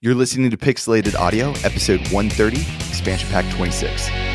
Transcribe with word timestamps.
You're 0.00 0.14
listening 0.14 0.52
to 0.52 0.56
Pixelated 0.56 1.16
Audio, 1.16 1.50
episode 1.64 1.98
130, 2.12 2.60
expansion 2.88 3.28
pack 3.30 3.52
26. 3.56 4.27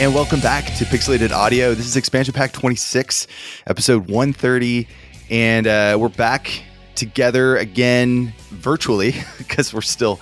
And 0.00 0.14
welcome 0.14 0.40
back 0.40 0.64
to 0.64 0.86
Pixelated 0.86 1.30
Audio. 1.30 1.74
This 1.74 1.84
is 1.84 1.94
expansion 1.94 2.32
pack 2.32 2.52
26, 2.52 3.26
episode 3.66 4.08
130, 4.08 4.88
and 5.28 5.66
uh, 5.66 5.98
we're 6.00 6.08
back 6.08 6.62
together 6.94 7.58
again 7.58 8.32
virtually 8.48 9.14
because 9.38 9.74
we're 9.74 9.82
still 9.82 10.18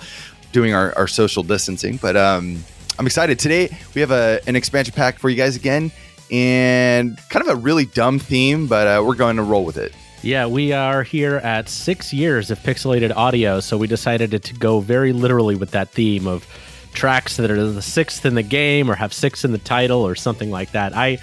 doing 0.51 0.73
our, 0.73 0.93
our 0.97 1.07
social 1.07 1.43
distancing. 1.43 1.95
But 1.95 2.17
um, 2.17 2.61
I'm 2.99 3.05
excited. 3.05 3.39
Today, 3.39 3.69
we 3.95 4.01
have 4.01 4.11
a, 4.11 4.41
an 4.47 4.57
expansion 4.57 4.93
pack 4.93 5.17
for 5.17 5.29
you 5.29 5.37
guys 5.37 5.55
again, 5.55 5.93
and 6.29 7.17
kind 7.29 7.47
of 7.47 7.53
a 7.53 7.55
really 7.55 7.85
dumb 7.85 8.19
theme, 8.19 8.67
but 8.67 8.85
uh, 8.85 9.01
we're 9.01 9.15
going 9.15 9.37
to 9.37 9.43
roll 9.43 9.63
with 9.63 9.77
it. 9.77 9.95
Yeah, 10.21 10.45
we 10.47 10.73
are 10.73 11.03
here 11.03 11.37
at 11.37 11.69
six 11.69 12.11
years 12.11 12.51
of 12.51 12.59
pixelated 12.59 13.15
audio, 13.15 13.61
so 13.61 13.77
we 13.77 13.87
decided 13.87 14.43
to 14.43 14.53
go 14.55 14.81
very 14.81 15.13
literally 15.13 15.55
with 15.55 15.71
that 15.71 15.87
theme 15.87 16.27
of 16.27 16.45
tracks 16.93 17.37
that 17.37 17.51
are 17.51 17.71
the 17.71 17.81
sixth 17.81 18.25
in 18.25 18.35
the 18.35 18.43
game 18.43 18.89
or 18.89 18.95
have 18.95 19.13
six 19.13 19.45
in 19.45 19.51
the 19.51 19.57
title 19.57 20.05
or 20.05 20.15
something 20.15 20.51
like 20.51 20.71
that. 20.71 20.95
I 20.95 21.19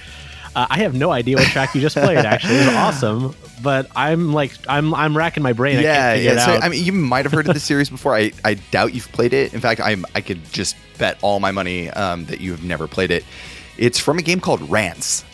uh, 0.57 0.67
I 0.71 0.79
have 0.79 0.95
no 0.95 1.13
idea 1.13 1.37
what 1.37 1.47
track 1.49 1.75
you 1.75 1.83
just 1.83 1.97
played. 1.97 2.17
Actually, 2.17 2.57
it 2.57 2.67
was 2.67 2.75
awesome, 2.75 3.35
but 3.63 3.91
I'm 3.95 4.33
like 4.33 4.53
I'm 4.67 4.95
I'm 4.95 5.15
racking 5.15 5.43
my 5.43 5.53
brain. 5.53 5.81
yeah, 5.81 6.13
I, 6.13 6.15
yeah. 6.15 6.45
So. 6.45 6.53
I 6.53 6.71
mean, 6.71 6.83
you 6.83 6.93
might 6.93 7.27
have 7.27 7.33
heard 7.33 7.47
of 7.47 7.53
the 7.53 7.61
series 7.61 7.91
before. 7.91 8.17
I, 8.17 8.33
I 8.43 8.55
doubt 8.55 8.95
you've 8.95 9.13
played 9.13 9.35
it. 9.35 9.53
In 9.53 9.61
fact, 9.61 9.83
I'm 9.83 10.07
I 10.15 10.23
could 10.23 10.43
just 10.53 10.75
bet 10.97 11.19
all 11.21 11.41
my 11.41 11.51
money 11.53 11.91
um, 11.91 12.25
that 12.27 12.41
you 12.41 12.53
have 12.53 12.65
never 12.65 12.89
played 12.89 13.11
it. 13.11 13.23
It's 13.77 13.99
from 13.99 14.19
a 14.19 14.23
game 14.23 14.41
called 14.41 14.69
Rance. 14.71 15.25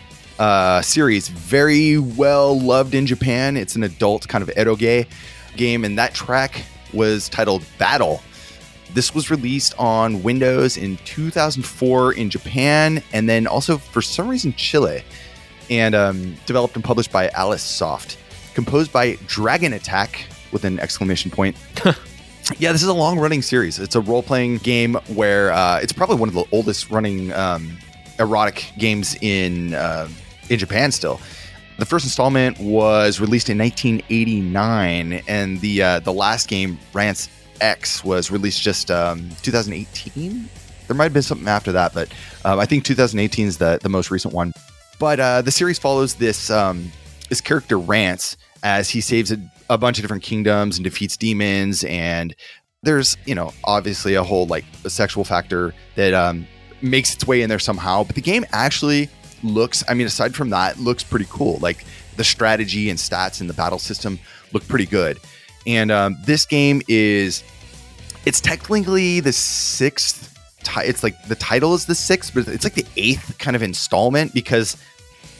Uh, 0.40 0.82
series 0.82 1.28
very 1.28 1.98
well 1.98 2.58
loved 2.58 2.94
in 2.94 3.06
Japan. 3.06 3.56
It's 3.56 3.76
an 3.76 3.84
adult 3.84 4.26
kind 4.26 4.42
of 4.42 4.48
eroge 4.56 5.06
game, 5.56 5.84
and 5.84 5.96
that 5.98 6.14
track 6.14 6.64
was 6.92 7.28
titled 7.28 7.64
Battle. 7.78 8.22
This 8.94 9.14
was 9.14 9.30
released 9.30 9.74
on 9.78 10.22
Windows 10.22 10.76
in 10.76 10.98
2004 11.04 12.12
in 12.12 12.28
Japan, 12.28 13.02
and 13.12 13.28
then 13.28 13.46
also 13.46 13.78
for 13.78 14.02
some 14.02 14.28
reason 14.28 14.52
Chile, 14.52 15.02
and 15.70 15.94
um, 15.94 16.36
developed 16.44 16.76
and 16.76 16.84
published 16.84 17.10
by 17.10 17.28
Alice 17.30 17.62
Soft, 17.62 18.18
composed 18.54 18.92
by 18.92 19.16
Dragon 19.26 19.72
Attack 19.72 20.26
with 20.52 20.64
an 20.64 20.78
exclamation 20.80 21.30
point. 21.30 21.56
yeah, 22.58 22.72
this 22.72 22.82
is 22.82 22.88
a 22.88 22.92
long 22.92 23.18
running 23.18 23.40
series. 23.40 23.78
It's 23.78 23.94
a 23.94 24.00
role 24.00 24.22
playing 24.22 24.58
game 24.58 24.94
where 25.14 25.52
uh, 25.52 25.78
it's 25.82 25.92
probably 25.92 26.16
one 26.16 26.28
of 26.28 26.34
the 26.34 26.44
oldest 26.52 26.90
running 26.90 27.32
um, 27.32 27.78
erotic 28.18 28.72
games 28.78 29.16
in 29.22 29.72
uh, 29.74 30.08
in 30.50 30.58
Japan 30.58 30.92
still. 30.92 31.20
The 31.78 31.86
first 31.86 32.04
installment 32.04 32.60
was 32.60 33.18
released 33.20 33.48
in 33.48 33.56
1989, 33.58 35.22
and 35.26 35.60
the 35.60 35.82
uh, 35.82 35.98
the 36.00 36.12
last 36.12 36.48
game, 36.48 36.78
Rance 36.92 37.30
X, 37.62 38.04
was 38.04 38.30
released 38.30 38.60
just 38.60 38.90
um, 38.90 39.30
2018. 39.42 40.48
There 40.86 40.96
might 40.96 41.04
have 41.04 41.12
been 41.12 41.22
something 41.22 41.48
after 41.48 41.72
that, 41.72 41.94
but 41.94 42.12
um, 42.44 42.58
I 42.58 42.66
think 42.66 42.84
2018 42.84 43.46
is 43.46 43.58
the 43.58 43.78
the 43.80 43.88
most 43.88 44.10
recent 44.10 44.34
one. 44.34 44.52
But 44.98 45.20
uh, 45.20 45.42
the 45.42 45.50
series 45.50 45.78
follows 45.78 46.16
this 46.16 46.50
um, 46.50 46.90
this 47.28 47.40
character 47.40 47.78
Rance 47.78 48.36
as 48.62 48.90
he 48.90 49.00
saves 49.00 49.32
a, 49.32 49.38
a 49.70 49.78
bunch 49.78 49.98
of 49.98 50.02
different 50.02 50.22
kingdoms 50.22 50.76
and 50.76 50.84
defeats 50.84 51.16
demons, 51.16 51.84
and 51.84 52.34
there's 52.82 53.16
you 53.24 53.34
know 53.34 53.52
obviously 53.64 54.14
a 54.14 54.22
whole 54.22 54.46
like 54.46 54.64
a 54.84 54.90
sexual 54.90 55.24
factor 55.24 55.72
that 55.94 56.12
um, 56.12 56.46
makes 56.82 57.14
its 57.14 57.26
way 57.26 57.42
in 57.42 57.48
there 57.48 57.58
somehow. 57.58 58.04
But 58.04 58.16
the 58.16 58.22
game 58.22 58.44
actually 58.52 59.08
looks, 59.42 59.82
I 59.88 59.94
mean, 59.94 60.06
aside 60.06 60.34
from 60.34 60.50
that, 60.50 60.78
looks 60.78 61.02
pretty 61.02 61.26
cool. 61.30 61.58
Like 61.58 61.84
the 62.16 62.24
strategy 62.24 62.90
and 62.90 62.98
stats 62.98 63.40
and 63.40 63.48
the 63.48 63.54
battle 63.54 63.78
system 63.78 64.18
look 64.52 64.66
pretty 64.68 64.86
good. 64.86 65.18
And 65.66 65.90
um, 65.90 66.16
this 66.24 66.44
game 66.44 66.82
is, 66.88 67.42
it's 68.26 68.40
technically 68.40 69.20
the 69.20 69.32
sixth. 69.32 70.28
Ti- 70.62 70.82
it's 70.82 71.02
like 71.02 71.20
the 71.24 71.34
title 71.34 71.74
is 71.74 71.86
the 71.86 71.94
sixth, 71.94 72.34
but 72.34 72.48
it's 72.48 72.64
like 72.64 72.74
the 72.74 72.86
eighth 72.96 73.36
kind 73.38 73.56
of 73.56 73.62
installment 73.62 74.32
because 74.32 74.76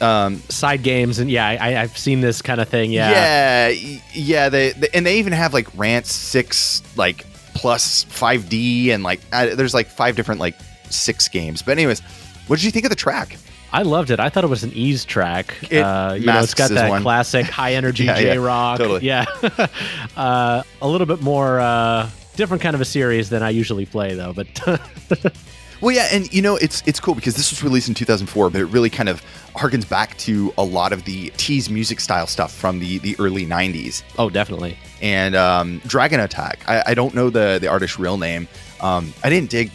um, 0.01 0.37
side 0.49 0.83
games 0.83 1.19
and 1.19 1.29
yeah, 1.31 1.47
I, 1.47 1.81
I've 1.81 1.97
seen 1.97 2.21
this 2.21 2.41
kind 2.41 2.59
of 2.59 2.67
thing. 2.67 2.91
Yeah, 2.91 3.69
yeah, 3.69 3.99
yeah. 4.13 4.49
They, 4.49 4.71
they 4.71 4.89
and 4.93 5.05
they 5.05 5.17
even 5.19 5.33
have 5.33 5.53
like 5.53 5.67
Rance 5.77 6.11
Six, 6.11 6.81
like 6.97 7.25
plus 7.53 8.05
5D, 8.05 8.89
and 8.89 9.03
like 9.03 9.21
uh, 9.31 9.55
there's 9.55 9.73
like 9.73 9.87
five 9.87 10.15
different 10.15 10.41
like 10.41 10.55
six 10.89 11.27
games. 11.29 11.61
But 11.61 11.73
anyways, 11.73 12.01
what 12.47 12.57
did 12.57 12.65
you 12.65 12.71
think 12.71 12.85
of 12.85 12.89
the 12.89 12.95
track? 12.95 13.37
I 13.73 13.81
loved 13.81 14.11
it. 14.11 14.19
I 14.19 14.29
thought 14.29 14.43
it 14.43 14.49
was 14.51 14.63
an 14.63 14.71
ease 14.73 15.03
track. 15.03 15.55
It 15.69 15.79
uh, 15.81 16.13
you 16.13 16.27
know, 16.27 16.39
it's 16.39 16.53
got 16.53 16.69
that 16.71 16.89
one. 16.89 17.01
classic 17.01 17.45
high 17.59 17.73
energy 17.73 18.05
Yeah, 18.05 18.19
yeah, 18.19 18.33
J 18.35 18.37
rock. 18.37 18.77
totally. 18.77 19.01
Yeah, 19.05 19.25
uh, 20.15 20.63
a 20.81 20.87
little 20.87 21.07
bit 21.07 21.21
more 21.21 21.59
uh, 21.59 22.09
different 22.35 22.61
kind 22.63 22.75
of 22.75 22.81
a 22.81 22.85
series 22.85 23.29
than 23.29 23.43
I 23.43 23.49
usually 23.49 23.85
play, 23.85 24.13
though. 24.13 24.31
But 24.33 24.47
Well, 25.81 25.93
yeah, 25.93 26.07
and 26.13 26.31
you 26.33 26.41
know 26.41 26.55
it's 26.55 26.81
it's 26.85 26.99
cool 27.01 27.13
because 27.13 27.35
this 27.35 27.49
was 27.51 27.61
released 27.61 27.89
in 27.89 27.93
2004, 27.93 28.49
but 28.49 28.61
it 28.61 28.65
really 28.67 28.89
kind 28.89 29.09
of 29.09 29.21
harkens 29.53 29.87
back 29.87 30.17
to 30.19 30.53
a 30.57 30.63
lot 30.63 30.93
of 30.93 31.03
the 31.03 31.29
tease 31.35 31.69
music 31.69 31.99
style 31.99 32.25
stuff 32.27 32.53
from 32.53 32.79
the 32.79 32.99
the 32.99 33.17
early 33.19 33.45
90s. 33.45 34.01
oh, 34.17 34.29
definitely. 34.29 34.77
And 35.01 35.35
um, 35.35 35.79
Dragon 35.85 36.21
Attack, 36.21 36.59
I, 36.69 36.83
I 36.87 36.93
don't 36.93 37.13
know 37.13 37.29
the 37.29 37.57
the 37.59 37.67
artist's 37.67 37.99
real 37.99 38.17
name. 38.17 38.47
Um, 38.79 39.13
I 39.25 39.29
didn't 39.29 39.49
dig 39.49 39.71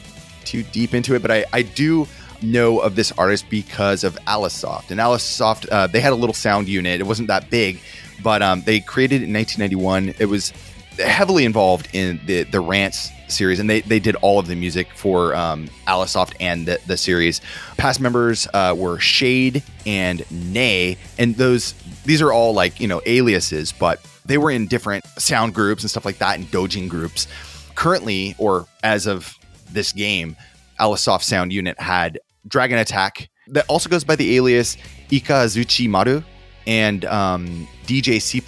too 0.47 0.63
deep 0.63 0.95
into 0.95 1.15
it, 1.15 1.21
but 1.21 1.31
I 1.31 1.45
I 1.53 1.61
do 1.61 2.07
know 2.43 2.81
of 2.81 2.97
this 2.97 3.13
artist 3.13 3.49
because 3.51 4.05
of 4.05 4.19
Alice 4.27 4.55
Soft. 4.55 4.91
And 4.91 5.01
Alice 5.01 5.23
Soft, 5.23 5.69
uh, 5.69 5.87
they 5.87 6.01
had 6.01 6.13
a 6.13 6.17
little 6.17 6.35
sound 6.35 6.69
unit. 6.69 7.01
It 7.01 7.05
wasn't 7.05 7.29
that 7.29 7.51
big, 7.51 7.81
but 8.23 8.43
um, 8.43 8.63
they 8.63 8.81
created 8.81 9.23
in 9.23 9.33
1991. 9.33 10.15
It 10.19 10.27
was 10.27 10.53
heavily 10.99 11.45
involved 11.45 11.89
in 11.93 12.21
the 12.27 12.43
the 12.45 12.61
Rance 12.61 13.11
series, 13.29 13.61
and 13.61 13.69
they 13.69 13.81
they 13.83 13.99
did 13.99 14.17
all 14.17 14.39
of 14.39 14.47
the 14.47 14.57
music 14.57 14.89
for 14.95 15.35
um, 15.35 15.69
Soft 16.07 16.35
and 16.41 16.67
the, 16.67 16.79
the 16.87 16.97
series. 16.97 17.41
Past 17.77 18.01
members 18.01 18.49
uh, 18.53 18.75
were 18.77 18.99
Shade 18.99 19.63
and 19.87 20.25
Nay, 20.31 20.97
and 21.19 21.37
those 21.37 21.75
these 22.05 22.23
are 22.23 22.33
all 22.33 22.53
like 22.53 22.81
you 22.81 22.89
know 22.89 23.01
aliases, 23.07 23.73
but 23.73 24.01
they 24.27 24.39
were 24.39 24.51
in 24.51 24.67
different 24.67 25.05
sound 25.19 25.55
groups 25.55 25.83
and 25.83 25.91
stuff 25.91 26.05
like 26.05 26.19
that, 26.19 26.39
and 26.39 26.47
dojin 26.47 26.89
groups. 26.89 27.27
Currently, 27.75 28.35
or 28.39 28.67
as 28.83 29.07
of 29.07 29.35
this 29.71 29.93
game, 29.93 30.37
Alice 30.79 31.03
Soft 31.03 31.25
Sound 31.25 31.53
Unit 31.53 31.79
had 31.81 32.19
Dragon 32.47 32.79
Attack 32.79 33.31
that 33.49 33.65
also 33.69 33.89
goes 33.89 34.05
by 34.05 34.17
the 34.17 34.37
alias 34.37 34.77
Ikazuchi 35.11 35.89
Maru 35.89 36.23
and 36.67 37.05
um, 37.07 37.67
DJ 37.87 38.21
C. 38.21 38.43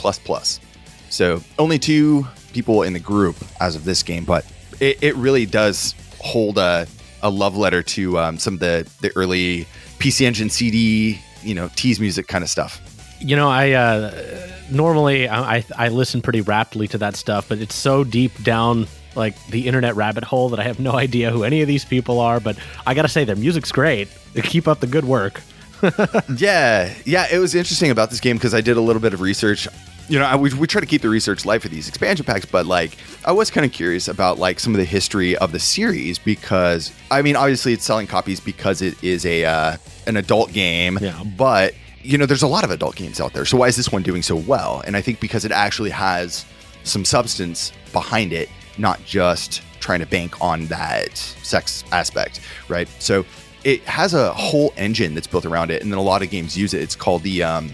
So 1.08 1.42
only 1.58 1.78
two 1.78 2.26
people 2.52 2.82
in 2.82 2.92
the 2.92 3.00
group 3.00 3.36
as 3.60 3.74
of 3.76 3.84
this 3.84 4.02
game, 4.02 4.24
but 4.24 4.44
it, 4.80 5.02
it 5.02 5.16
really 5.16 5.46
does 5.46 5.94
hold 6.20 6.58
a, 6.58 6.86
a 7.22 7.30
love 7.30 7.56
letter 7.56 7.82
to 7.82 8.18
um, 8.18 8.38
some 8.38 8.54
of 8.54 8.60
the 8.60 8.90
the 9.00 9.10
early 9.16 9.66
PC 9.98 10.26
Engine 10.26 10.50
CD, 10.50 11.18
you 11.42 11.54
know, 11.54 11.70
tease 11.76 11.98
music 11.98 12.28
kind 12.28 12.44
of 12.44 12.50
stuff. 12.50 12.80
You 13.20 13.36
know, 13.36 13.48
I 13.48 13.72
uh, 13.72 14.48
normally 14.70 15.28
I, 15.28 15.64
I 15.76 15.88
listen 15.88 16.22
pretty 16.22 16.40
rapidly 16.40 16.88
to 16.88 16.98
that 16.98 17.16
stuff, 17.16 17.48
but 17.48 17.58
it's 17.58 17.74
so 17.74 18.04
deep 18.04 18.42
down 18.42 18.86
like 19.16 19.34
the 19.46 19.66
internet 19.66 19.96
rabbit 19.96 20.24
hole 20.24 20.48
that 20.50 20.60
I 20.60 20.64
have 20.64 20.78
no 20.80 20.92
idea 21.06 21.30
who 21.30 21.44
any 21.44 21.62
of 21.62 21.68
these 21.68 21.84
people 21.84 22.20
are. 22.20 22.40
But 22.40 22.56
I 22.86 22.94
gotta 22.94 23.08
say, 23.08 23.24
their 23.24 23.36
music's 23.36 23.72
great. 23.72 24.08
They 24.34 24.42
keep 24.42 24.68
up 24.68 24.80
the 24.80 24.86
good 24.86 25.04
work. 25.04 25.40
yeah, 26.36 26.92
yeah. 27.04 27.26
It 27.32 27.38
was 27.38 27.54
interesting 27.54 27.90
about 27.90 28.10
this 28.10 28.20
game 28.20 28.36
because 28.36 28.54
I 28.54 28.60
did 28.60 28.76
a 28.76 28.80
little 28.80 29.00
bit 29.00 29.14
of 29.14 29.20
research. 29.20 29.66
You 30.08 30.18
know, 30.18 30.24
I, 30.26 30.34
we, 30.36 30.52
we 30.54 30.66
try 30.66 30.80
to 30.80 30.86
keep 30.86 31.02
the 31.02 31.08
research 31.08 31.44
live 31.46 31.62
for 31.62 31.68
these 31.68 31.88
expansion 31.88 32.26
packs, 32.26 32.44
but 32.44 32.66
like 32.66 32.96
I 33.24 33.32
was 33.32 33.50
kind 33.50 33.64
of 33.64 33.72
curious 33.72 34.08
about 34.08 34.38
like 34.38 34.58
some 34.58 34.74
of 34.74 34.78
the 34.78 34.84
history 34.84 35.36
of 35.36 35.52
the 35.52 35.60
series 35.60 36.18
because 36.18 36.92
I 37.10 37.22
mean, 37.22 37.36
obviously 37.36 37.72
it's 37.72 37.84
selling 37.84 38.06
copies 38.08 38.40
because 38.40 38.82
it 38.82 39.02
is 39.04 39.24
a 39.24 39.44
uh, 39.44 39.76
an 40.06 40.16
adult 40.16 40.52
game, 40.52 40.98
Yeah. 41.00 41.22
but 41.36 41.74
you 42.02 42.18
know, 42.18 42.26
there's 42.26 42.42
a 42.42 42.48
lot 42.48 42.64
of 42.64 42.70
adult 42.70 42.96
games 42.96 43.20
out 43.20 43.32
there. 43.34 43.44
So 43.44 43.56
why 43.58 43.68
is 43.68 43.76
this 43.76 43.92
one 43.92 44.02
doing 44.02 44.22
so 44.22 44.34
well? 44.34 44.82
And 44.86 44.96
I 44.96 45.00
think 45.02 45.20
because 45.20 45.44
it 45.44 45.52
actually 45.52 45.90
has 45.90 46.44
some 46.82 47.04
substance 47.04 47.72
behind 47.92 48.32
it, 48.32 48.48
not 48.80 49.04
just 49.04 49.62
trying 49.80 50.00
to 50.00 50.06
bank 50.06 50.40
on 50.42 50.66
that 50.66 51.16
sex 51.16 51.84
aspect, 51.92 52.40
right? 52.68 52.88
So 52.98 53.24
it 53.64 53.82
has 53.84 54.14
a 54.14 54.32
whole 54.32 54.72
engine 54.76 55.14
that's 55.14 55.26
built 55.26 55.44
around 55.46 55.70
it, 55.70 55.82
and 55.82 55.92
then 55.92 55.98
a 55.98 56.02
lot 56.02 56.22
of 56.22 56.30
games 56.30 56.56
use 56.56 56.74
it. 56.74 56.82
It's 56.82 56.96
called 56.96 57.22
the 57.22 57.42
um, 57.42 57.70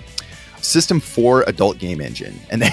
System 0.60 1.00
4 1.00 1.44
Adult 1.46 1.78
Game 1.78 2.00
Engine, 2.00 2.38
and 2.50 2.62
they, 2.62 2.68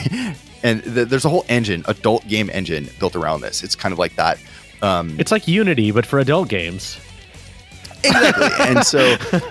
and 0.64 0.84
th- 0.84 1.08
there's 1.08 1.26
a 1.26 1.30
whole 1.30 1.46
engine, 1.50 1.84
adult 1.88 2.28
game 2.28 2.50
engine 2.52 2.90
built 3.00 3.16
around 3.16 3.42
this. 3.42 3.64
It's 3.64 3.76
kind 3.76 3.94
of 3.94 4.00
like 4.00 4.16
that. 4.16 4.40
Um, 4.82 5.16
It's 5.20 5.32
like 5.32 5.48
Unity, 5.48 5.92
but 5.92 6.06
for 6.06 6.20
adult 6.20 6.50
games. 6.50 7.00
exactly 8.04 8.50
and 8.68 8.86
so 8.86 9.00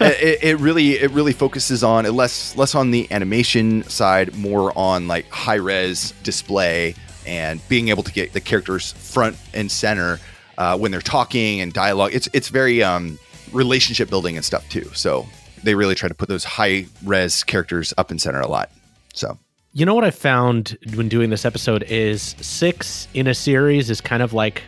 it, 0.00 0.38
it 0.42 0.58
really 0.60 0.92
it 0.98 1.10
really 1.12 1.32
focuses 1.32 1.82
on 1.82 2.04
it 2.04 2.10
less 2.12 2.54
less 2.54 2.74
on 2.74 2.90
the 2.90 3.10
animation 3.10 3.82
side 3.84 4.34
more 4.36 4.76
on 4.76 5.08
like 5.08 5.26
high 5.30 5.54
res 5.54 6.12
display 6.22 6.94
and 7.26 7.60
being 7.68 7.88
able 7.88 8.02
to 8.02 8.12
get 8.12 8.32
the 8.32 8.40
characters 8.40 8.92
front 8.92 9.36
and 9.54 9.70
center 9.70 10.18
uh, 10.58 10.76
when 10.76 10.90
they're 10.90 11.00
talking 11.00 11.60
and 11.60 11.72
dialogue. 11.72 12.12
It's 12.14 12.28
it's 12.32 12.48
very 12.48 12.82
um 12.82 13.18
relationship 13.52 14.08
building 14.08 14.36
and 14.36 14.44
stuff 14.44 14.68
too. 14.68 14.90
So 14.94 15.26
they 15.62 15.74
really 15.74 15.94
try 15.94 16.08
to 16.08 16.14
put 16.14 16.28
those 16.28 16.44
high 16.44 16.86
res 17.04 17.44
characters 17.44 17.94
up 17.96 18.10
and 18.10 18.20
center 18.20 18.40
a 18.40 18.48
lot. 18.48 18.70
So. 19.14 19.38
You 19.74 19.86
know 19.86 19.94
what 19.94 20.04
I 20.04 20.10
found 20.10 20.76
when 20.96 21.08
doing 21.08 21.30
this 21.30 21.46
episode 21.46 21.82
is 21.84 22.36
six 22.42 23.08
in 23.14 23.26
a 23.26 23.32
series 23.32 23.88
is 23.88 24.02
kind 24.02 24.22
of 24.22 24.34
like 24.34 24.62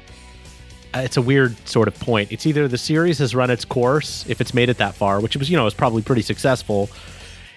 uh, 0.95 1.01
it's 1.01 1.17
a 1.17 1.23
weird 1.23 1.57
sort 1.69 1.89
of 1.89 1.99
point. 2.01 2.33
It's 2.33 2.47
either 2.47 2.69
the 2.69 2.79
series 2.79 3.19
has 3.19 3.35
run 3.35 3.51
its 3.51 3.65
course 3.67 4.25
if 4.29 4.41
it's 4.41 4.55
made 4.55 4.71
it 4.71 4.79
that 4.79 4.95
far, 4.95 5.21
which 5.21 5.37
was 5.37 5.51
you 5.51 5.57
know 5.59 5.67
is 5.67 5.75
probably 5.75 6.01
pretty 6.01 6.23
successful, 6.23 6.89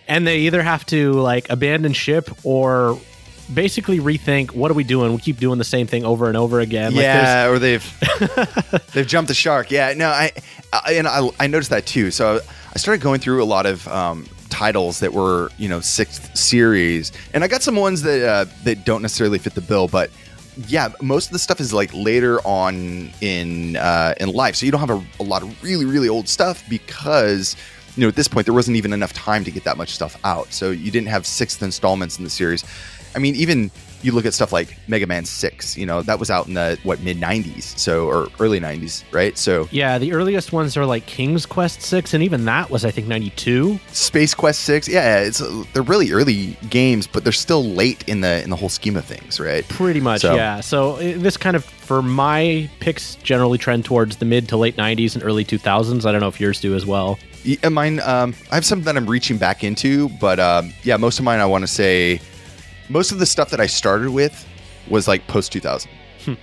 and 0.09 0.27
they 0.27 0.39
either 0.39 0.61
have 0.61 0.85
to 0.87 1.13
like 1.13 1.49
abandon 1.49 1.93
ship 1.93 2.29
or 2.43 2.99
basically 3.53 3.99
rethink 3.99 4.51
what 4.51 4.71
are 4.71 4.73
we 4.73 4.83
doing? 4.83 5.13
We 5.13 5.19
keep 5.19 5.39
doing 5.39 5.57
the 5.57 5.65
same 5.65 5.87
thing 5.87 6.05
over 6.05 6.27
and 6.27 6.37
over 6.37 6.59
again. 6.59 6.93
Like 6.93 7.03
yeah, 7.03 7.47
or 7.47 7.59
they've 7.59 7.85
they've 8.93 9.07
jumped 9.07 9.29
the 9.29 9.33
shark. 9.33 9.71
Yeah, 9.71 9.93
no, 9.95 10.09
I, 10.09 10.31
I 10.73 10.93
and 10.93 11.07
I, 11.07 11.29
I 11.39 11.47
noticed 11.47 11.69
that 11.69 11.85
too. 11.85 12.11
So 12.11 12.39
I 12.73 12.77
started 12.77 13.01
going 13.01 13.19
through 13.19 13.43
a 13.43 13.45
lot 13.45 13.65
of 13.65 13.87
um, 13.87 14.25
titles 14.49 14.99
that 14.99 15.13
were 15.13 15.49
you 15.57 15.69
know 15.69 15.79
sixth 15.79 16.35
series, 16.35 17.11
and 17.33 17.43
I 17.43 17.47
got 17.47 17.63
some 17.63 17.75
ones 17.75 18.01
that 18.03 18.27
uh, 18.27 18.45
that 18.63 18.85
don't 18.85 19.01
necessarily 19.01 19.39
fit 19.39 19.53
the 19.53 19.61
bill, 19.61 19.87
but 19.87 20.09
yeah, 20.67 20.89
most 21.01 21.27
of 21.27 21.33
the 21.33 21.39
stuff 21.39 21.59
is 21.59 21.71
like 21.73 21.93
later 21.93 22.39
on 22.41 23.11
in 23.21 23.75
uh, 23.77 24.13
in 24.19 24.29
life, 24.29 24.55
so 24.55 24.65
you 24.65 24.71
don't 24.71 24.81
have 24.81 24.89
a, 24.89 25.03
a 25.19 25.23
lot 25.23 25.43
of 25.43 25.63
really 25.63 25.85
really 25.85 26.09
old 26.09 26.27
stuff 26.27 26.63
because 26.69 27.55
you 27.95 28.01
know 28.01 28.07
at 28.07 28.15
this 28.15 28.27
point 28.27 28.45
there 28.45 28.53
wasn't 28.53 28.75
even 28.75 28.93
enough 28.93 29.13
time 29.13 29.43
to 29.43 29.51
get 29.51 29.63
that 29.65 29.77
much 29.77 29.89
stuff 29.89 30.19
out, 30.23 30.51
so 30.51 30.71
you 30.71 30.91
didn't 30.91 31.09
have 31.09 31.25
sixth 31.25 31.61
installments 31.61 32.17
in 32.17 32.23
the 32.23 32.29
series. 32.29 32.63
I 33.15 33.19
mean, 33.19 33.35
even 33.35 33.71
you 34.03 34.11
look 34.11 34.27
at 34.27 34.33
stuff 34.35 34.51
like 34.53 34.77
Mega 34.87 35.07
Man 35.07 35.25
Six, 35.25 35.75
you 35.75 35.85
know 35.85 36.03
that 36.03 36.19
was 36.19 36.29
out 36.29 36.47
in 36.47 36.53
the 36.53 36.77
what 36.83 37.01
mid 37.01 37.17
'90s, 37.17 37.63
so 37.79 38.05
or 38.07 38.27
early 38.39 38.59
'90s, 38.59 39.03
right? 39.11 39.35
So 39.37 39.67
yeah, 39.71 39.97
the 39.97 40.13
earliest 40.13 40.53
ones 40.53 40.77
are 40.77 40.85
like 40.85 41.05
King's 41.07 41.45
Quest 41.47 41.81
six, 41.81 42.13
and 42.13 42.23
even 42.23 42.45
that 42.45 42.69
was 42.69 42.85
I 42.85 42.91
think 42.91 43.07
ninety 43.07 43.31
two. 43.31 43.79
Space 43.91 44.33
Quest 44.35 44.61
Six, 44.61 44.87
yeah, 44.87 45.19
it's 45.21 45.41
they're 45.73 45.81
really 45.81 46.11
early 46.11 46.57
games, 46.69 47.07
but 47.07 47.23
they're 47.23 47.33
still 47.33 47.63
late 47.65 48.07
in 48.07 48.21
the 48.21 48.43
in 48.43 48.49
the 48.51 48.55
whole 48.55 48.69
scheme 48.69 48.95
of 48.95 49.03
things, 49.05 49.39
right? 49.39 49.67
Pretty 49.67 49.99
much, 49.99 50.21
So- 50.21 50.35
yeah. 50.35 50.59
So 50.61 50.95
uh, 50.97 50.99
this 51.17 51.35
kind 51.37 51.55
of, 51.55 51.65
for 51.65 52.01
my 52.03 52.69
picks, 52.79 53.15
generally 53.15 53.57
trend 53.57 53.83
towards 53.85 54.17
the 54.17 54.25
mid 54.25 54.47
to 54.49 54.57
late 54.57 54.75
90s 54.77 55.15
and 55.15 55.23
early 55.23 55.43
2000s. 55.43 56.05
I 56.05 56.11
don't 56.11 56.21
know 56.21 56.27
if 56.27 56.39
yours 56.39 56.61
do 56.61 56.75
as 56.75 56.85
well. 56.85 57.17
Yeah, 57.43 57.69
mine. 57.69 57.99
Um, 58.01 58.35
I 58.51 58.55
have 58.55 58.65
some 58.65 58.83
that 58.83 58.95
I'm 58.95 59.07
reaching 59.09 59.37
back 59.37 59.63
into, 59.63 60.09
but 60.21 60.39
um, 60.39 60.71
yeah, 60.83 60.97
most 60.97 61.17
of 61.17 61.25
mine 61.25 61.39
I 61.39 61.45
want 61.45 61.63
to 61.63 61.67
say, 61.67 62.19
most 62.89 63.11
of 63.11 63.19
the 63.19 63.25
stuff 63.25 63.49
that 63.51 63.59
I 63.59 63.67
started 63.67 64.11
with 64.11 64.45
was 64.89 65.07
like 65.07 65.27
post 65.27 65.51
2000, 65.51 65.89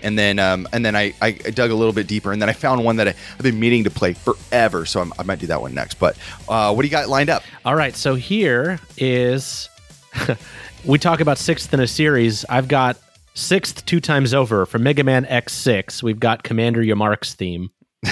and 0.02 0.18
then 0.18 0.38
um, 0.38 0.68
and 0.72 0.84
then 0.84 0.96
I, 0.96 1.14
I 1.20 1.32
dug 1.32 1.70
a 1.70 1.74
little 1.74 1.92
bit 1.92 2.06
deeper, 2.06 2.32
and 2.32 2.40
then 2.40 2.48
I 2.48 2.52
found 2.52 2.84
one 2.84 2.96
that 2.96 3.08
I, 3.08 3.14
I've 3.32 3.42
been 3.42 3.58
meaning 3.58 3.84
to 3.84 3.90
play 3.90 4.12
forever, 4.12 4.86
so 4.86 5.00
I'm, 5.00 5.12
I 5.18 5.22
might 5.22 5.38
do 5.38 5.46
that 5.48 5.60
one 5.60 5.74
next. 5.74 5.94
But 5.94 6.16
uh, 6.48 6.72
what 6.72 6.82
do 6.82 6.88
you 6.88 6.92
got 6.92 7.08
lined 7.08 7.30
up? 7.30 7.42
All 7.64 7.74
right, 7.74 7.94
so 7.94 8.14
here 8.14 8.78
is 8.96 9.68
we 10.84 10.98
talk 10.98 11.20
about 11.20 11.38
sixth 11.38 11.72
in 11.72 11.80
a 11.80 11.86
series. 11.86 12.44
I've 12.48 12.68
got 12.68 12.98
sixth 13.34 13.84
two 13.86 14.00
times 14.00 14.34
over 14.34 14.66
from 14.66 14.82
Mega 14.82 15.04
Man 15.04 15.24
X6. 15.24 16.02
We've 16.02 16.20
got 16.20 16.42
Commander 16.42 16.82
Yammark's 16.82 17.34
theme. 17.34 17.70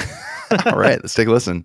All 0.66 0.78
right, 0.78 1.00
let's 1.00 1.14
take 1.14 1.28
a 1.28 1.32
listen. 1.32 1.64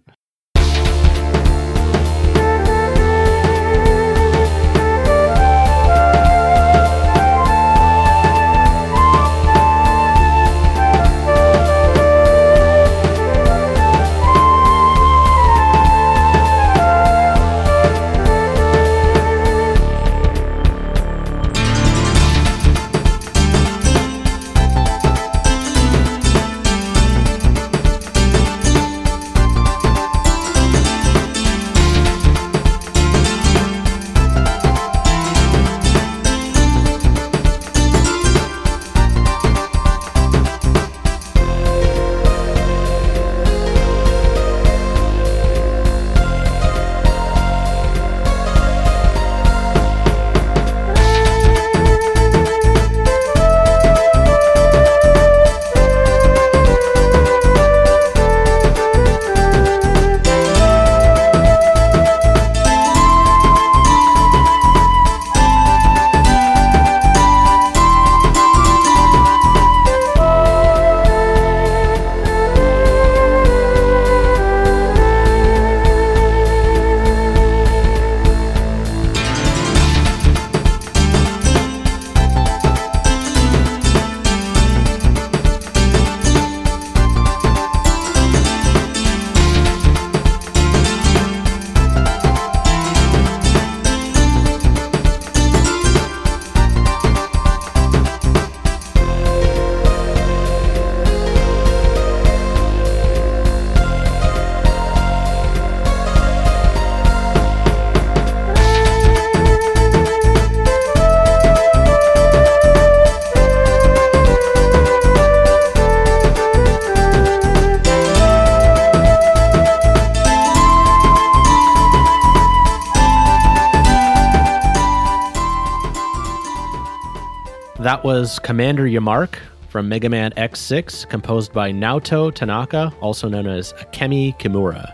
That 127.88 128.04
was 128.04 128.38
Commander 128.40 128.84
Yammark 128.84 129.36
from 129.70 129.88
Mega 129.88 130.10
Man 130.10 130.32
X6, 130.32 131.08
composed 131.08 131.54
by 131.54 131.72
Naoto 131.72 132.36
Tanaka, 132.36 132.94
also 133.00 133.30
known 133.30 133.48
as 133.48 133.72
Akemi 133.76 134.38
Kimura. 134.38 134.94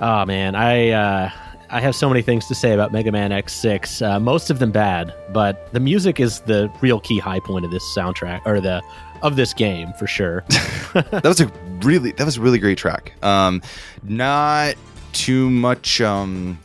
Oh 0.00 0.24
man, 0.24 0.56
I 0.56 0.90
uh, 0.90 1.30
I 1.70 1.80
have 1.80 1.94
so 1.94 2.08
many 2.08 2.20
things 2.20 2.48
to 2.48 2.54
say 2.56 2.72
about 2.72 2.90
Mega 2.90 3.12
Man 3.12 3.30
X6. 3.30 4.04
Uh, 4.04 4.18
most 4.18 4.50
of 4.50 4.58
them 4.58 4.72
bad, 4.72 5.14
but 5.32 5.72
the 5.72 5.78
music 5.78 6.18
is 6.18 6.40
the 6.40 6.68
real 6.80 6.98
key 6.98 7.20
high 7.20 7.38
point 7.38 7.64
of 7.64 7.70
this 7.70 7.84
soundtrack 7.96 8.44
or 8.44 8.60
the 8.60 8.82
of 9.22 9.36
this 9.36 9.54
game 9.54 9.92
for 9.92 10.08
sure. 10.08 10.44
that 10.94 11.22
was 11.22 11.40
a 11.40 11.46
really 11.82 12.10
that 12.10 12.24
was 12.24 12.38
a 12.38 12.40
really 12.40 12.58
great 12.58 12.76
track. 12.76 13.12
Um, 13.22 13.62
not 14.02 14.74
too 15.12 15.48
much 15.48 16.00
um, 16.00 16.58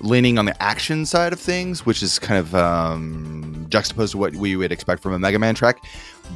leaning 0.00 0.38
on 0.38 0.44
the 0.44 0.62
action 0.62 1.04
side 1.06 1.32
of 1.32 1.40
things, 1.40 1.84
which 1.84 2.02
is 2.02 2.18
kind 2.18 2.38
of 2.38 2.54
um, 2.54 3.66
juxtaposed 3.68 4.12
to 4.12 4.18
what 4.18 4.34
we 4.34 4.56
would 4.56 4.72
expect 4.72 5.02
from 5.02 5.12
a 5.12 5.18
Mega 5.18 5.38
Man 5.38 5.54
track. 5.54 5.78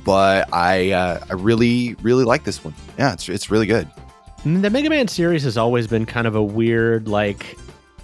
But 0.05 0.53
I 0.53 0.93
uh, 0.93 1.25
I 1.31 1.35
really 1.35 1.95
really 2.03 2.25
like 2.25 2.45
this 2.45 2.65
one. 2.65 2.75
Yeah, 2.99 3.13
it's 3.13 3.29
it's 3.29 3.51
really 3.51 3.67
good. 3.67 3.89
The 4.45 4.71
Mega 4.71 4.91
Man 4.91 5.09
series 5.09 5.45
has 5.45 5.57
always 5.57 5.87
been 5.87 6.07
kind 6.07 6.27
of 6.27 6.35
a 6.35 6.43
weird 6.43 7.09
like 7.09 7.57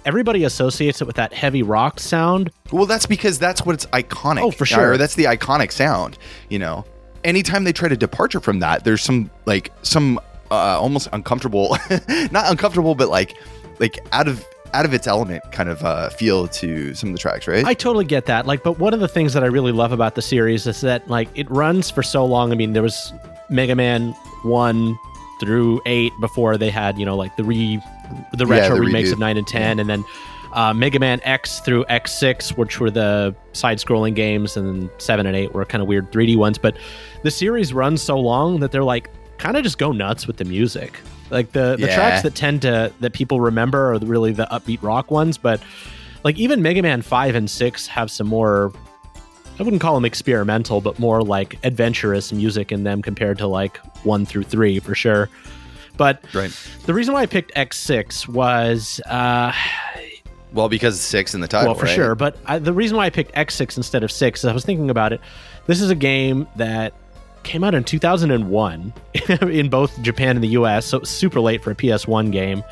everybody 0.05 0.43
associates 0.43 1.01
it 1.01 1.05
with 1.05 1.15
that 1.17 1.33
heavy 1.33 1.63
rock 1.63 1.99
sound. 1.99 2.51
Well, 2.71 2.85
that's 2.85 3.05
because 3.05 3.39
that's 3.39 3.65
what 3.65 3.73
it's 3.73 3.85
iconic. 3.87 4.41
Oh, 4.41 4.51
for 4.51 4.65
sure. 4.65 4.93
Or 4.93 4.97
that's 4.97 5.15
the 5.15 5.25
iconic 5.25 5.71
sound. 5.71 6.17
You 6.49 6.59
know, 6.59 6.85
anytime 7.23 7.63
they 7.63 7.73
try 7.73 7.89
to 7.89 7.97
departure 7.97 8.39
from 8.39 8.59
that, 8.59 8.83
there's 8.83 9.01
some 9.01 9.29
like 9.45 9.71
some 9.81 10.19
uh, 10.51 10.79
almost 10.79 11.07
uncomfortable, 11.13 11.77
not 12.31 12.49
uncomfortable, 12.49 12.95
but 12.95 13.09
like 13.09 13.35
like 13.79 13.99
out 14.11 14.27
of 14.27 14.45
out 14.73 14.85
of 14.85 14.93
its 14.93 15.07
element 15.07 15.51
kind 15.51 15.69
of 15.69 15.83
uh, 15.83 16.09
feel 16.09 16.47
to 16.47 16.93
some 16.93 17.09
of 17.09 17.13
the 17.13 17.19
tracks, 17.19 17.47
right? 17.47 17.65
I 17.65 17.73
totally 17.73 18.05
get 18.05 18.25
that. 18.27 18.45
Like, 18.45 18.63
but 18.63 18.79
one 18.79 18.93
of 18.93 18.99
the 18.99 19.07
things 19.07 19.33
that 19.33 19.43
I 19.43 19.47
really 19.47 19.71
love 19.71 19.91
about 19.91 20.15
the 20.15 20.21
series 20.21 20.67
is 20.67 20.81
that 20.81 21.07
like 21.07 21.29
it 21.35 21.49
runs 21.49 21.89
for 21.89 22.03
so 22.03 22.25
long. 22.25 22.51
I 22.51 22.55
mean, 22.55 22.73
there 22.73 22.83
was 22.83 23.13
Mega 23.49 23.75
Man 23.75 24.11
one 24.43 24.97
through 25.39 25.81
eight 25.85 26.11
before 26.19 26.57
they 26.57 26.69
had 26.69 26.99
you 26.99 27.05
know 27.05 27.15
like 27.15 27.33
the 27.37 27.43
re 27.43 27.81
the 28.33 28.45
retro 28.45 28.75
the 28.75 28.81
remakes 28.81 29.09
redo. 29.09 29.13
of 29.13 29.19
nine 29.19 29.37
and 29.37 29.47
ten, 29.47 29.79
and 29.79 29.89
then 29.89 30.03
uh, 30.53 30.73
Mega 30.73 30.99
Man 30.99 31.19
X 31.23 31.59
through 31.59 31.85
X 31.89 32.11
six, 32.11 32.57
which 32.57 32.79
were 32.79 32.91
the 32.91 33.35
side-scrolling 33.53 34.15
games, 34.15 34.57
and 34.57 34.67
then 34.67 34.89
seven 34.97 35.25
and 35.25 35.35
eight 35.35 35.53
were 35.53 35.65
kind 35.65 35.81
of 35.81 35.87
weird 35.87 36.11
3D 36.11 36.37
ones. 36.37 36.57
But 36.57 36.77
the 37.23 37.31
series 37.31 37.73
runs 37.73 38.01
so 38.01 38.19
long 38.19 38.59
that 38.59 38.71
they're 38.71 38.83
like 38.83 39.09
kind 39.37 39.57
of 39.57 39.63
just 39.63 39.77
go 39.77 39.91
nuts 39.91 40.27
with 40.27 40.37
the 40.37 40.45
music. 40.45 40.99
Like 41.29 41.51
the 41.51 41.75
the 41.77 41.87
Yeah. 41.87 41.95
tracks 41.95 42.23
that 42.23 42.35
tend 42.35 42.61
to 42.63 42.91
that 42.99 43.13
people 43.13 43.39
remember 43.39 43.93
are 43.93 43.99
really 43.99 44.31
the 44.31 44.47
upbeat 44.51 44.81
rock 44.81 45.11
ones, 45.11 45.37
but 45.37 45.61
like 46.23 46.37
even 46.37 46.61
Mega 46.61 46.81
Man 46.81 47.01
five 47.01 47.35
and 47.35 47.49
six 47.49 47.87
have 47.87 48.09
some 48.11 48.27
more. 48.27 48.71
I 49.59 49.63
wouldn't 49.63 49.81
call 49.81 49.93
them 49.95 50.05
experimental, 50.05 50.79
but 50.79 50.99
more 50.99 51.21
like 51.21 51.57
adventurous 51.65 52.31
music 52.31 52.71
in 52.71 52.83
them 52.85 53.01
compared 53.01 53.37
to 53.39 53.47
like 53.47 53.77
one 54.05 54.25
through 54.25 54.43
three 54.43 54.79
for 54.79 54.95
sure. 54.95 55.29
But 55.97 56.23
right. 56.33 56.49
the 56.85 56.93
reason 56.93 57.13
why 57.13 57.23
I 57.23 57.25
picked 57.25 57.53
X6 57.55 58.25
was, 58.29 59.01
uh, 59.05 59.51
Well, 60.53 60.69
because 60.69 61.01
six 61.01 61.35
in 61.35 61.41
the 61.41 61.47
title. 61.49 61.67
well, 61.67 61.75
for 61.75 61.87
right? 61.87 61.93
sure. 61.93 62.15
But 62.15 62.37
I, 62.45 62.57
the 62.57 62.71
reason 62.71 62.95
why 62.95 63.05
I 63.05 63.09
picked 63.09 63.33
X6 63.35 63.75
instead 63.75 64.01
of 64.05 64.13
6 64.13 64.39
is 64.39 64.45
I 64.45 64.53
was 64.53 64.63
thinking 64.63 64.89
about 64.89 65.11
it. 65.11 65.19
This 65.67 65.81
is 65.81 65.89
a 65.89 65.95
game 65.95 66.47
that 66.55 66.93
came 67.43 67.63
out 67.63 67.73
in 67.75 67.83
2001 67.83 68.93
in 69.41 69.69
both 69.69 70.01
Japan 70.01 70.35
and 70.35 70.43
the 70.43 70.49
US, 70.49 70.85
so 70.85 71.01
super 71.03 71.39
late 71.39 71.63
for 71.63 71.71
a 71.71 71.75
PS1 71.75 72.31
game. 72.31 72.63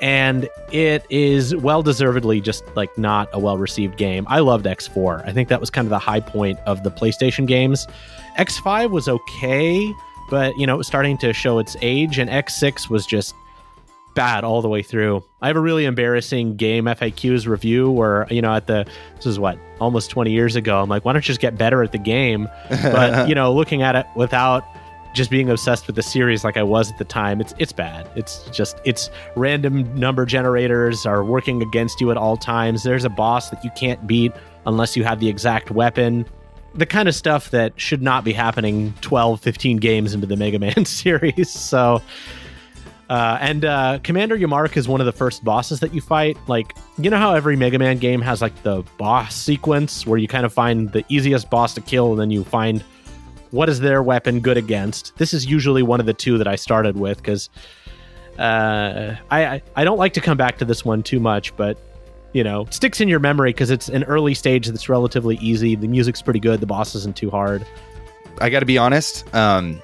And 0.00 0.48
it 0.72 1.06
is 1.10 1.54
well 1.54 1.82
deservedly 1.82 2.40
just 2.40 2.64
like 2.74 2.96
not 2.98 3.28
a 3.32 3.38
well 3.38 3.56
received 3.56 3.96
game. 3.96 4.26
I 4.28 4.40
loved 4.40 4.66
X4. 4.66 5.26
I 5.26 5.32
think 5.32 5.48
that 5.48 5.60
was 5.60 5.70
kind 5.70 5.86
of 5.86 5.90
the 5.90 5.98
high 5.98 6.20
point 6.20 6.58
of 6.66 6.82
the 6.82 6.90
PlayStation 6.90 7.46
games. 7.46 7.86
X5 8.36 8.90
was 8.90 9.08
okay, 9.08 9.92
but 10.28 10.56
you 10.56 10.66
know, 10.66 10.74
it 10.74 10.78
was 10.78 10.88
starting 10.88 11.18
to 11.18 11.32
show 11.32 11.58
its 11.58 11.76
age, 11.82 12.18
and 12.18 12.28
X6 12.28 12.90
was 12.90 13.06
just 13.06 13.34
bad 14.14 14.44
all 14.44 14.62
the 14.62 14.68
way 14.68 14.82
through. 14.82 15.24
I 15.40 15.48
have 15.48 15.56
a 15.56 15.60
really 15.60 15.84
embarrassing 15.84 16.56
game 16.56 16.84
FAQs 16.84 17.46
review 17.46 17.90
where, 17.90 18.26
you 18.30 18.42
know, 18.42 18.54
at 18.54 18.66
the, 18.66 18.86
this 19.16 19.26
is 19.26 19.38
what, 19.38 19.58
almost 19.80 20.10
20 20.10 20.30
years 20.30 20.56
ago, 20.56 20.80
I'm 20.80 20.88
like, 20.88 21.04
why 21.04 21.12
don't 21.12 21.22
you 21.22 21.26
just 21.26 21.40
get 21.40 21.56
better 21.58 21.82
at 21.82 21.92
the 21.92 21.98
game? 21.98 22.48
But, 22.68 23.28
you 23.28 23.34
know, 23.34 23.52
looking 23.52 23.82
at 23.82 23.96
it 23.96 24.06
without 24.14 24.64
just 25.14 25.30
being 25.30 25.50
obsessed 25.50 25.86
with 25.86 25.96
the 25.96 26.02
series 26.02 26.44
like 26.44 26.56
I 26.56 26.62
was 26.62 26.90
at 26.90 26.98
the 26.98 27.04
time, 27.04 27.40
it's 27.40 27.54
it's 27.58 27.72
bad. 27.72 28.08
It's 28.16 28.44
just 28.50 28.80
it's 28.84 29.10
random 29.36 29.94
number 29.94 30.24
generators 30.24 31.06
are 31.06 31.24
working 31.24 31.62
against 31.62 32.00
you 32.00 32.10
at 32.10 32.16
all 32.16 32.36
times. 32.36 32.82
There's 32.82 33.04
a 33.04 33.10
boss 33.10 33.50
that 33.50 33.62
you 33.64 33.70
can't 33.76 34.06
beat 34.06 34.32
unless 34.66 34.96
you 34.96 35.04
have 35.04 35.20
the 35.20 35.28
exact 35.28 35.70
weapon. 35.70 36.26
The 36.74 36.86
kind 36.86 37.08
of 37.08 37.14
stuff 37.14 37.50
that 37.50 37.78
should 37.78 38.00
not 38.00 38.24
be 38.24 38.32
happening 38.32 38.94
12, 39.02 39.40
15 39.40 39.76
games 39.76 40.14
into 40.14 40.26
the 40.26 40.36
Mega 40.36 40.58
Man 40.58 40.84
series. 40.86 41.50
So 41.50 42.00
uh, 43.08 43.38
and 43.40 43.64
uh, 43.64 43.98
Commander 44.02 44.36
Yammark 44.36 44.76
is 44.76 44.88
one 44.88 45.00
of 45.00 45.06
the 45.06 45.12
first 45.12 45.44
bosses 45.44 45.80
that 45.80 45.94
you 45.94 46.00
fight. 46.00 46.36
Like, 46.46 46.74
you 46.98 47.10
know 47.10 47.18
how 47.18 47.34
every 47.34 47.56
Mega 47.56 47.78
Man 47.78 47.98
game 47.98 48.20
has 48.22 48.40
like 48.40 48.62
the 48.62 48.82
boss 48.96 49.34
sequence 49.34 50.06
where 50.06 50.18
you 50.18 50.28
kind 50.28 50.46
of 50.46 50.52
find 50.52 50.90
the 50.92 51.04
easiest 51.08 51.50
boss 51.50 51.74
to 51.74 51.80
kill 51.80 52.12
and 52.12 52.20
then 52.20 52.30
you 52.30 52.44
find 52.44 52.82
what 53.50 53.68
is 53.68 53.80
their 53.80 54.02
weapon 54.02 54.40
good 54.40 54.56
against. 54.56 55.16
This 55.18 55.34
is 55.34 55.44
usually 55.44 55.82
one 55.82 56.00
of 56.00 56.06
the 56.06 56.14
two 56.14 56.38
that 56.38 56.48
I 56.48 56.56
started 56.56 56.96
with 56.96 57.18
because 57.18 57.50
uh, 58.38 59.16
I, 59.30 59.62
I 59.76 59.84
don't 59.84 59.98
like 59.98 60.14
to 60.14 60.20
come 60.20 60.38
back 60.38 60.58
to 60.58 60.64
this 60.64 60.84
one 60.84 61.02
too 61.02 61.20
much, 61.20 61.54
but 61.56 61.78
you 62.32 62.42
know, 62.42 62.66
sticks 62.70 63.00
in 63.00 63.08
your 63.08 63.20
memory 63.20 63.50
because 63.50 63.70
it's 63.70 63.90
an 63.90 64.04
early 64.04 64.32
stage 64.32 64.66
that's 64.66 64.88
relatively 64.88 65.36
easy. 65.36 65.74
The 65.74 65.86
music's 65.86 66.22
pretty 66.22 66.40
good. 66.40 66.60
The 66.60 66.66
boss 66.66 66.94
isn't 66.94 67.14
too 67.14 67.28
hard. 67.30 67.66
I 68.40 68.48
got 68.48 68.60
to 68.60 68.66
be 68.66 68.78
honest. 68.78 69.32
Um, 69.34 69.82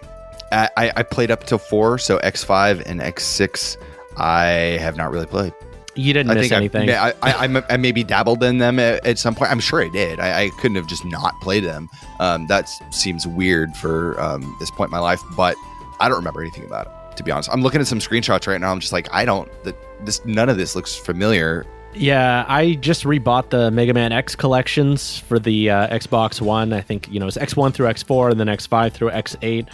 I, 0.52 0.92
I 0.96 1.02
played 1.02 1.30
up 1.30 1.44
to 1.44 1.58
four, 1.58 1.98
so 1.98 2.18
X 2.18 2.44
five 2.44 2.82
and 2.86 3.00
X 3.00 3.24
six. 3.24 3.76
I 4.16 4.78
have 4.80 4.96
not 4.96 5.10
really 5.10 5.26
played. 5.26 5.52
You 5.94 6.12
didn't 6.12 6.30
I 6.30 6.34
miss 6.34 6.48
think 6.48 6.52
anything. 6.52 6.90
I, 6.90 7.10
I, 7.22 7.46
I, 7.46 7.62
I 7.70 7.76
maybe 7.76 8.04
dabbled 8.04 8.44
in 8.44 8.58
them 8.58 8.78
at, 8.78 9.04
at 9.04 9.18
some 9.18 9.34
point. 9.34 9.50
I'm 9.50 9.58
sure 9.58 9.84
I 9.84 9.88
did. 9.88 10.20
I, 10.20 10.44
I 10.44 10.50
couldn't 10.50 10.76
have 10.76 10.86
just 10.86 11.04
not 11.04 11.38
played 11.40 11.64
them. 11.64 11.88
Um, 12.20 12.46
that 12.46 12.70
seems 12.94 13.26
weird 13.26 13.76
for 13.76 14.20
um, 14.20 14.56
this 14.60 14.70
point 14.70 14.88
in 14.88 14.92
my 14.92 15.00
life, 15.00 15.20
but 15.36 15.56
I 15.98 16.08
don't 16.08 16.18
remember 16.18 16.40
anything 16.40 16.64
about 16.64 16.86
it. 16.86 17.16
To 17.16 17.24
be 17.24 17.32
honest, 17.32 17.50
I'm 17.52 17.62
looking 17.62 17.80
at 17.80 17.88
some 17.88 17.98
screenshots 17.98 18.46
right 18.46 18.60
now. 18.60 18.70
I'm 18.70 18.78
just 18.78 18.92
like, 18.92 19.12
I 19.12 19.24
don't. 19.24 19.50
That 19.64 19.76
this 20.06 20.24
none 20.24 20.48
of 20.48 20.56
this 20.56 20.76
looks 20.76 20.94
familiar. 20.94 21.66
Yeah, 21.94 22.44
I 22.46 22.74
just 22.74 23.02
rebought 23.02 23.50
the 23.50 23.72
Mega 23.72 23.92
Man 23.92 24.12
X 24.12 24.36
collections 24.36 25.18
for 25.18 25.40
the 25.40 25.68
uh, 25.70 25.88
Xbox 25.88 26.40
One. 26.40 26.72
I 26.72 26.80
think 26.80 27.08
you 27.10 27.18
know 27.18 27.26
it's 27.26 27.36
X1 27.36 27.74
through 27.74 27.88
X4, 27.88 28.30
and 28.30 28.38
then 28.40 28.46
X5 28.46 28.92
through 28.92 29.10
X8. 29.10 29.66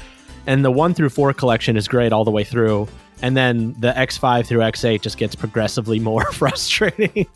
And 0.46 0.64
the 0.64 0.70
one 0.70 0.94
through 0.94 1.08
four 1.10 1.32
collection 1.32 1.76
is 1.76 1.88
great 1.88 2.12
all 2.12 2.24
the 2.24 2.30
way 2.30 2.44
through. 2.44 2.88
And 3.22 3.36
then 3.36 3.74
the 3.78 3.92
X5 3.92 4.46
through 4.46 4.60
X8 4.60 5.00
just 5.00 5.16
gets 5.16 5.34
progressively 5.34 5.98
more 5.98 6.24
frustrating. 6.32 7.26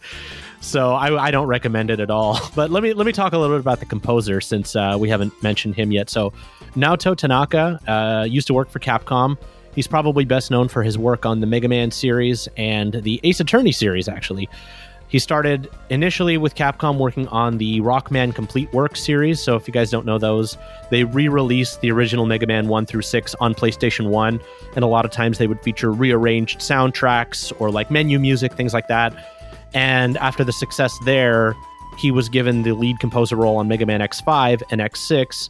so 0.61 0.93
I, 0.93 1.27
I 1.27 1.31
don't 1.31 1.47
recommend 1.47 1.91
it 1.91 2.01
at 2.01 2.11
all. 2.11 2.39
But 2.55 2.71
let 2.71 2.83
me 2.83 2.93
let 2.93 3.07
me 3.07 3.13
talk 3.13 3.33
a 3.33 3.39
little 3.39 3.57
bit 3.57 3.61
about 3.61 3.81
the 3.81 3.87
composer 3.87 4.41
since 4.41 4.75
uh, 4.75 4.97
we 4.99 5.09
haven't 5.09 5.33
mentioned 5.43 5.77
him 5.77 5.93
yet. 5.93 6.11
So 6.11 6.33
Naoto 6.75 7.17
Tanaka 7.17 7.81
uh, 7.87 8.25
used 8.25 8.47
to 8.49 8.55
work 8.55 8.69
for 8.69 8.81
Capcom. 8.81 9.39
He's 9.75 9.87
probably 9.87 10.25
best 10.25 10.51
known 10.51 10.67
for 10.67 10.83
his 10.83 10.99
work 10.99 11.25
on 11.25 11.41
the 11.41 11.47
Mega 11.47 11.69
Man 11.69 11.93
series 11.93 12.49
and 12.57 12.95
the 12.95 13.21
Ace 13.23 13.39
Attorney 13.39 13.71
series, 13.71 14.09
actually. 14.09 14.49
He 15.09 15.19
started 15.19 15.71
initially 15.89 16.37
with 16.37 16.55
Capcom 16.55 16.99
working 16.99 17.27
on 17.29 17.57
the 17.57 17.81
Rockman 17.81 18.35
Complete 18.35 18.71
Works 18.75 19.03
series. 19.03 19.41
So, 19.41 19.57
if 19.57 19.67
you 19.67 19.73
guys 19.73 19.91
don't 19.91 20.05
know 20.05 20.19
those, 20.19 20.59
they 20.91 21.05
re 21.05 21.29
released 21.29 21.81
the 21.81 21.91
original 21.91 22.27
Mega 22.27 22.47
Man 22.47 22.69
1 22.69 22.85
through 22.85 23.03
6 23.03 23.35
on 23.41 23.55
PlayStation 23.55 24.11
1. 24.11 24.41
And 24.75 24.85
a 24.85 24.87
lot 24.87 25.07
of 25.07 25.11
times 25.11 25.39
they 25.39 25.47
would 25.47 25.63
feature 25.63 25.91
rearranged 25.91 26.61
soundtracks 26.61 27.59
or 27.59 27.71
like 27.71 27.91
menu 27.91 28.19
music, 28.19 28.53
things 28.53 28.75
like 28.75 28.89
that. 28.89 29.15
And 29.73 30.19
after 30.19 30.45
the 30.45 30.53
success 30.53 30.95
there, 31.07 31.57
he 31.99 32.11
was 32.11 32.29
given 32.29 32.63
the 32.63 32.73
lead 32.73 33.01
composer 33.01 33.37
role 33.37 33.57
on 33.57 33.67
Mega 33.67 33.87
Man 33.87 34.01
X5 34.01 34.63
and 34.71 34.81
X6. 34.83 35.49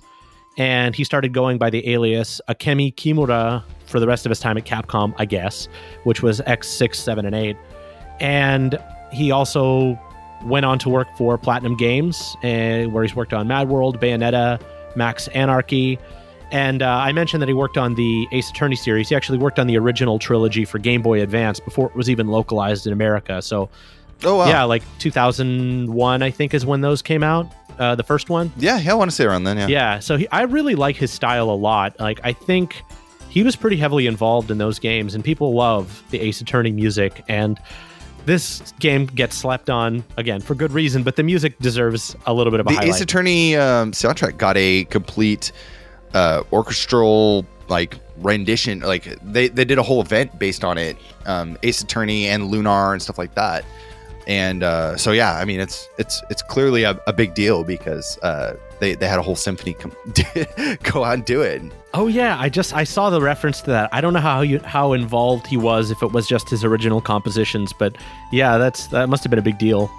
And 0.56 0.94
he 0.94 1.02
started 1.02 1.32
going 1.32 1.58
by 1.58 1.70
the 1.70 1.88
alias 1.88 2.40
Akemi 2.48 2.94
Kimura 2.94 3.64
for 3.86 3.98
the 3.98 4.06
rest 4.06 4.24
of 4.24 4.30
his 4.30 4.38
time 4.38 4.56
at 4.56 4.64
Capcom, 4.64 5.14
I 5.18 5.24
guess, 5.24 5.68
which 6.04 6.22
was 6.22 6.40
X6, 6.42 6.94
7, 6.94 7.26
and 7.26 7.34
8. 7.34 7.56
And 8.20 8.78
he 9.12 9.30
also 9.30 9.98
went 10.44 10.64
on 10.66 10.78
to 10.80 10.88
work 10.88 11.08
for 11.16 11.36
Platinum 11.36 11.76
Games, 11.76 12.36
uh, 12.44 12.84
where 12.84 13.02
he's 13.02 13.14
worked 13.16 13.32
on 13.32 13.48
Mad 13.48 13.68
World, 13.68 14.00
Bayonetta, 14.00 14.60
Max 14.96 15.28
Anarchy. 15.28 15.98
And 16.50 16.82
uh, 16.82 16.86
I 16.88 17.12
mentioned 17.12 17.42
that 17.42 17.48
he 17.48 17.54
worked 17.54 17.76
on 17.76 17.94
the 17.94 18.26
Ace 18.32 18.48
Attorney 18.50 18.76
series. 18.76 19.08
He 19.10 19.14
actually 19.16 19.38
worked 19.38 19.58
on 19.58 19.66
the 19.66 19.76
original 19.76 20.18
trilogy 20.18 20.64
for 20.64 20.78
Game 20.78 21.02
Boy 21.02 21.20
Advance 21.22 21.60
before 21.60 21.88
it 21.88 21.94
was 21.94 22.08
even 22.08 22.28
localized 22.28 22.86
in 22.86 22.92
America. 22.92 23.42
So, 23.42 23.68
Oh 24.24 24.36
wow. 24.36 24.48
yeah, 24.48 24.64
like 24.64 24.82
2001, 24.98 26.22
I 26.22 26.30
think, 26.30 26.54
is 26.54 26.64
when 26.66 26.80
those 26.80 27.02
came 27.02 27.22
out. 27.22 27.46
Uh, 27.78 27.94
the 27.94 28.02
first 28.02 28.28
one. 28.28 28.52
yeah, 28.56 28.78
yeah. 28.78 28.90
I 28.90 28.94
want 28.94 29.10
to 29.10 29.14
say 29.14 29.24
around 29.24 29.44
then. 29.44 29.56
Yeah. 29.56 29.66
Yeah, 29.68 29.98
so 30.00 30.16
he, 30.16 30.26
I 30.28 30.42
really 30.42 30.74
like 30.74 30.96
his 30.96 31.12
style 31.12 31.48
a 31.50 31.54
lot. 31.54 31.98
Like, 32.00 32.18
I 32.24 32.32
think 32.32 32.82
he 33.28 33.44
was 33.44 33.54
pretty 33.54 33.76
heavily 33.76 34.06
involved 34.08 34.50
in 34.50 34.58
those 34.58 34.78
games, 34.80 35.14
and 35.14 35.22
people 35.22 35.54
love 35.54 36.02
the 36.10 36.18
Ace 36.20 36.40
Attorney 36.40 36.72
music. 36.72 37.22
And 37.28 37.60
this 38.26 38.72
game 38.78 39.06
gets 39.06 39.36
slapped 39.36 39.70
on 39.70 40.04
again 40.16 40.40
for 40.40 40.54
good 40.54 40.72
reason, 40.72 41.02
but 41.02 41.16
the 41.16 41.22
music 41.22 41.58
deserves 41.58 42.16
a 42.26 42.34
little 42.34 42.50
bit 42.50 42.60
of 42.60 42.66
a 42.66 42.70
the 42.70 42.74
highlight. 42.74 42.94
Ace 42.94 43.00
Attorney 43.00 43.56
um, 43.56 43.92
soundtrack 43.92 44.36
got 44.36 44.56
a 44.56 44.84
complete 44.84 45.52
uh, 46.14 46.42
orchestral 46.52 47.46
like 47.68 47.98
rendition. 48.18 48.80
Like 48.80 49.04
they 49.22 49.48
they 49.48 49.64
did 49.64 49.78
a 49.78 49.82
whole 49.82 50.00
event 50.00 50.38
based 50.38 50.64
on 50.64 50.78
it. 50.78 50.96
Um, 51.26 51.58
Ace 51.62 51.82
Attorney 51.82 52.26
and 52.26 52.46
Lunar 52.48 52.92
and 52.92 53.02
stuff 53.02 53.18
like 53.18 53.34
that. 53.34 53.64
And 54.28 54.62
uh, 54.62 54.96
so 54.98 55.12
yeah, 55.12 55.34
I 55.36 55.44
mean 55.46 55.58
it's 55.58 55.88
it's 55.98 56.22
it's 56.28 56.42
clearly 56.42 56.82
a, 56.82 57.00
a 57.06 57.12
big 57.14 57.34
deal 57.34 57.64
because 57.64 58.18
uh, 58.18 58.56
they 58.78 58.94
they 58.94 59.08
had 59.08 59.18
a 59.18 59.22
whole 59.22 59.36
symphony 59.36 59.72
come 59.72 59.92
go 60.82 61.02
out 61.02 61.14
and 61.14 61.24
do 61.24 61.40
it. 61.40 61.62
Oh 61.94 62.08
yeah, 62.08 62.38
I 62.38 62.50
just 62.50 62.74
I 62.74 62.84
saw 62.84 63.08
the 63.08 63.22
reference 63.22 63.62
to 63.62 63.70
that. 63.70 63.88
I 63.90 64.02
don't 64.02 64.12
know 64.12 64.20
how 64.20 64.42
you 64.42 64.58
how 64.60 64.92
involved 64.92 65.46
he 65.46 65.56
was 65.56 65.90
if 65.90 66.02
it 66.02 66.12
was 66.12 66.28
just 66.28 66.50
his 66.50 66.62
original 66.62 67.00
compositions, 67.00 67.72
but 67.72 67.96
yeah, 68.30 68.58
that's 68.58 68.88
that 68.88 69.08
must 69.08 69.24
have 69.24 69.30
been 69.30 69.38
a 69.38 69.42
big 69.42 69.58
deal. 69.58 69.90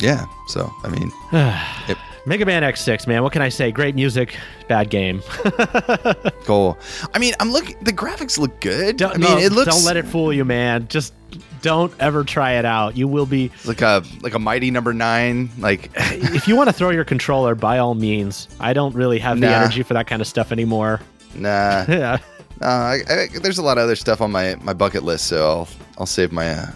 Yeah. 0.00 0.26
So 0.48 0.70
I 0.84 0.88
mean, 0.90 1.10
Mega 2.26 2.44
Man 2.44 2.62
X6, 2.62 3.06
man, 3.06 3.22
what 3.22 3.32
can 3.32 3.42
I 3.42 3.48
say? 3.48 3.72
Great 3.72 3.94
music, 3.94 4.36
bad 4.68 4.90
game. 4.90 5.22
cool. 6.44 6.78
I 7.14 7.18
mean, 7.18 7.34
I'm 7.40 7.50
looking. 7.52 7.76
The 7.82 7.92
graphics 7.92 8.38
look 8.38 8.60
good. 8.60 8.96
Don't, 8.96 9.14
I 9.14 9.18
mean, 9.18 9.30
no, 9.30 9.38
it 9.38 9.52
looks 9.52 9.74
Don't 9.74 9.84
let 9.84 9.96
it 9.96 10.06
fool 10.06 10.32
you, 10.32 10.44
man. 10.44 10.88
Just 10.88 11.14
don't 11.62 11.92
ever 11.98 12.24
try 12.24 12.52
it 12.52 12.64
out. 12.64 12.96
You 12.96 13.08
will 13.08 13.26
be 13.26 13.50
like 13.64 13.80
a 13.82 14.02
like 14.20 14.34
a 14.34 14.38
mighty 14.38 14.70
number 14.70 14.92
nine. 14.92 15.50
Like 15.58 15.90
if 15.96 16.46
you 16.48 16.56
want 16.56 16.68
to 16.68 16.72
throw 16.72 16.90
your 16.90 17.04
controller, 17.04 17.54
by 17.54 17.78
all 17.78 17.94
means. 17.94 18.48
I 18.60 18.72
don't 18.72 18.94
really 18.94 19.18
have 19.18 19.40
the 19.40 19.48
energy 19.48 19.82
for 19.82 19.94
that 19.94 20.06
kind 20.06 20.20
of 20.22 20.28
stuff 20.28 20.52
anymore. 20.52 21.00
nah. 21.34 21.84
Yeah. 21.88 22.18
Uh, 22.60 22.64
I, 22.66 23.00
I, 23.08 23.26
there's 23.40 23.58
a 23.58 23.62
lot 23.62 23.78
of 23.78 23.84
other 23.84 23.94
stuff 23.94 24.20
on 24.20 24.32
my, 24.32 24.56
my 24.62 24.72
bucket 24.72 25.04
list, 25.04 25.26
so 25.28 25.46
I'll 25.46 25.68
I'll 25.98 26.06
save 26.06 26.32
my 26.32 26.50
uh, 26.50 26.66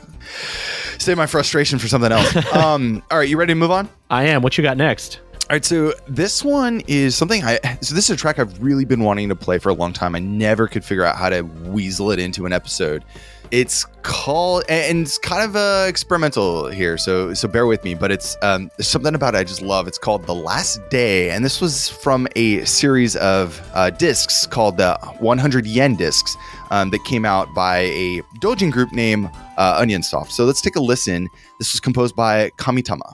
save 0.98 1.16
my 1.16 1.26
frustration 1.26 1.80
for 1.80 1.88
something 1.88 2.12
else. 2.12 2.54
um, 2.54 3.02
all 3.10 3.18
right, 3.18 3.28
you 3.28 3.36
ready 3.36 3.50
to 3.50 3.56
move 3.58 3.72
on? 3.72 3.88
I 4.08 4.26
am. 4.26 4.42
What 4.42 4.56
you 4.56 4.62
got 4.62 4.76
next? 4.76 5.18
All 5.52 5.56
right, 5.56 5.64
so 5.66 5.92
this 6.08 6.42
one 6.42 6.80
is 6.86 7.14
something 7.14 7.44
I 7.44 7.58
so 7.82 7.94
this 7.94 8.08
is 8.08 8.10
a 8.10 8.16
track 8.16 8.38
I've 8.38 8.62
really 8.62 8.86
been 8.86 9.02
wanting 9.02 9.28
to 9.28 9.36
play 9.36 9.58
for 9.58 9.68
a 9.68 9.74
long 9.74 9.92
time. 9.92 10.14
I 10.14 10.18
never 10.18 10.66
could 10.66 10.82
figure 10.82 11.04
out 11.04 11.16
how 11.16 11.28
to 11.28 11.42
weasel 11.42 12.10
it 12.10 12.18
into 12.18 12.46
an 12.46 12.54
episode. 12.54 13.04
It's 13.50 13.84
called 14.00 14.64
and 14.70 15.02
it's 15.02 15.18
kind 15.18 15.44
of 15.44 15.54
uh, 15.54 15.84
experimental 15.88 16.68
here, 16.68 16.96
so 16.96 17.34
so 17.34 17.48
bear 17.48 17.66
with 17.66 17.84
me. 17.84 17.94
But 17.94 18.10
it's 18.10 18.34
um, 18.40 18.70
something 18.80 19.14
about 19.14 19.34
it 19.34 19.38
I 19.40 19.44
just 19.44 19.60
love. 19.60 19.86
It's 19.86 19.98
called 19.98 20.26
The 20.26 20.34
Last 20.34 20.88
Day, 20.88 21.28
and 21.28 21.44
this 21.44 21.60
was 21.60 21.86
from 21.86 22.26
a 22.34 22.64
series 22.64 23.14
of 23.16 23.60
uh, 23.74 23.90
discs 23.90 24.46
called 24.46 24.78
the 24.78 24.96
100 25.18 25.66
Yen 25.66 25.96
discs 25.96 26.34
um, 26.70 26.88
that 26.92 27.04
came 27.04 27.26
out 27.26 27.46
by 27.54 27.80
a 27.80 28.22
Dojin 28.40 28.72
group 28.72 28.90
named 28.92 29.28
uh, 29.58 29.76
Onion 29.78 30.02
Soft. 30.02 30.32
So 30.32 30.46
let's 30.46 30.62
take 30.62 30.76
a 30.76 30.80
listen. 30.80 31.28
This 31.58 31.74
was 31.74 31.80
composed 31.80 32.16
by 32.16 32.48
Kamitama. 32.56 33.12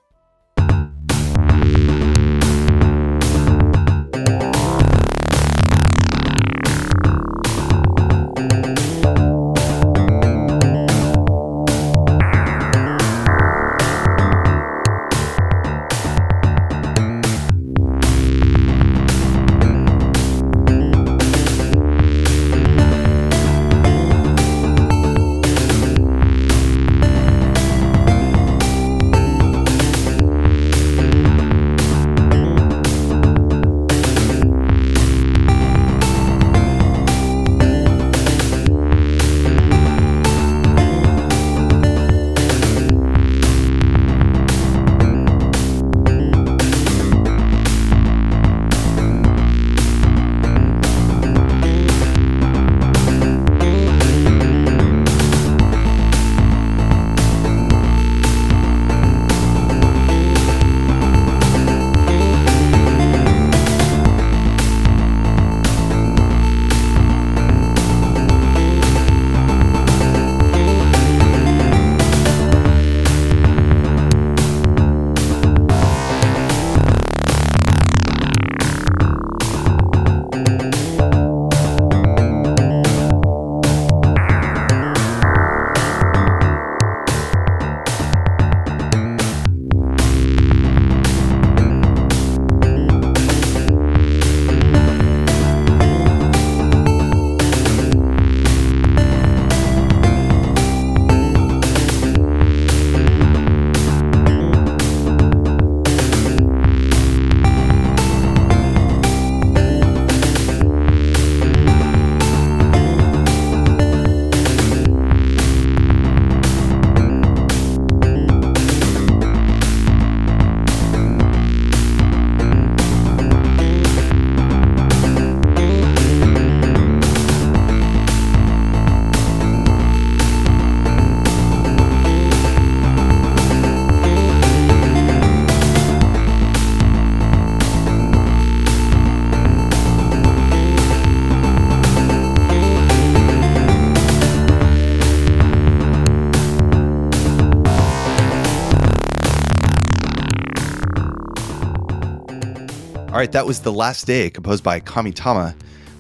All 153.19 153.23
right, 153.23 153.33
that 153.33 153.47
was 153.47 153.59
The 153.59 153.73
Last 153.73 154.07
Day, 154.07 154.31
composed 154.31 154.63
by 154.63 154.79
Kamitama 154.79 155.53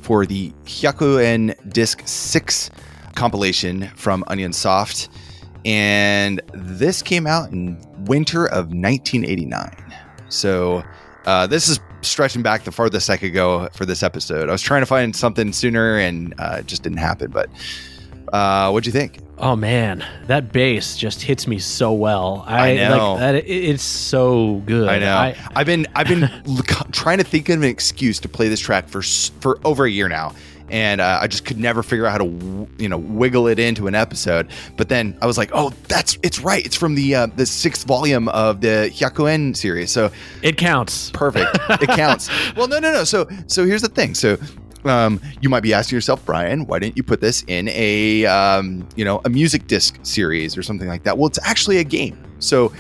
for 0.02 0.24
the 0.24 0.52
Hyakuen 0.66 1.52
Disc 1.68 2.00
6 2.04 2.70
compilation 3.16 3.88
from 3.96 4.22
Onion 4.28 4.52
Soft. 4.52 5.08
And 5.64 6.40
this 6.54 7.02
came 7.02 7.26
out 7.26 7.50
in 7.50 7.76
winter 8.04 8.46
of 8.46 8.66
1989. 8.66 9.74
So 10.28 10.84
uh, 11.26 11.48
this 11.48 11.68
is 11.68 11.80
stretching 12.02 12.42
back 12.42 12.62
the 12.62 12.70
farthest 12.70 13.10
I 13.10 13.16
could 13.16 13.32
go 13.32 13.68
for 13.72 13.84
this 13.84 14.04
episode. 14.04 14.48
I 14.48 14.52
was 14.52 14.62
trying 14.62 14.82
to 14.82 14.86
find 14.86 15.16
something 15.16 15.52
sooner 15.52 15.98
and 15.98 16.32
uh, 16.38 16.58
it 16.60 16.66
just 16.66 16.84
didn't 16.84 16.98
happen. 16.98 17.32
But 17.32 17.50
uh, 18.32 18.70
what'd 18.70 18.86
you 18.86 18.92
think? 18.92 19.18
Oh 19.38 19.54
man, 19.54 20.04
that 20.26 20.52
bass 20.52 20.96
just 20.96 21.22
hits 21.22 21.46
me 21.46 21.58
so 21.60 21.92
well. 21.92 22.44
I, 22.46 22.70
I 22.70 22.74
know. 22.74 23.12
Like, 23.12 23.20
that, 23.20 23.34
it, 23.36 23.46
it's 23.46 23.84
so 23.84 24.62
good. 24.66 24.88
I 24.88 24.98
know. 24.98 25.16
I, 25.16 25.30
have 25.54 25.66
been 25.66 25.86
I've 25.94 26.08
been 26.08 26.28
trying 26.92 27.18
to 27.18 27.24
think 27.24 27.48
of 27.48 27.62
an 27.62 27.68
excuse 27.68 28.18
to 28.20 28.28
play 28.28 28.48
this 28.48 28.60
track 28.60 28.88
for 28.88 29.02
for 29.02 29.60
over 29.64 29.84
a 29.84 29.90
year 29.90 30.08
now, 30.08 30.34
and 30.70 31.00
uh, 31.00 31.20
I 31.22 31.28
just 31.28 31.44
could 31.44 31.58
never 31.58 31.84
figure 31.84 32.06
out 32.06 32.12
how 32.12 32.18
to 32.18 32.68
you 32.78 32.88
know 32.88 32.98
wiggle 32.98 33.46
it 33.46 33.60
into 33.60 33.86
an 33.86 33.94
episode. 33.94 34.50
But 34.76 34.88
then 34.88 35.16
I 35.22 35.26
was 35.26 35.38
like, 35.38 35.50
oh, 35.52 35.72
that's 35.86 36.18
it's 36.22 36.40
right. 36.40 36.64
It's 36.66 36.76
from 36.76 36.96
the 36.96 37.14
uh, 37.14 37.26
the 37.26 37.46
sixth 37.46 37.86
volume 37.86 38.28
of 38.30 38.60
the 38.60 38.90
Hyakuen 38.92 39.56
series, 39.56 39.92
so 39.92 40.10
it 40.42 40.56
counts. 40.56 41.10
perfect. 41.12 41.56
It 41.70 41.88
counts. 41.96 42.28
well, 42.56 42.66
no, 42.66 42.80
no, 42.80 42.92
no. 42.92 43.04
So 43.04 43.28
so 43.46 43.64
here's 43.64 43.82
the 43.82 43.88
thing. 43.88 44.14
So 44.14 44.36
um, 44.84 45.20
you 45.40 45.48
might 45.48 45.62
be 45.62 45.74
asking 45.74 45.96
yourself, 45.96 46.24
Brian, 46.24 46.66
why 46.66 46.78
didn't 46.78 46.96
you 46.96 47.02
put 47.02 47.20
this 47.20 47.44
in 47.46 47.68
a 47.68 48.26
um, 48.26 48.86
you 48.96 49.04
know 49.04 49.20
a 49.24 49.28
music 49.28 49.66
disc 49.66 49.98
series 50.02 50.56
or 50.56 50.62
something 50.62 50.88
like 50.88 51.02
that? 51.04 51.18
Well, 51.18 51.26
it's 51.26 51.38
actually 51.42 51.78
a 51.78 51.84
game. 51.84 52.18
So 52.38 52.72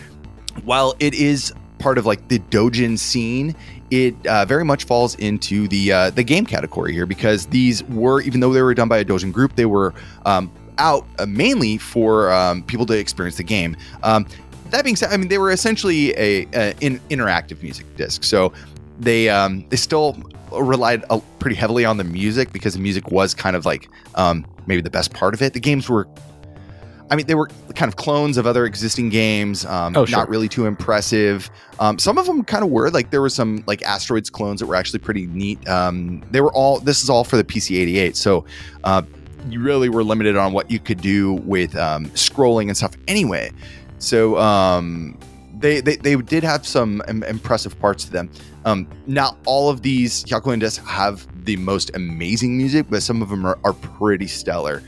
while 0.64 0.94
it 1.00 1.14
is 1.14 1.52
part 1.78 1.98
of 1.98 2.06
like 2.06 2.28
the 2.28 2.38
dojin 2.38 2.98
scene, 2.98 3.54
it 3.90 4.14
uh, 4.26 4.44
very 4.44 4.64
much 4.64 4.84
falls 4.84 5.14
into 5.16 5.68
the 5.68 5.92
uh, 5.92 6.10
the 6.10 6.22
game 6.22 6.46
category 6.46 6.92
here 6.92 7.06
because 7.06 7.46
these 7.46 7.82
were 7.84 8.20
even 8.22 8.40
though 8.40 8.52
they 8.52 8.62
were 8.62 8.74
done 8.74 8.88
by 8.88 8.98
a 8.98 9.04
dojin 9.04 9.32
group, 9.32 9.56
they 9.56 9.66
were 9.66 9.94
um, 10.26 10.50
out 10.78 11.06
uh, 11.18 11.26
mainly 11.26 11.78
for 11.78 12.30
um, 12.32 12.62
people 12.62 12.86
to 12.86 12.98
experience 12.98 13.36
the 13.36 13.44
game. 13.44 13.76
Um, 14.02 14.26
that 14.70 14.84
being 14.84 14.96
said, 14.96 15.12
I 15.12 15.16
mean 15.16 15.28
they 15.28 15.38
were 15.38 15.50
essentially 15.50 16.10
a, 16.12 16.46
a 16.52 16.74
in, 16.80 17.00
interactive 17.10 17.62
music 17.62 17.86
disc, 17.96 18.24
so 18.24 18.52
they 18.98 19.28
um, 19.28 19.64
they 19.68 19.76
still 19.76 20.16
relied 20.52 21.04
uh, 21.10 21.20
pretty 21.38 21.56
heavily 21.56 21.84
on 21.84 21.96
the 21.98 22.04
music 22.04 22.52
because 22.52 22.74
the 22.74 22.80
music 22.80 23.10
was 23.10 23.34
kind 23.34 23.54
of 23.56 23.66
like 23.66 23.88
um, 24.14 24.46
maybe 24.66 24.80
the 24.82 24.90
best 24.90 25.12
part 25.12 25.34
of 25.34 25.42
it. 25.42 25.52
The 25.52 25.60
games 25.60 25.88
were 25.88 26.08
I 27.10 27.16
mean, 27.16 27.26
they 27.26 27.34
were 27.34 27.48
kind 27.74 27.88
of 27.88 27.96
clones 27.96 28.36
of 28.36 28.46
other 28.46 28.66
existing 28.66 29.08
games. 29.08 29.64
Um, 29.64 29.96
Oh, 29.96 30.04
sure. 30.04 30.18
Not 30.18 30.28
really 30.28 30.48
too 30.48 30.66
impressive. 30.66 31.48
Um, 31.80 31.98
some 31.98 32.18
of 32.18 32.26
them 32.26 32.44
kind 32.44 32.62
of 32.62 32.70
were. 32.70 32.90
Like 32.90 33.10
there 33.10 33.22
were 33.22 33.30
some 33.30 33.64
like 33.66 33.82
asteroids 33.82 34.28
clones 34.28 34.60
that 34.60 34.66
were 34.66 34.74
actually 34.74 34.98
pretty 34.98 35.26
neat. 35.26 35.66
Um, 35.68 36.22
they 36.30 36.40
were 36.40 36.52
all. 36.52 36.80
This 36.80 37.02
is 37.02 37.08
all 37.08 37.24
for 37.24 37.36
the 37.36 37.44
PC88. 37.44 38.14
So 38.14 38.44
uh, 38.84 39.02
you 39.48 39.60
really 39.60 39.88
were 39.88 40.04
limited 40.04 40.36
on 40.36 40.52
what 40.52 40.70
you 40.70 40.78
could 40.78 41.00
do 41.00 41.34
with 41.34 41.74
um, 41.76 42.06
scrolling 42.10 42.68
and 42.68 42.76
stuff. 42.76 42.92
Anyway, 43.06 43.52
so 43.98 44.36
um, 44.38 45.18
they, 45.58 45.80
they 45.80 45.96
they 45.96 46.16
did 46.16 46.44
have 46.44 46.66
some 46.66 47.02
Im- 47.08 47.22
impressive 47.22 47.78
parts 47.80 48.04
to 48.04 48.12
them. 48.12 48.30
Um, 48.68 48.86
not 49.06 49.38
all 49.46 49.70
of 49.70 49.80
these 49.82 50.22
discs 50.24 50.76
have 50.86 51.26
the 51.44 51.56
most 51.56 51.90
amazing 51.94 52.58
music, 52.58 52.86
but 52.90 53.02
some 53.02 53.22
of 53.22 53.30
them 53.30 53.46
are, 53.46 53.58
are 53.64 53.72
pretty 53.72 54.26
stellar. 54.26 54.82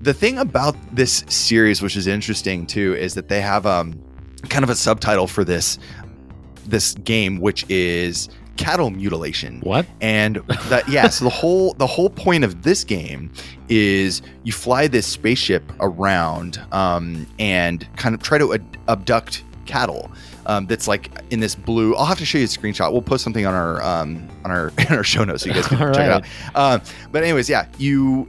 The 0.00 0.14
thing 0.14 0.38
about 0.38 0.76
this 0.94 1.24
series 1.28 1.82
which 1.82 1.96
is 1.96 2.06
interesting 2.06 2.66
too 2.66 2.94
is 2.94 3.14
that 3.14 3.28
they 3.28 3.40
have 3.40 3.66
um 3.66 4.00
kind 4.48 4.62
of 4.62 4.70
a 4.70 4.76
subtitle 4.76 5.26
for 5.26 5.44
this 5.44 5.78
this 6.66 6.94
game 6.94 7.40
which 7.40 7.68
is 7.68 8.28
cattle 8.56 8.90
mutilation. 8.90 9.60
What? 9.60 9.86
and 10.00 10.36
that 10.68 10.88
yeah 10.88 11.08
so 11.08 11.24
the 11.24 11.30
whole 11.30 11.74
the 11.74 11.86
whole 11.86 12.10
point 12.10 12.44
of 12.44 12.62
this 12.62 12.84
game 12.84 13.32
is 13.68 14.22
you 14.44 14.52
fly 14.52 14.86
this 14.86 15.06
spaceship 15.06 15.64
around 15.80 16.62
um, 16.72 17.26
and 17.38 17.88
kind 17.96 18.14
of 18.14 18.22
try 18.22 18.38
to 18.38 18.54
ad- 18.54 18.78
abduct 18.88 19.42
cattle 19.66 20.10
um, 20.46 20.66
that's 20.66 20.88
like 20.88 21.10
in 21.30 21.40
this 21.40 21.54
blue 21.54 21.94
i'll 21.96 22.06
have 22.06 22.18
to 22.18 22.24
show 22.24 22.38
you 22.38 22.44
a 22.44 22.48
screenshot 22.48 22.92
we'll 22.92 23.02
post 23.02 23.24
something 23.24 23.46
on 23.46 23.54
our 23.54 23.82
um, 23.82 24.28
on 24.44 24.50
our 24.50 24.72
in 24.78 24.88
our 24.88 25.04
show 25.04 25.24
notes 25.24 25.42
so 25.42 25.48
you 25.48 25.54
guys 25.54 25.66
can 25.66 25.78
check 25.78 25.96
right. 25.96 26.06
it 26.06 26.10
out 26.10 26.24
um, 26.54 26.82
but 27.12 27.22
anyways 27.22 27.48
yeah 27.48 27.66
you 27.78 28.28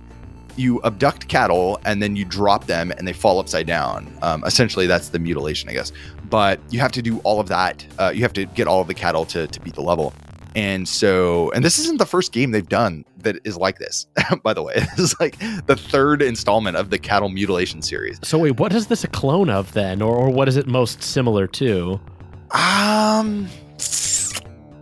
you 0.58 0.82
abduct 0.84 1.28
cattle 1.28 1.80
and 1.86 2.02
then 2.02 2.15
you 2.15 2.26
drop 2.26 2.67
them 2.67 2.91
and 2.91 3.08
they 3.08 3.13
fall 3.13 3.39
upside 3.39 3.67
down. 3.67 4.12
Um, 4.21 4.43
essentially, 4.45 4.88
that's 4.88 5.10
the 5.10 5.19
mutilation, 5.19 5.69
I 5.69 5.74
guess. 5.74 5.91
But 6.30 6.60
you 6.69 6.80
have 6.80 6.91
to 6.93 7.02
do 7.02 7.19
all 7.19 7.39
of 7.39 7.47
that. 7.47 7.86
Uh, 8.00 8.12
you 8.13 8.21
have 8.21 8.34
to 8.34 8.45
get 8.45 8.67
all 8.67 8.82
of 8.82 8.88
the 8.88 8.93
cattle 8.93 9.26
to, 9.26 9.47
to 9.47 9.60
beat 9.62 9.76
the 9.76 9.82
level. 9.82 10.13
And 10.56 10.88
so, 10.88 11.50
and 11.52 11.64
this 11.64 11.80
isn't 11.80 11.98
the 11.98 12.06
first 12.06 12.34
game 12.34 12.52
they've 12.52 12.68
done 12.68 13.06
that 13.20 13.38
is 13.46 13.56
like 13.58 13.78
this, 13.80 14.08
by 14.44 14.54
the 14.54 14.62
way. 14.62 14.74
This 14.98 15.00
is 15.14 15.16
like 15.20 15.38
the 15.66 15.76
third 15.78 16.22
installment 16.22 16.76
of 16.78 16.90
the 16.90 16.98
cattle 17.00 17.30
mutilation 17.30 17.82
series. 17.82 18.20
So 18.24 18.38
wait, 18.40 18.60
what 18.60 18.74
is 18.74 18.88
this 18.88 19.04
a 19.04 19.08
clone 19.08 19.50
of 19.50 19.72
then, 19.74 20.02
or, 20.02 20.16
or 20.16 20.30
what 20.30 20.48
is 20.50 20.58
it 20.58 20.68
most 20.68 21.02
similar 21.02 21.48
to? 21.48 22.00
Um, 22.52 23.48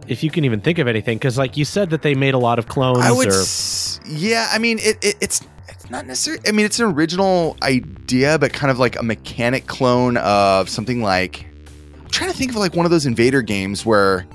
If 0.08 0.24
you 0.24 0.32
can 0.32 0.44
even 0.44 0.60
think 0.60 0.80
of 0.80 0.88
anything, 0.88 1.18
because 1.20 1.38
like 1.38 1.56
you 1.56 1.66
said 1.66 1.92
that 1.92 2.02
they 2.02 2.16
made 2.16 2.34
a 2.34 2.40
lot 2.40 2.58
of 2.58 2.68
clones, 2.68 3.00
I 3.00 3.12
would, 3.12 3.28
or 3.28 3.32
s- 3.42 4.00
yeah. 4.08 4.50
I 4.52 4.58
mean, 4.58 4.80
it, 4.80 4.98
it, 5.04 5.16
it's 5.22 5.42
it's 5.68 5.88
not 5.92 6.08
necessarily. 6.08 6.42
I 6.48 6.52
mean, 6.52 6.66
it's 6.66 6.80
an 6.80 6.88
original 6.88 7.56
idea, 7.62 8.40
but 8.40 8.52
kind 8.52 8.72
of 8.72 8.80
like 8.80 8.98
a 9.00 9.04
mechanic 9.04 9.68
clone 9.68 10.18
of 10.18 10.68
something 10.68 11.04
like. 11.04 11.46
I'm 12.00 12.08
trying 12.10 12.32
to 12.32 12.36
think 12.36 12.50
of 12.50 12.58
like 12.58 12.76
one 12.76 12.86
of 12.88 12.92
those 12.92 13.06
invader 13.06 13.44
games 13.44 13.86
where. 13.86 14.26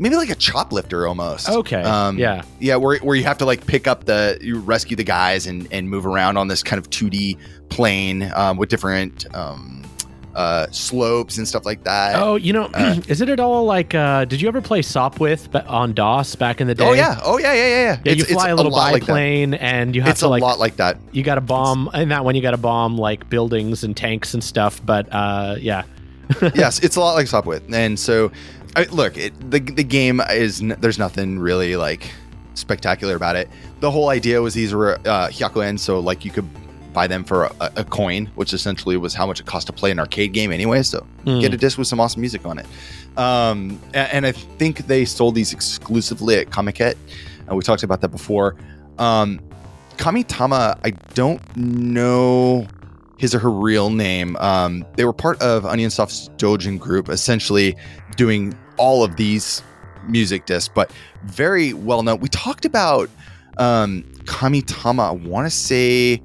Maybe 0.00 0.16
like 0.16 0.30
a 0.30 0.34
choplifter 0.34 1.06
almost. 1.06 1.48
okay, 1.48 1.82
Um, 1.82 2.18
yeah, 2.18 2.42
Yeah, 2.58 2.76
where, 2.76 2.98
where 2.98 3.14
you 3.16 3.24
have 3.24 3.38
to 3.38 3.44
like 3.44 3.66
pick 3.66 3.86
up 3.86 4.04
the 4.06 4.38
you 4.40 4.58
rescue 4.58 4.96
the 4.96 5.04
guys 5.04 5.46
and 5.46 5.68
and 5.70 5.88
move 5.88 6.06
around 6.06 6.36
on 6.38 6.48
this 6.48 6.62
kind 6.62 6.78
of 6.78 6.90
2D 6.90 7.36
plane 7.68 8.30
um, 8.34 8.56
with 8.56 8.68
different 8.68 9.32
um, 9.34 9.84
uh, 10.34 10.66
slopes 10.70 11.38
and 11.38 11.46
stuff 11.46 11.66
like 11.66 11.82
that. 11.84 12.14
Oh, 12.20 12.36
you 12.36 12.52
know, 12.52 12.64
uh, 12.72 13.00
is 13.08 13.20
it 13.20 13.28
at 13.28 13.40
all 13.40 13.64
like? 13.64 13.94
uh 13.94 14.24
Did 14.24 14.40
you 14.40 14.48
ever 14.48 14.60
play 14.60 14.80
Sopwith 14.80 15.48
on 15.68 15.92
DOS 15.92 16.34
back 16.36 16.60
in 16.60 16.66
the 16.66 16.74
day? 16.74 16.84
Oh, 16.86 16.92
yeah, 16.92 17.20
oh 17.24 17.38
yeah, 17.38 17.52
yeah, 17.52 17.66
yeah. 17.66 18.00
yeah. 18.04 18.12
You 18.12 18.24
fly 18.24 18.44
it's 18.46 18.52
a 18.52 18.54
little 18.54 18.72
like 18.72 19.00
biplane, 19.02 19.54
and 19.54 19.94
you 19.94 20.02
have 20.02 20.10
It's 20.12 20.20
to 20.20 20.26
a 20.26 20.28
like 20.28 20.42
lot 20.42 20.58
like 20.58 20.76
that. 20.76 20.98
you 21.12 21.22
got 21.22 21.34
to 21.34 21.40
bomb 21.40 21.90
in 21.94 22.08
that 22.10 22.24
one. 22.24 22.34
You 22.36 22.42
got 22.42 22.52
to 22.52 22.56
bomb 22.58 22.96
like 22.96 23.28
buildings 23.28 23.82
and 23.84 23.96
tanks 23.96 24.32
and 24.34 24.42
stuff. 24.42 24.80
But 24.84 25.08
uh, 25.12 25.56
yeah, 25.58 25.82
yes, 26.54 26.78
it's 26.78 26.94
a 26.96 27.00
lot 27.00 27.14
like 27.14 27.26
Sopwith. 27.26 27.62
And 27.72 27.98
so, 27.98 28.30
I, 28.76 28.84
look, 28.84 29.16
it, 29.16 29.32
the 29.50 29.58
the 29.60 29.84
game 29.84 30.20
is 30.30 30.60
n- 30.60 30.76
there's 30.80 30.98
nothing 30.98 31.38
really 31.38 31.76
like 31.76 32.10
spectacular 32.54 33.16
about 33.16 33.36
it. 33.36 33.48
The 33.80 33.90
whole 33.90 34.08
idea 34.10 34.40
was 34.42 34.54
these 34.54 34.74
were 34.74 34.94
uh, 35.06 35.28
hyakuen, 35.28 35.78
so 35.78 35.98
like 36.00 36.24
you 36.24 36.30
could 36.30 36.48
buy 36.92 37.06
them 37.06 37.22
for 37.24 37.44
a, 37.44 37.72
a 37.76 37.84
coin, 37.84 38.26
which 38.34 38.52
essentially 38.52 38.96
was 38.96 39.14
how 39.14 39.26
much 39.26 39.38
it 39.40 39.46
cost 39.46 39.66
to 39.68 39.72
play 39.72 39.90
an 39.92 39.98
arcade 40.00 40.32
game 40.32 40.50
anyway. 40.52 40.82
So 40.82 41.06
Mm. 41.24 41.40
get 41.40 41.52
a 41.52 41.56
disc 41.56 41.76
with 41.78 41.86
some 41.86 42.00
awesome 42.00 42.20
music 42.22 42.46
on 42.46 42.58
it. 42.58 42.66
Um, 43.18 43.78
a- 43.92 44.14
and, 44.14 44.24
I 44.26 44.32
think 44.32 44.86
they 44.86 45.04
sold 45.04 45.34
these 45.34 45.52
exclusively 45.52 46.36
at 46.36 46.48
Comiket. 46.50 46.94
Uh, 47.50 47.54
we 47.54 47.62
talked 47.62 47.82
about 47.82 48.00
that 48.00 48.08
before. 48.08 48.56
Um, 48.98 49.38
Kamitama, 49.98 50.78
I 50.82 50.90
don't 51.14 51.42
know 51.56 52.66
his 53.20 53.34
or 53.34 53.38
her 53.38 53.50
real 53.50 53.90
name. 53.90 54.34
Um, 54.36 54.86
they 54.96 55.04
were 55.04 55.12
part 55.12 55.40
of 55.42 55.66
Onion 55.66 55.90
Soft's 55.90 56.30
Dojin 56.38 56.78
group, 56.78 57.10
essentially 57.10 57.76
doing 58.16 58.56
all 58.78 59.04
of 59.04 59.16
these 59.16 59.62
music 60.08 60.46
discs, 60.46 60.72
but 60.74 60.90
very 61.24 61.74
well 61.74 62.02
known. 62.02 62.18
We 62.20 62.30
talked 62.30 62.64
about 62.64 63.10
um, 63.58 64.04
Kamitama. 64.24 65.08
I 65.08 65.10
want 65.10 65.46
to 65.46 65.50
say, 65.50 66.22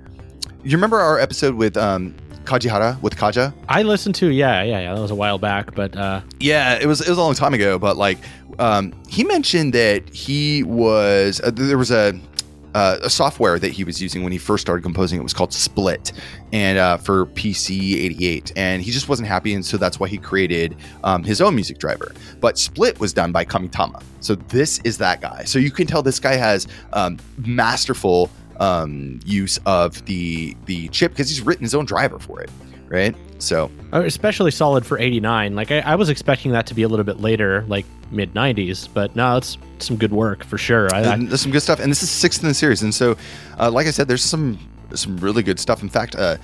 you 0.63 0.71
remember 0.71 0.97
our 0.97 1.19
episode 1.19 1.55
with 1.55 1.75
um, 1.75 2.15
Kajihara 2.45 3.01
with 3.01 3.17
Kaja? 3.17 3.53
I 3.67 3.84
listened 3.84 4.15
to 4.15 4.29
yeah, 4.29 4.63
yeah, 4.63 4.79
yeah. 4.79 4.95
That 4.95 5.01
was 5.01 5.12
a 5.12 5.15
while 5.15 5.38
back, 5.38 5.75
but 5.75 5.97
uh, 5.97 6.21
Yeah, 6.39 6.75
it 6.79 6.86
was 6.86 7.01
it 7.01 7.10
was 7.10 7.17
a 7.17 7.21
long 7.21 7.36
time 7.36 7.53
ago, 7.53 7.77
but 7.77 7.97
like 7.97 8.19
um, 8.58 8.93
he 9.10 9.25
mentioned 9.25 9.73
that 9.73 10.08
he 10.13 10.63
was 10.63 11.41
uh, 11.43 11.51
there 11.51 11.77
was 11.77 11.91
a 11.91 12.17
uh, 12.75 12.99
a 13.01 13.09
software 13.09 13.57
that 13.57 13.71
he 13.71 13.85
was 13.85 14.01
using 14.01 14.21
when 14.21 14.33
he 14.33 14.38
first 14.38 14.61
started 14.61 14.81
composing. 14.83 15.17
It 15.17 15.23
was 15.23 15.33
called 15.33 15.53
Split, 15.53 16.11
and 16.51 16.77
uh, 16.77 16.97
for 16.97 17.25
PC 17.27 17.95
eighty 17.95 18.27
eight, 18.27 18.51
and 18.57 18.81
he 18.81 18.91
just 18.91 19.07
wasn't 19.07 19.29
happy, 19.29 19.53
and 19.53 19.65
so 19.65 19.77
that's 19.77 19.97
why 19.97 20.09
he 20.09 20.17
created 20.17 20.75
um, 21.05 21.23
his 21.23 21.39
own 21.41 21.55
music 21.55 21.79
driver. 21.79 22.13
But 22.41 22.59
Split 22.59 22.99
was 22.99 23.13
done 23.13 23.31
by 23.31 23.45
Kamitama, 23.45 24.03
so 24.19 24.35
this 24.35 24.79
is 24.83 24.97
that 24.97 25.21
guy. 25.21 25.45
So 25.45 25.57
you 25.57 25.71
can 25.71 25.88
tell 25.88 26.03
this 26.03 26.19
guy 26.19 26.35
has 26.35 26.67
um, 26.91 27.17
masterful 27.38 28.29
um, 28.59 29.21
use 29.25 29.57
of 29.65 30.03
the 30.05 30.55
the 30.65 30.89
chip 30.89 31.13
because 31.13 31.29
he's 31.29 31.41
written 31.41 31.63
his 31.63 31.73
own 31.73 31.85
driver 31.85 32.19
for 32.19 32.41
it, 32.41 32.51
right? 32.88 33.15
So 33.45 33.71
uh, 33.93 34.03
especially 34.03 34.51
solid 34.51 34.86
for 34.86 34.97
'89. 34.97 35.55
Like 35.55 35.71
I, 35.71 35.79
I 35.79 35.95
was 35.95 36.10
expecting 36.10 36.51
that 36.51 36.65
to 36.67 36.73
be 36.73 36.84
a 36.84 36.88
little 36.88 37.05
bit 37.05 37.19
later, 37.19 37.63
like 37.67 37.86
mid 38.12 38.34
'90s. 38.34 38.89
But 38.91 39.15
no, 39.15 39.38
it's 39.38 39.58
some 39.79 39.97
good 39.97 40.12
work 40.12 40.43
for 40.43 40.58
sure. 40.58 40.93
I, 40.93 41.15
there's 41.17 41.41
some 41.41 41.51
good 41.51 41.62
stuff, 41.62 41.79
and 41.79 41.91
this 41.91 42.03
is 42.03 42.10
sixth 42.10 42.41
in 42.41 42.49
the 42.49 42.53
series. 42.53 42.81
And 42.81 42.93
so, 42.93 43.15
uh, 43.60 43.69
like 43.69 43.88
I 43.88 43.91
said, 43.91 44.08
there's 44.08 44.23
some 44.23 44.58
some 44.93 45.17
really 45.17 45.43
good 45.43 45.60
stuff. 45.60 45.84
In 45.84 45.89
fact, 45.89 46.15
uh, 46.15 46.38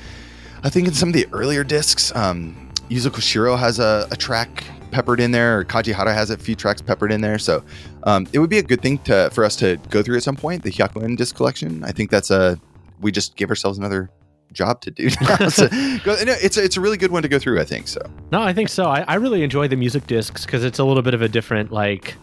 I 0.63 0.69
think 0.69 0.87
in 0.87 0.93
some 0.93 1.09
of 1.09 1.13
the 1.13 1.27
earlier 1.33 1.63
discs, 1.63 2.15
um, 2.15 2.69
Yuzo 2.89 3.09
Koshiro 3.09 3.57
has 3.57 3.79
a, 3.79 4.07
a 4.11 4.15
track 4.15 4.63
peppered 4.91 5.19
in 5.19 5.31
there, 5.31 5.59
or 5.59 5.65
Kaji 5.65 5.93
Kajihara 5.93 6.13
has 6.13 6.29
a 6.29 6.37
few 6.37 6.55
tracks 6.55 6.81
peppered 6.81 7.11
in 7.11 7.21
there. 7.21 7.39
So 7.39 7.63
um, 8.03 8.27
it 8.33 8.39
would 8.39 8.49
be 8.49 8.57
a 8.59 8.63
good 8.63 8.81
thing 8.81 8.99
to 8.99 9.29
for 9.31 9.43
us 9.43 9.55
to 9.57 9.77
go 9.89 10.03
through 10.03 10.17
at 10.17 10.23
some 10.23 10.35
point. 10.35 10.63
The 10.63 10.71
Hyakuen 10.71 11.17
disc 11.17 11.35
collection. 11.35 11.83
I 11.83 11.91
think 11.91 12.11
that's 12.11 12.29
a 12.29 12.59
we 12.99 13.11
just 13.11 13.35
give 13.35 13.49
ourselves 13.49 13.77
another 13.77 14.11
job 14.53 14.81
to 14.81 14.91
do. 14.91 15.09
now. 15.21 15.49
So, 15.49 15.67
no, 15.71 16.35
it's 16.41 16.57
a, 16.57 16.63
it's 16.63 16.77
a 16.77 16.81
really 16.81 16.97
good 16.97 17.11
one 17.11 17.23
to 17.23 17.29
go 17.29 17.39
through. 17.39 17.59
I 17.59 17.65
think 17.65 17.87
so. 17.87 18.01
no, 18.31 18.41
I 18.41 18.53
think 18.53 18.69
so. 18.69 18.85
I, 18.85 19.01
I 19.07 19.15
really 19.15 19.43
enjoy 19.43 19.67
the 19.67 19.75
music 19.75 20.07
discs 20.07 20.45
because 20.45 20.63
it's 20.63 20.79
a 20.79 20.83
little 20.83 21.03
bit 21.03 21.13
of 21.13 21.21
a 21.21 21.27
different 21.29 21.71
like. 21.71 22.15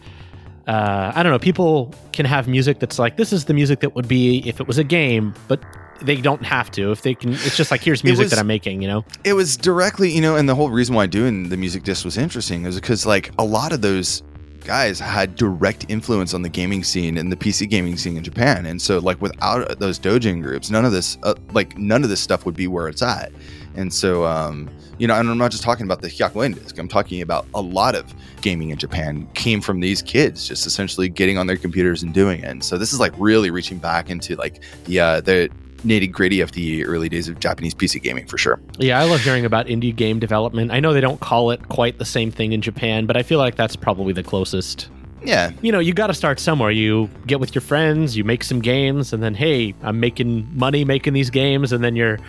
Uh, 0.67 1.11
I 1.15 1.23
don't 1.23 1.31
know. 1.31 1.39
People 1.39 1.95
can 2.13 2.27
have 2.27 2.47
music 2.47 2.79
that's 2.79 2.99
like 2.99 3.17
this 3.17 3.33
is 3.33 3.45
the 3.45 3.55
music 3.55 3.79
that 3.79 3.95
would 3.95 4.07
be 4.07 4.47
if 4.47 4.59
it 4.61 4.67
was 4.67 4.77
a 4.77 4.83
game, 4.83 5.33
but 5.47 5.63
they 6.01 6.15
don't 6.15 6.43
have 6.45 6.69
to. 6.71 6.91
If 6.91 7.01
they 7.01 7.15
can, 7.15 7.33
it's 7.33 7.57
just 7.57 7.71
like 7.71 7.81
here's 7.81 8.03
music 8.03 8.25
was- 8.25 8.31
that 8.31 8.39
I'm 8.39 8.47
making. 8.47 8.81
You 8.81 8.87
know. 8.87 9.05
it 9.23 9.33
was 9.33 9.57
directly, 9.57 10.11
you 10.11 10.21
know, 10.21 10.35
and 10.35 10.47
the 10.47 10.55
whole 10.55 10.69
reason 10.69 10.93
why 10.95 11.07
doing 11.07 11.49
the 11.49 11.57
music 11.57 11.83
disc 11.83 12.05
was 12.05 12.17
interesting 12.17 12.65
is 12.65 12.75
because 12.75 13.05
like 13.05 13.31
a 13.39 13.43
lot 13.43 13.73
of 13.73 13.81
those 13.81 14.21
guys 14.65 14.99
had 14.99 15.35
direct 15.35 15.85
influence 15.89 16.33
on 16.33 16.41
the 16.41 16.49
gaming 16.49 16.83
scene 16.83 17.17
and 17.17 17.31
the 17.31 17.35
PC 17.35 17.69
gaming 17.69 17.97
scene 17.97 18.17
in 18.17 18.23
Japan, 18.23 18.65
and 18.65 18.81
so 18.81 18.99
like 18.99 19.21
without 19.21 19.79
those 19.79 19.99
dojin 19.99 20.41
groups, 20.41 20.69
none 20.69 20.85
of 20.85 20.91
this, 20.91 21.17
uh, 21.23 21.35
like 21.53 21.77
none 21.77 22.03
of 22.03 22.09
this 22.09 22.19
stuff 22.19 22.45
would 22.45 22.55
be 22.55 22.67
where 22.67 22.87
it's 22.87 23.01
at. 23.01 23.31
And 23.75 23.93
so, 23.93 24.25
um, 24.25 24.69
you 24.97 25.07
know, 25.07 25.15
and 25.15 25.29
I'm 25.29 25.37
not 25.37 25.51
just 25.51 25.63
talking 25.63 25.85
about 25.85 26.01
the 26.01 26.09
Hyakuen 26.09 26.55
disc. 26.55 26.77
I'm 26.77 26.87
talking 26.87 27.21
about 27.21 27.45
a 27.53 27.61
lot 27.61 27.95
of 27.95 28.13
gaming 28.41 28.71
in 28.71 28.77
Japan 28.77 29.27
came 29.33 29.61
from 29.61 29.79
these 29.79 30.01
kids 30.01 30.47
just 30.47 30.65
essentially 30.65 31.07
getting 31.07 31.37
on 31.37 31.47
their 31.47 31.57
computers 31.57 32.03
and 32.03 32.13
doing 32.13 32.41
it. 32.41 32.45
And 32.45 32.63
so 32.63 32.77
this 32.77 32.91
is 32.91 32.99
like 32.99 33.13
really 33.17 33.51
reaching 33.51 33.77
back 33.77 34.09
into 34.09 34.35
like 34.35 34.61
the 34.85 34.99
uh, 34.99 35.21
the 35.21 35.49
nitty 35.79 36.11
gritty 36.11 36.41
of 36.41 36.51
the 36.53 36.85
early 36.85 37.09
days 37.09 37.27
of 37.27 37.39
Japanese 37.39 37.73
PC 37.73 38.01
gaming 38.01 38.25
for 38.25 38.37
sure. 38.37 38.59
Yeah, 38.77 38.99
I 38.99 39.03
love 39.05 39.21
hearing 39.21 39.45
about 39.45 39.67
indie 39.67 39.95
game 39.95 40.19
development. 40.19 40.71
I 40.71 40.79
know 40.79 40.93
they 40.93 41.01
don't 41.01 41.19
call 41.19 41.51
it 41.51 41.69
quite 41.69 41.97
the 41.97 42.05
same 42.05 42.31
thing 42.31 42.53
in 42.53 42.61
Japan, 42.61 43.05
but 43.05 43.17
I 43.17 43.23
feel 43.23 43.39
like 43.39 43.55
that's 43.55 43.75
probably 43.75 44.13
the 44.13 44.23
closest. 44.23 44.89
Yeah, 45.21 45.51
You 45.61 45.73
know, 45.73 45.79
you 45.79 45.93
got 45.93 46.07
to 46.07 46.13
start 46.13 46.39
somewhere. 46.39 46.71
You 46.71 47.09
get 47.27 47.41
with 47.41 47.53
your 47.53 47.61
friends, 47.61 48.15
you 48.15 48.23
make 48.23 48.41
some 48.41 48.61
games, 48.61 49.11
and 49.11 49.21
then, 49.21 49.33
hey, 49.33 49.75
I'm 49.83 49.99
making 49.99 50.47
money 50.57 50.85
making 50.85 51.11
these 51.11 51.29
games, 51.29 51.73
and 51.73 51.83
then 51.83 51.97
you're 51.97 52.19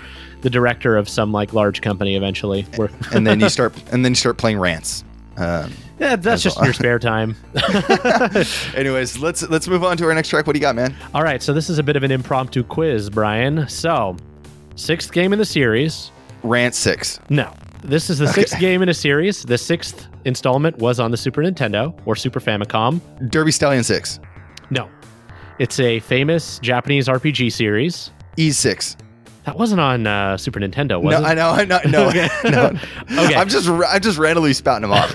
the 0.41 0.51
director 0.51 0.97
of 0.97 1.09
some 1.09 1.31
like 1.31 1.53
large 1.53 1.83
company 1.83 2.17
eventually. 2.17 2.67
And 3.13 3.25
then 3.27 3.39
you 3.39 3.49
start 3.51 3.75
and 3.93 4.05
then 4.05 4.13
you 4.13 4.17
start 4.17 4.39
playing 4.39 4.59
Rance. 4.59 5.05
Um, 5.37 5.73
yeah, 6.01 6.17
that's 6.17 6.43
just 6.43 6.59
in 6.59 6.65
your 6.65 6.73
spare 6.73 6.99
time. 6.99 7.37
anyways, 8.75 9.19
let's 9.19 9.43
let's 9.49 9.69
move 9.69 9.85
on 9.85 9.97
to 9.99 10.05
our 10.07 10.15
next 10.15 10.29
track. 10.31 10.47
What 10.47 10.55
do 10.55 10.59
you 10.59 10.63
got, 10.63 10.75
man? 10.75 10.97
All 11.15 11.23
right, 11.23 11.43
so 11.43 11.53
this 11.53 11.69
is 11.69 11.79
a 11.79 11.83
bit 11.83 11.95
of 11.95 12.03
an 12.03 12.11
impromptu 12.11 12.65
quiz, 12.65 13.11
Brian. 13.11 13.69
So, 13.69 14.17
sixth 14.77 15.13
game 15.13 15.33
in 15.33 15.39
the 15.39 15.45
series. 15.45 16.11
Rance 16.43 16.79
six. 16.79 17.21
No, 17.29 17.53
this 17.85 18.09
is 18.09 18.19
the 18.19 18.29
sixth 18.29 18.59
game 18.59 18.83
in 18.83 18.89
a 18.89 18.95
series. 18.95 19.43
The 19.43 19.59
sixth 19.59 20.09
installment 20.25 20.79
was 20.79 20.99
on 20.99 21.11
the 21.11 21.17
Super 21.19 21.43
Nintendo 21.43 21.95
or 22.07 22.17
Super 22.17 22.41
Famicom. 22.41 23.01
Derby 23.31 23.53
Stallion 23.53 23.85
six. 23.85 24.19
No, 24.71 24.89
it's 25.59 25.79
a 25.81 26.01
famous 26.01 26.59
Japanese 26.61 27.09
RPG 27.09 27.53
series. 27.53 28.11
E 28.39 28.51
six. 28.53 28.97
That 29.45 29.57
wasn't 29.57 29.81
on 29.81 30.07
uh, 30.07 30.37
Super 30.37 30.61
Nintendo, 30.61 31.03
was 31.03 31.13
No, 31.13 31.19
it? 31.19 31.21
No, 31.23 31.27
I 31.29 31.35
know, 31.35 31.51
I 31.51 31.65
know, 31.65 31.81
no, 31.89 32.09
Okay. 32.11 32.29
no. 32.51 32.73
Okay. 33.25 33.35
I'm 33.35 33.49
just 33.49 33.69
I'm 33.69 34.01
just 34.01 34.19
randomly 34.19 34.53
spouting 34.53 34.83
them 34.83 34.93
off. 34.93 35.15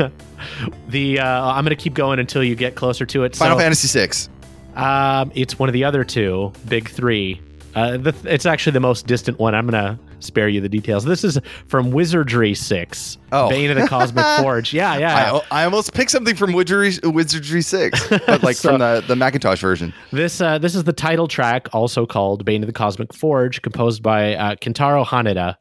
The 0.88 1.20
uh, 1.20 1.46
I'm 1.52 1.64
going 1.64 1.76
to 1.76 1.82
keep 1.82 1.94
going 1.94 2.20
until 2.20 2.44
you 2.44 2.56
get 2.56 2.76
closer 2.76 3.06
to 3.06 3.24
it. 3.24 3.36
Final 3.36 3.58
so, 3.58 3.62
Fantasy 3.64 3.88
six. 3.88 4.30
Um, 4.76 5.32
it's 5.36 5.58
one 5.58 5.70
of 5.70 5.74
the 5.74 5.84
other 5.86 6.04
two, 6.04 6.52
big 6.68 6.90
three. 6.90 7.42
Uh, 7.76 7.98
the, 7.98 8.16
it's 8.26 8.46
actually 8.46 8.74
the 8.74 8.80
most 8.80 9.08
distant 9.08 9.40
one. 9.40 9.54
I'm 9.56 9.66
gonna 9.66 10.00
spare 10.20 10.48
you 10.50 10.62
the 10.62 10.70
details. 10.70 11.06
This 11.06 11.24
is 11.24 11.40
from 11.68 11.92
Wizardry 11.92 12.54
Six, 12.54 13.18
Oh. 13.32 13.50
Bane 13.50 13.70
of 13.72 13.78
the 13.78 13.88
Cosmic 13.88 14.26
Forge. 14.42 14.74
Yeah, 14.74 14.98
yeah. 14.98 15.40
I, 15.52 15.62
I 15.62 15.66
almost 15.66 15.94
picked 15.94 16.12
something 16.12 16.36
from 16.36 16.54
Wizardry, 16.54 16.94
Wizardry 17.04 17.62
Six, 17.62 18.08
but 18.10 18.44
like 18.44 18.56
So- 18.58 18.70
from 18.70 18.80
the, 18.80 19.04
the 19.08 19.16
Macintosh 19.16 19.60
version. 19.62 19.94
This 20.12 20.40
uh, 20.42 20.58
this 20.58 20.76
is 20.76 20.84
the 20.86 20.94
title 20.94 21.28
track, 21.28 21.68
also 21.74 22.06
called 22.06 22.46
Bane 22.46 22.64
of 22.64 22.68
the 22.68 22.74
Cosmic 22.74 23.14
Forge, 23.14 23.62
composed 23.62 24.02
by 24.04 24.36
uh, 24.36 24.56
Kentaro 24.56 25.06
Haneda. 25.06 25.56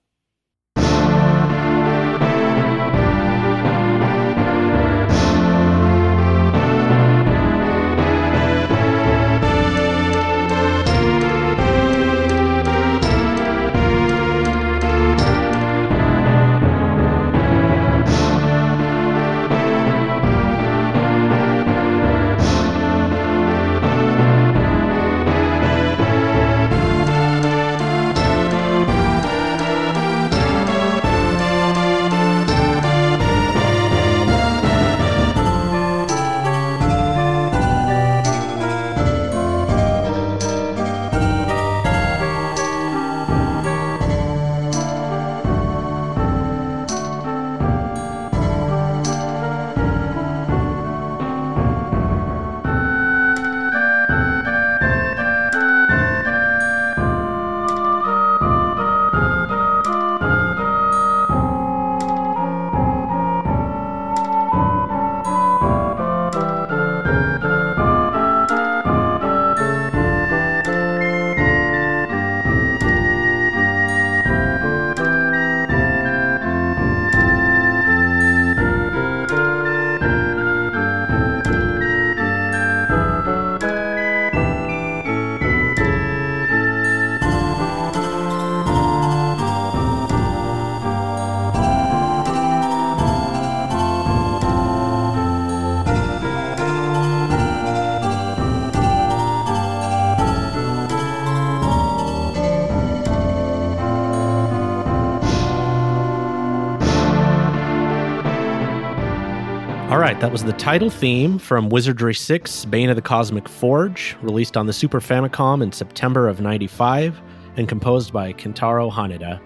Was 110.34 110.42
the 110.42 110.52
title 110.54 110.90
theme 110.90 111.38
from 111.38 111.68
Wizardry 111.68 112.12
6 112.12 112.64
Bane 112.64 112.90
of 112.90 112.96
the 112.96 113.02
Cosmic 113.02 113.48
Forge, 113.48 114.16
released 114.20 114.56
on 114.56 114.66
the 114.66 114.72
Super 114.72 114.98
Famicom 114.98 115.62
in 115.62 115.70
September 115.70 116.26
of 116.26 116.40
95 116.40 117.22
and 117.56 117.68
composed 117.68 118.12
by 118.12 118.32
Kentaro 118.32 118.90
Haneda. 118.90 119.40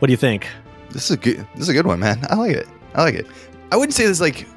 What 0.00 0.08
do 0.08 0.12
you 0.12 0.16
think? 0.16 0.48
This 0.90 1.04
is 1.04 1.10
a 1.12 1.16
good. 1.16 1.46
This 1.54 1.62
is 1.62 1.68
a 1.68 1.72
good 1.72 1.86
one, 1.86 2.00
man. 2.00 2.18
I 2.28 2.34
like 2.34 2.56
it. 2.56 2.66
I 2.96 3.04
like 3.04 3.14
it. 3.14 3.28
I 3.70 3.76
wouldn't 3.76 3.94
say 3.94 4.02
this 4.02 4.16
is 4.16 4.20
like 4.20 4.48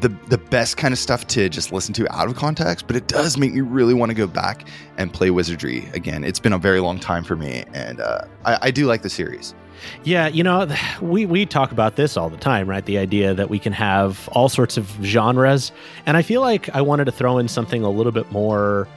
the 0.00 0.08
the 0.28 0.38
best 0.38 0.78
kind 0.78 0.92
of 0.92 0.98
stuff 0.98 1.26
to 1.26 1.50
just 1.50 1.70
listen 1.70 1.92
to 1.92 2.10
out 2.10 2.28
of 2.28 2.36
context, 2.36 2.86
but 2.86 2.96
it 2.96 3.08
does 3.08 3.36
make 3.36 3.52
me 3.52 3.60
really 3.60 3.92
want 3.92 4.08
to 4.08 4.14
go 4.14 4.26
back 4.26 4.66
and 4.96 5.12
play 5.12 5.30
Wizardry 5.30 5.86
again. 5.92 6.24
It's 6.24 6.40
been 6.40 6.54
a 6.54 6.58
very 6.58 6.80
long 6.80 6.98
time 6.98 7.24
for 7.24 7.36
me, 7.36 7.66
and 7.74 8.00
uh, 8.00 8.24
I, 8.46 8.58
I 8.62 8.70
do 8.70 8.86
like 8.86 9.02
the 9.02 9.10
series. 9.10 9.54
Yeah, 10.04 10.28
you 10.28 10.42
know, 10.42 10.68
we 11.00 11.26
we 11.26 11.46
talk 11.46 11.72
about 11.72 11.96
this 11.96 12.16
all 12.16 12.28
the 12.28 12.36
time, 12.36 12.68
right? 12.68 12.84
The 12.84 12.98
idea 12.98 13.34
that 13.34 13.50
we 13.50 13.58
can 13.58 13.72
have 13.72 14.28
all 14.32 14.48
sorts 14.48 14.76
of 14.76 14.86
genres, 15.02 15.72
and 16.06 16.16
I 16.16 16.22
feel 16.22 16.40
like 16.40 16.68
I 16.74 16.80
wanted 16.80 17.04
to 17.06 17.12
throw 17.12 17.38
in 17.38 17.48
something 17.48 17.82
a 17.82 17.90
little 17.90 18.12
bit 18.12 18.30
more 18.32 18.88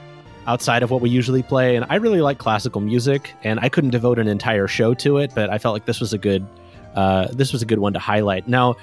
outside 0.46 0.82
of 0.82 0.90
what 0.90 1.00
we 1.00 1.10
usually 1.10 1.42
play. 1.42 1.76
And 1.76 1.84
I 1.88 1.96
really 1.96 2.20
like 2.20 2.38
classical 2.38 2.80
music, 2.80 3.32
and 3.42 3.58
I 3.60 3.68
couldn't 3.68 3.90
devote 3.90 4.18
an 4.18 4.28
entire 4.28 4.68
show 4.68 4.94
to 4.94 5.18
it, 5.18 5.32
but 5.34 5.50
I 5.50 5.58
felt 5.58 5.72
like 5.72 5.86
this 5.86 6.00
was 6.00 6.12
a 6.12 6.18
good 6.18 6.46
uh, 6.94 7.28
this 7.32 7.52
was 7.52 7.62
a 7.62 7.66
good 7.66 7.78
one 7.78 7.92
to 7.92 7.98
highlight. 7.98 8.48
Now. 8.48 8.76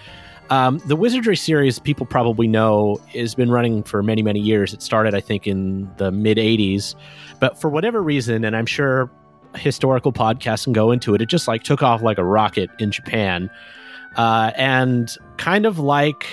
Um, 0.49 0.79
the 0.85 0.97
Wizardry 0.97 1.37
series, 1.37 1.79
people 1.79 2.05
probably 2.05 2.47
know, 2.47 2.99
has 3.13 3.33
been 3.33 3.49
running 3.49 3.81
for 3.81 4.03
many, 4.03 4.21
many 4.21 4.41
years. 4.41 4.73
It 4.73 4.81
started, 4.81 5.15
I 5.15 5.21
think, 5.21 5.47
in 5.47 5.89
the 5.95 6.11
mid 6.11 6.37
80s. 6.37 6.95
But 7.39 7.59
for 7.59 7.69
whatever 7.69 8.03
reason, 8.03 8.43
and 8.43 8.55
I'm 8.55 8.65
sure 8.65 9.09
historical 9.55 10.11
podcast 10.13 10.65
and 10.65 10.73
go 10.75 10.91
into 10.91 11.13
it. 11.15 11.21
It 11.21 11.27
just 11.27 11.47
like 11.47 11.63
took 11.63 11.81
off 11.83 12.01
like 12.01 12.17
a 12.17 12.23
rocket 12.23 12.69
in 12.79 12.91
Japan, 12.91 13.49
uh, 14.15 14.51
and 14.55 15.15
kind 15.37 15.65
of 15.65 15.79
like 15.79 16.25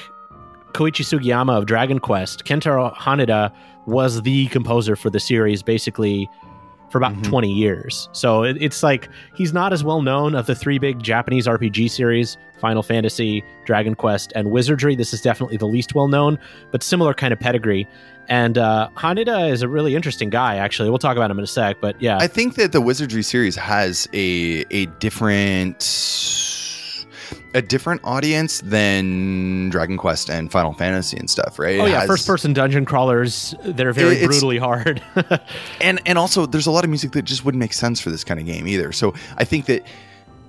Koichi 0.72 1.04
Sugiyama 1.04 1.56
of 1.58 1.66
Dragon 1.66 1.98
Quest, 1.98 2.44
Kentaro 2.44 2.94
Haneda 2.96 3.52
was 3.86 4.22
the 4.22 4.46
composer 4.48 4.94
for 4.96 5.10
the 5.10 5.18
series 5.20 5.62
basically 5.62 6.28
for 6.90 6.98
about 6.98 7.14
Mhm. 7.14 7.24
20 7.24 7.52
years. 7.52 8.08
So 8.12 8.42
it, 8.42 8.56
it's 8.60 8.82
like 8.82 9.08
he's 9.34 9.52
not 9.52 9.72
as 9.72 9.82
well 9.84 10.02
known 10.02 10.34
of 10.34 10.46
the 10.46 10.54
three 10.54 10.78
big 10.78 11.02
Japanese 11.02 11.46
RPG 11.46 11.88
series 11.88 12.36
Final 12.60 12.82
Fantasy, 12.82 13.42
Dragon 13.64 13.94
Quest, 13.94 14.32
and 14.36 14.50
Wizardry. 14.50 14.94
This 14.94 15.12
is 15.12 15.20
definitely 15.20 15.56
the 15.56 15.66
least 15.66 15.94
well 15.94 16.08
known, 16.08 16.38
but 16.70 16.82
similar 16.82 17.14
kind 17.14 17.32
of 17.32 17.40
pedigree. 17.40 17.88
And 18.28 18.56
uh, 18.58 18.90
Haneda 18.96 19.50
is 19.50 19.62
a 19.62 19.68
really 19.68 19.96
interesting 19.96 20.30
guy, 20.30 20.56
actually. 20.56 20.88
We'll 20.88 20.98
talk 20.98 21.16
about 21.16 21.30
him 21.32 21.38
in 21.38 21.44
a 21.44 21.48
sec, 21.48 21.78
but 21.80 22.00
yeah. 22.00 22.18
I 22.18 22.28
think 22.28 22.54
that 22.54 22.70
the 22.70 22.80
Wizardry 22.80 23.22
series 23.24 23.56
has 23.56 24.08
a 24.12 24.64
a 24.70 24.86
different 25.00 25.82
a 27.54 27.62
different 27.62 28.00
audience 28.04 28.60
than 28.60 29.68
Dragon 29.70 29.96
Quest 29.96 30.30
and 30.30 30.52
Final 30.52 30.72
Fantasy 30.72 31.16
and 31.16 31.28
stuff, 31.28 31.58
right? 31.58 31.80
Oh 31.80 31.86
It 31.86 31.90
yeah, 31.90 32.00
has- 32.00 32.06
first 32.08 32.26
person 32.26 32.52
dungeon 32.52 32.84
crawlers. 32.84 33.54
They're 33.64 33.92
very 33.92 34.24
brutally 34.24 34.58
hard. 34.58 35.02
and 35.80 36.00
and 36.06 36.16
also 36.16 36.46
there's 36.46 36.66
a 36.68 36.70
lot 36.70 36.84
of 36.84 36.90
music 36.90 37.10
that 37.12 37.22
just 37.22 37.44
wouldn't 37.44 37.58
make 37.58 37.72
sense 37.72 38.00
for 38.00 38.10
this 38.10 38.22
kind 38.22 38.38
of 38.38 38.46
game 38.46 38.68
either. 38.68 38.92
So 38.92 39.14
I 39.36 39.44
think 39.44 39.66
that 39.66 39.84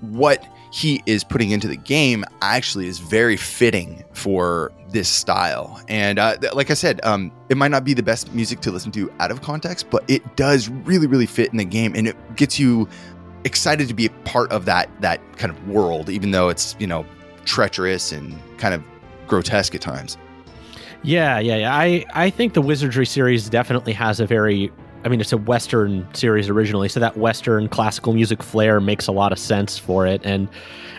what 0.02 0.46
he 0.72 1.04
is 1.06 1.24
putting 1.24 1.52
into 1.52 1.68
the 1.68 1.76
game 1.76 2.24
actually 2.42 2.88
is 2.88 3.00
very 3.00 3.36
fitting 3.36 4.04
for 4.14 4.72
this 4.90 5.10
style. 5.10 5.82
And 5.90 6.18
uh, 6.18 6.38
th- 6.38 6.54
like 6.54 6.72
I 6.72 6.76
said, 6.76 7.02
um, 7.04 7.32
it 7.50 7.58
might 7.58 7.72
not 7.72 7.84
be 7.84 7.94
the 7.94 8.04
best 8.04 8.34
music 8.34 8.62
to 8.62 8.72
listen 8.72 8.92
to 8.94 9.12
out 9.20 9.32
of 9.32 9.42
context, 9.42 9.90
but 9.90 10.04
it 10.08 10.38
does 10.38 10.70
really, 10.70 11.08
really 11.08 11.26
fit 11.26 11.52
in 11.52 11.58
the 11.58 11.66
game, 11.66 11.94
and 11.96 12.08
it 12.08 12.16
gets 12.36 12.58
you 12.58 12.88
excited 13.44 13.88
to 13.88 13.94
be 13.94 14.06
a 14.06 14.10
part 14.24 14.52
of 14.52 14.66
that 14.66 14.90
that 15.02 15.20
kind 15.38 15.52
of 15.52 15.68
world, 15.68 16.10
even 16.10 16.32
though 16.32 16.50
it's 16.50 16.76
you 16.80 16.88
know 16.88 17.06
treacherous 17.44 18.12
and 18.12 18.38
kind 18.58 18.74
of 18.74 18.82
grotesque 19.28 19.76
at 19.76 19.82
times. 19.82 20.18
Yeah, 21.04 21.40
yeah, 21.40 21.58
yeah. 21.58 21.76
I 21.76 22.06
I 22.14 22.30
think 22.30 22.54
the 22.54 22.62
Wizardry 22.62 23.06
series 23.06 23.50
definitely 23.50 23.94
has 23.94 24.20
a 24.20 24.26
very 24.26 24.72
I 25.04 25.10
mean, 25.10 25.20
it's 25.20 25.34
a 25.34 25.38
Western 25.38 26.08
series 26.14 26.50
originally, 26.50 26.88
so 26.88 27.00
that 27.00 27.18
Western 27.18 27.68
classical 27.68 28.14
music 28.14 28.44
flair 28.44 28.80
makes 28.80 29.08
a 29.08 29.12
lot 29.12 29.32
of 29.32 29.40
sense 29.40 29.78
for 29.78 30.06
it. 30.06 30.22
And 30.24 30.48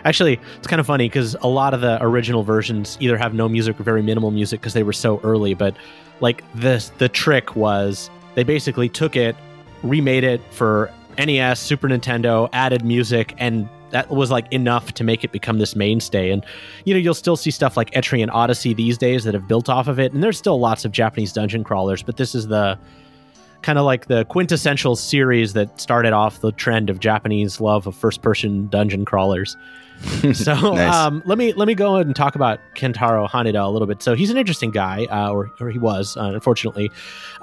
actually, 0.03 0.39
it's 0.57 0.67
kind 0.67 0.79
of 0.79 0.85
funny 0.85 1.07
because 1.07 1.35
a 1.41 1.47
lot 1.47 1.73
of 1.73 1.81
the 1.81 1.97
original 2.03 2.43
versions 2.43 2.97
either 2.99 3.17
have 3.17 3.33
no 3.33 3.47
music 3.47 3.79
or 3.79 3.83
very 3.83 4.01
minimal 4.01 4.31
music 4.31 4.59
because 4.59 4.73
they 4.73 4.83
were 4.83 4.93
so 4.93 5.21
early. 5.23 5.53
But 5.53 5.75
like 6.19 6.43
this, 6.53 6.89
the 6.97 7.07
trick 7.07 7.55
was 7.55 8.09
they 8.35 8.43
basically 8.43 8.89
took 8.89 9.15
it, 9.15 9.35
remade 9.83 10.23
it 10.25 10.41
for 10.51 10.91
NES, 11.17 11.59
Super 11.59 11.87
Nintendo, 11.87 12.49
added 12.51 12.83
music, 12.83 13.33
and 13.37 13.69
that 13.91 14.09
was 14.09 14.31
like 14.31 14.51
enough 14.51 14.91
to 14.93 15.03
make 15.03 15.23
it 15.23 15.31
become 15.31 15.59
this 15.59 15.75
mainstay. 15.75 16.31
And 16.31 16.43
you 16.83 16.93
know, 16.93 16.99
you'll 16.99 17.13
still 17.13 17.37
see 17.37 17.51
stuff 17.51 17.77
like 17.77 17.91
Etrian 17.91 18.29
Odyssey 18.33 18.73
these 18.73 18.97
days 18.97 19.23
that 19.23 19.33
have 19.33 19.47
built 19.47 19.69
off 19.69 19.87
of 19.87 19.99
it. 19.99 20.11
And 20.11 20.21
there's 20.21 20.37
still 20.37 20.59
lots 20.59 20.83
of 20.83 20.91
Japanese 20.91 21.31
dungeon 21.31 21.63
crawlers, 21.63 22.03
but 22.03 22.17
this 22.17 22.35
is 22.35 22.47
the 22.47 22.77
kind 23.63 23.79
of 23.79 23.85
like 23.85 24.07
the 24.07 24.25
quintessential 24.25 24.95
series 24.95 25.53
that 25.53 25.79
started 25.79 26.13
off 26.13 26.41
the 26.41 26.51
trend 26.51 26.89
of 26.89 26.99
Japanese 26.99 27.59
love 27.59 27.87
of 27.87 27.95
first 27.95 28.21
person 28.21 28.67
dungeon 28.67 29.05
crawlers. 29.05 29.57
so 30.33 30.73
nice. 30.73 30.93
um, 30.93 31.23
let 31.25 31.37
me 31.37 31.53
let 31.53 31.67
me 31.67 31.75
go 31.75 31.95
ahead 31.95 32.05
and 32.05 32.15
talk 32.15 32.35
about 32.35 32.59
Kentaro 32.75 33.29
Haneda 33.29 33.65
a 33.65 33.69
little 33.69 33.87
bit. 33.87 34.03
So 34.03 34.15
he's 34.15 34.29
an 34.29 34.37
interesting 34.37 34.71
guy, 34.71 35.05
uh, 35.05 35.31
or 35.31 35.49
or 35.61 35.69
he 35.69 35.79
was. 35.79 36.17
Uh, 36.17 36.31
unfortunately, 36.33 36.91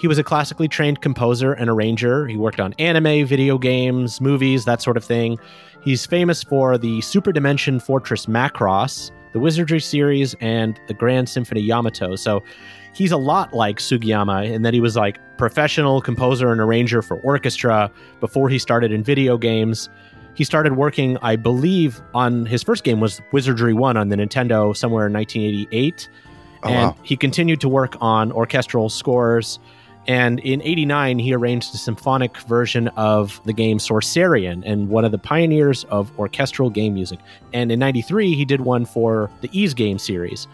he 0.00 0.08
was 0.08 0.18
a 0.18 0.24
classically 0.24 0.68
trained 0.68 1.00
composer 1.00 1.52
and 1.52 1.70
arranger. 1.70 2.26
He 2.26 2.36
worked 2.36 2.60
on 2.60 2.74
anime, 2.78 3.24
video 3.26 3.56
games, 3.56 4.20
movies, 4.20 4.66
that 4.66 4.82
sort 4.82 4.96
of 4.96 5.04
thing. 5.04 5.38
He's 5.82 6.04
famous 6.04 6.42
for 6.42 6.76
the 6.76 7.00
Super 7.00 7.32
Dimension 7.32 7.80
Fortress 7.80 8.26
Macross, 8.26 9.10
the 9.32 9.38
Wizardry 9.38 9.80
series, 9.80 10.34
and 10.40 10.78
the 10.86 10.94
Grand 10.94 11.28
Symphony 11.30 11.62
Yamato. 11.62 12.16
So 12.16 12.42
he's 12.92 13.12
a 13.12 13.16
lot 13.16 13.52
like 13.52 13.78
Sugiyama 13.78 14.50
in 14.50 14.62
that 14.62 14.74
he 14.74 14.80
was 14.80 14.96
like 14.96 15.18
professional 15.36 16.00
composer 16.00 16.52
and 16.52 16.60
arranger 16.60 17.02
for 17.02 17.18
orchestra 17.20 17.90
before 18.20 18.48
he 18.48 18.58
started 18.58 18.92
in 18.92 19.02
video 19.02 19.38
games. 19.38 19.88
He 20.34 20.44
started 20.44 20.76
working, 20.76 21.18
I 21.22 21.36
believe, 21.36 22.00
on 22.14 22.46
his 22.46 22.62
first 22.62 22.84
game 22.84 23.00
was 23.00 23.20
Wizardry 23.32 23.74
1 23.74 23.96
on 23.96 24.08
the 24.08 24.16
Nintendo 24.16 24.76
somewhere 24.76 25.06
in 25.06 25.12
1988. 25.12 26.08
Oh, 26.62 26.68
and 26.68 26.88
wow. 26.88 26.96
he 27.02 27.16
continued 27.16 27.60
to 27.60 27.68
work 27.68 27.96
on 28.00 28.32
orchestral 28.32 28.88
scores. 28.88 29.58
And 30.06 30.40
in 30.40 30.62
89, 30.62 31.18
he 31.18 31.34
arranged 31.34 31.74
a 31.74 31.78
symphonic 31.78 32.36
version 32.38 32.88
of 32.88 33.40
the 33.44 33.52
game 33.52 33.78
Sorcerian 33.78 34.62
and 34.64 34.88
one 34.88 35.04
of 35.04 35.12
the 35.12 35.18
pioneers 35.18 35.84
of 35.84 36.10
orchestral 36.18 36.70
game 36.70 36.94
music. 36.94 37.18
And 37.52 37.70
in 37.70 37.78
93, 37.78 38.34
he 38.34 38.44
did 38.44 38.62
one 38.62 38.86
for 38.86 39.30
the 39.40 39.50
Ys 39.52 39.74
game 39.74 39.98
series. 39.98 40.48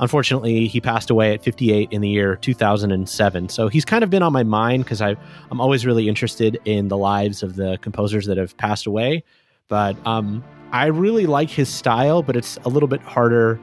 Unfortunately, 0.00 0.66
he 0.66 0.80
passed 0.80 1.10
away 1.10 1.34
at 1.34 1.42
58 1.42 1.92
in 1.92 2.00
the 2.00 2.08
year 2.08 2.36
2007. 2.36 3.48
So 3.48 3.68
he's 3.68 3.84
kind 3.84 4.04
of 4.04 4.10
been 4.10 4.22
on 4.22 4.32
my 4.32 4.42
mind 4.42 4.84
because 4.84 5.00
I'm 5.00 5.16
always 5.60 5.84
really 5.84 6.08
interested 6.08 6.58
in 6.64 6.88
the 6.88 6.96
lives 6.96 7.42
of 7.42 7.56
the 7.56 7.78
composers 7.80 8.26
that 8.26 8.36
have 8.36 8.56
passed 8.56 8.86
away. 8.86 9.24
But 9.68 9.96
um, 10.06 10.44
I 10.72 10.86
really 10.86 11.26
like 11.26 11.50
his 11.50 11.68
style, 11.68 12.22
but 12.22 12.36
it's 12.36 12.56
a 12.64 12.68
little 12.68 12.88
bit 12.88 13.00
harder 13.00 13.60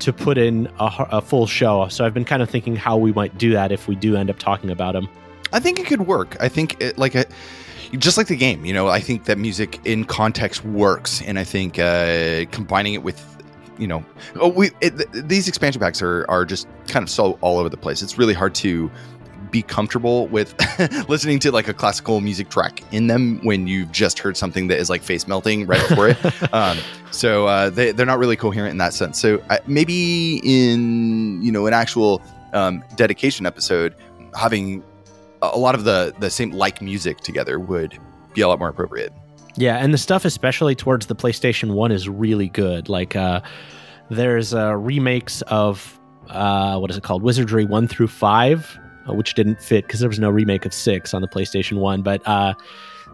to 0.00 0.12
put 0.12 0.38
in 0.38 0.66
a, 0.78 1.06
a 1.12 1.20
full 1.20 1.46
show. 1.46 1.88
So 1.88 2.04
I've 2.04 2.14
been 2.14 2.24
kind 2.24 2.42
of 2.42 2.50
thinking 2.50 2.74
how 2.76 2.96
we 2.96 3.12
might 3.12 3.36
do 3.38 3.52
that 3.52 3.70
if 3.70 3.86
we 3.86 3.94
do 3.94 4.16
end 4.16 4.30
up 4.30 4.38
talking 4.38 4.70
about 4.70 4.96
him. 4.96 5.08
I 5.52 5.60
think 5.60 5.78
it 5.78 5.86
could 5.86 6.06
work. 6.06 6.36
I 6.40 6.48
think 6.48 6.80
it, 6.80 6.96
like 6.96 7.14
a 7.14 7.26
just 7.98 8.16
like 8.16 8.28
the 8.28 8.36
game, 8.36 8.64
you 8.64 8.72
know, 8.72 8.88
I 8.88 9.00
think 9.00 9.24
that 9.24 9.36
music 9.36 9.80
in 9.84 10.04
context 10.04 10.64
works, 10.64 11.22
and 11.22 11.38
I 11.38 11.44
think 11.44 11.78
uh, 11.78 12.44
combining 12.52 12.94
it 12.94 13.02
with 13.02 13.39
you 13.80 13.88
know, 13.88 14.04
oh, 14.36 14.48
we 14.48 14.70
it, 14.80 14.92
these 15.28 15.48
expansion 15.48 15.80
packs 15.80 16.02
are 16.02 16.24
are 16.28 16.44
just 16.44 16.68
kind 16.86 17.02
of 17.02 17.10
so 17.10 17.38
all 17.40 17.58
over 17.58 17.68
the 17.68 17.76
place. 17.76 18.02
It's 18.02 18.18
really 18.18 18.34
hard 18.34 18.54
to 18.56 18.90
be 19.50 19.62
comfortable 19.62 20.28
with 20.28 20.54
listening 21.08 21.38
to 21.40 21.50
like 21.50 21.66
a 21.66 21.74
classical 21.74 22.20
music 22.20 22.50
track 22.50 22.82
in 22.92 23.08
them 23.08 23.40
when 23.42 23.66
you've 23.66 23.90
just 23.90 24.18
heard 24.18 24.36
something 24.36 24.68
that 24.68 24.78
is 24.78 24.88
like 24.88 25.02
face 25.02 25.26
melting 25.26 25.66
right 25.66 25.88
before 25.88 26.08
it. 26.08 26.18
Um, 26.52 26.78
so 27.12 27.46
uh, 27.46 27.70
they 27.70 27.92
they're 27.92 28.06
not 28.06 28.18
really 28.18 28.36
coherent 28.36 28.72
in 28.72 28.78
that 28.78 28.92
sense. 28.92 29.18
So 29.20 29.42
uh, 29.50 29.58
maybe 29.66 30.40
in 30.42 31.40
you 31.42 31.52
know 31.52 31.66
an 31.66 31.74
actual 31.74 32.22
um, 32.52 32.82
dedication 32.96 33.46
episode, 33.46 33.94
having 34.38 34.82
a 35.42 35.58
lot 35.58 35.74
of 35.74 35.84
the 35.84 36.14
the 36.18 36.30
same 36.30 36.50
like 36.50 36.82
music 36.82 37.18
together 37.18 37.58
would 37.58 37.98
be 38.34 38.40
a 38.40 38.48
lot 38.48 38.58
more 38.58 38.68
appropriate. 38.68 39.12
Yeah, 39.56 39.76
and 39.76 39.92
the 39.92 39.98
stuff 39.98 40.24
especially 40.24 40.74
towards 40.74 41.06
the 41.06 41.14
PlayStation 41.16 41.72
1 41.74 41.92
is 41.92 42.08
really 42.08 42.48
good. 42.48 42.88
Like 42.88 43.16
uh 43.16 43.40
there's 44.10 44.54
uh 44.54 44.76
remakes 44.76 45.42
of 45.42 45.98
uh 46.28 46.78
what 46.78 46.90
is 46.90 46.96
it 46.96 47.02
called? 47.02 47.22
Wizardry 47.22 47.64
1 47.64 47.88
through 47.88 48.08
5, 48.08 48.78
uh, 49.08 49.14
which 49.14 49.34
didn't 49.34 49.60
fit 49.60 49.86
because 49.86 50.00
there 50.00 50.08
was 50.08 50.18
no 50.18 50.30
remake 50.30 50.64
of 50.66 50.72
6 50.74 51.14
on 51.14 51.22
the 51.22 51.28
PlayStation 51.28 51.78
1, 51.78 52.02
but 52.02 52.26
uh 52.26 52.54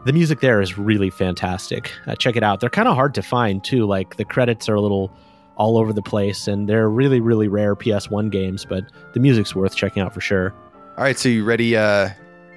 the 0.04 0.12
music 0.12 0.40
there 0.40 0.60
is 0.60 0.78
really 0.78 1.10
fantastic. 1.10 1.90
Uh, 2.06 2.14
check 2.14 2.36
it 2.36 2.44
out. 2.44 2.60
They're 2.60 2.70
kind 2.70 2.86
of 2.86 2.94
hard 2.94 3.12
to 3.14 3.22
find 3.22 3.64
too. 3.64 3.86
Like 3.86 4.16
the 4.16 4.24
credits 4.24 4.68
are 4.68 4.74
a 4.74 4.80
little 4.80 5.10
all 5.56 5.78
over 5.78 5.92
the 5.92 6.02
place 6.02 6.46
and 6.46 6.68
they're 6.68 6.90
really 6.90 7.18
really 7.18 7.48
rare 7.48 7.74
PS1 7.74 8.30
games, 8.30 8.64
but 8.64 8.84
the 9.14 9.20
music's 9.20 9.54
worth 9.54 9.74
checking 9.74 10.02
out 10.02 10.12
for 10.12 10.20
sure. 10.20 10.54
All 10.98 11.04
right, 11.04 11.18
so 11.18 11.28
you 11.28 11.44
ready 11.44 11.76
uh 11.76 12.10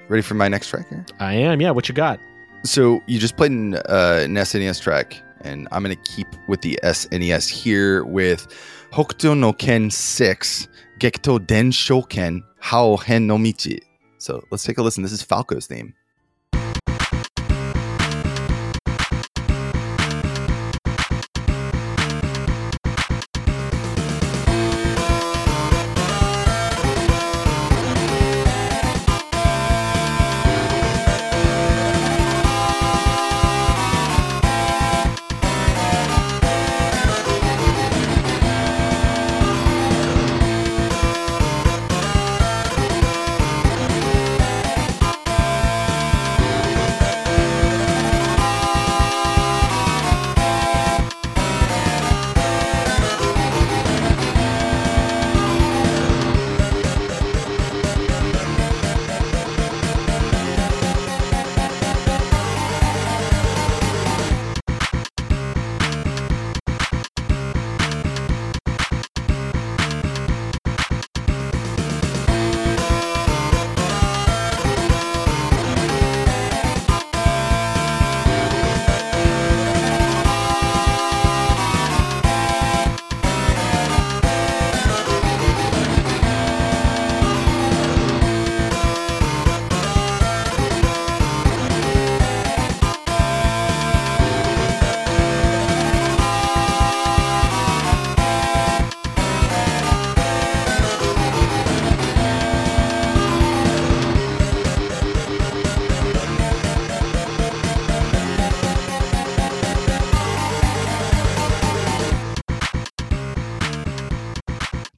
ready 0.08 0.22
for 0.22 0.34
my 0.34 0.48
next 0.48 0.68
track 0.68 0.88
here? 0.88 1.04
I 1.18 1.34
am. 1.34 1.60
Yeah, 1.60 1.70
what 1.70 1.88
you 1.88 1.94
got? 1.94 2.20
So 2.62 3.02
you 3.06 3.18
just 3.18 3.36
played 3.36 3.52
an, 3.52 3.74
uh, 3.74 4.20
an 4.22 4.34
SNES 4.34 4.82
track, 4.82 5.22
and 5.40 5.66
I'm 5.72 5.82
going 5.82 5.96
to 5.96 6.02
keep 6.02 6.26
with 6.46 6.60
the 6.60 6.78
SNES 6.82 7.48
here 7.48 8.04
with 8.04 8.48
Hokuto 8.92 9.36
no 9.36 9.52
Ken 9.52 9.90
6, 9.90 10.68
Gekito 10.98 11.44
Den 11.44 11.70
Shoken, 11.70 12.42
Hao 12.58 12.96
Hen 12.96 13.26
no 13.26 13.38
Michi. 13.38 13.80
So 14.18 14.44
let's 14.50 14.62
take 14.62 14.76
a 14.76 14.82
listen. 14.82 15.02
This 15.02 15.12
is 15.12 15.22
Falco's 15.22 15.66
theme. 15.66 15.94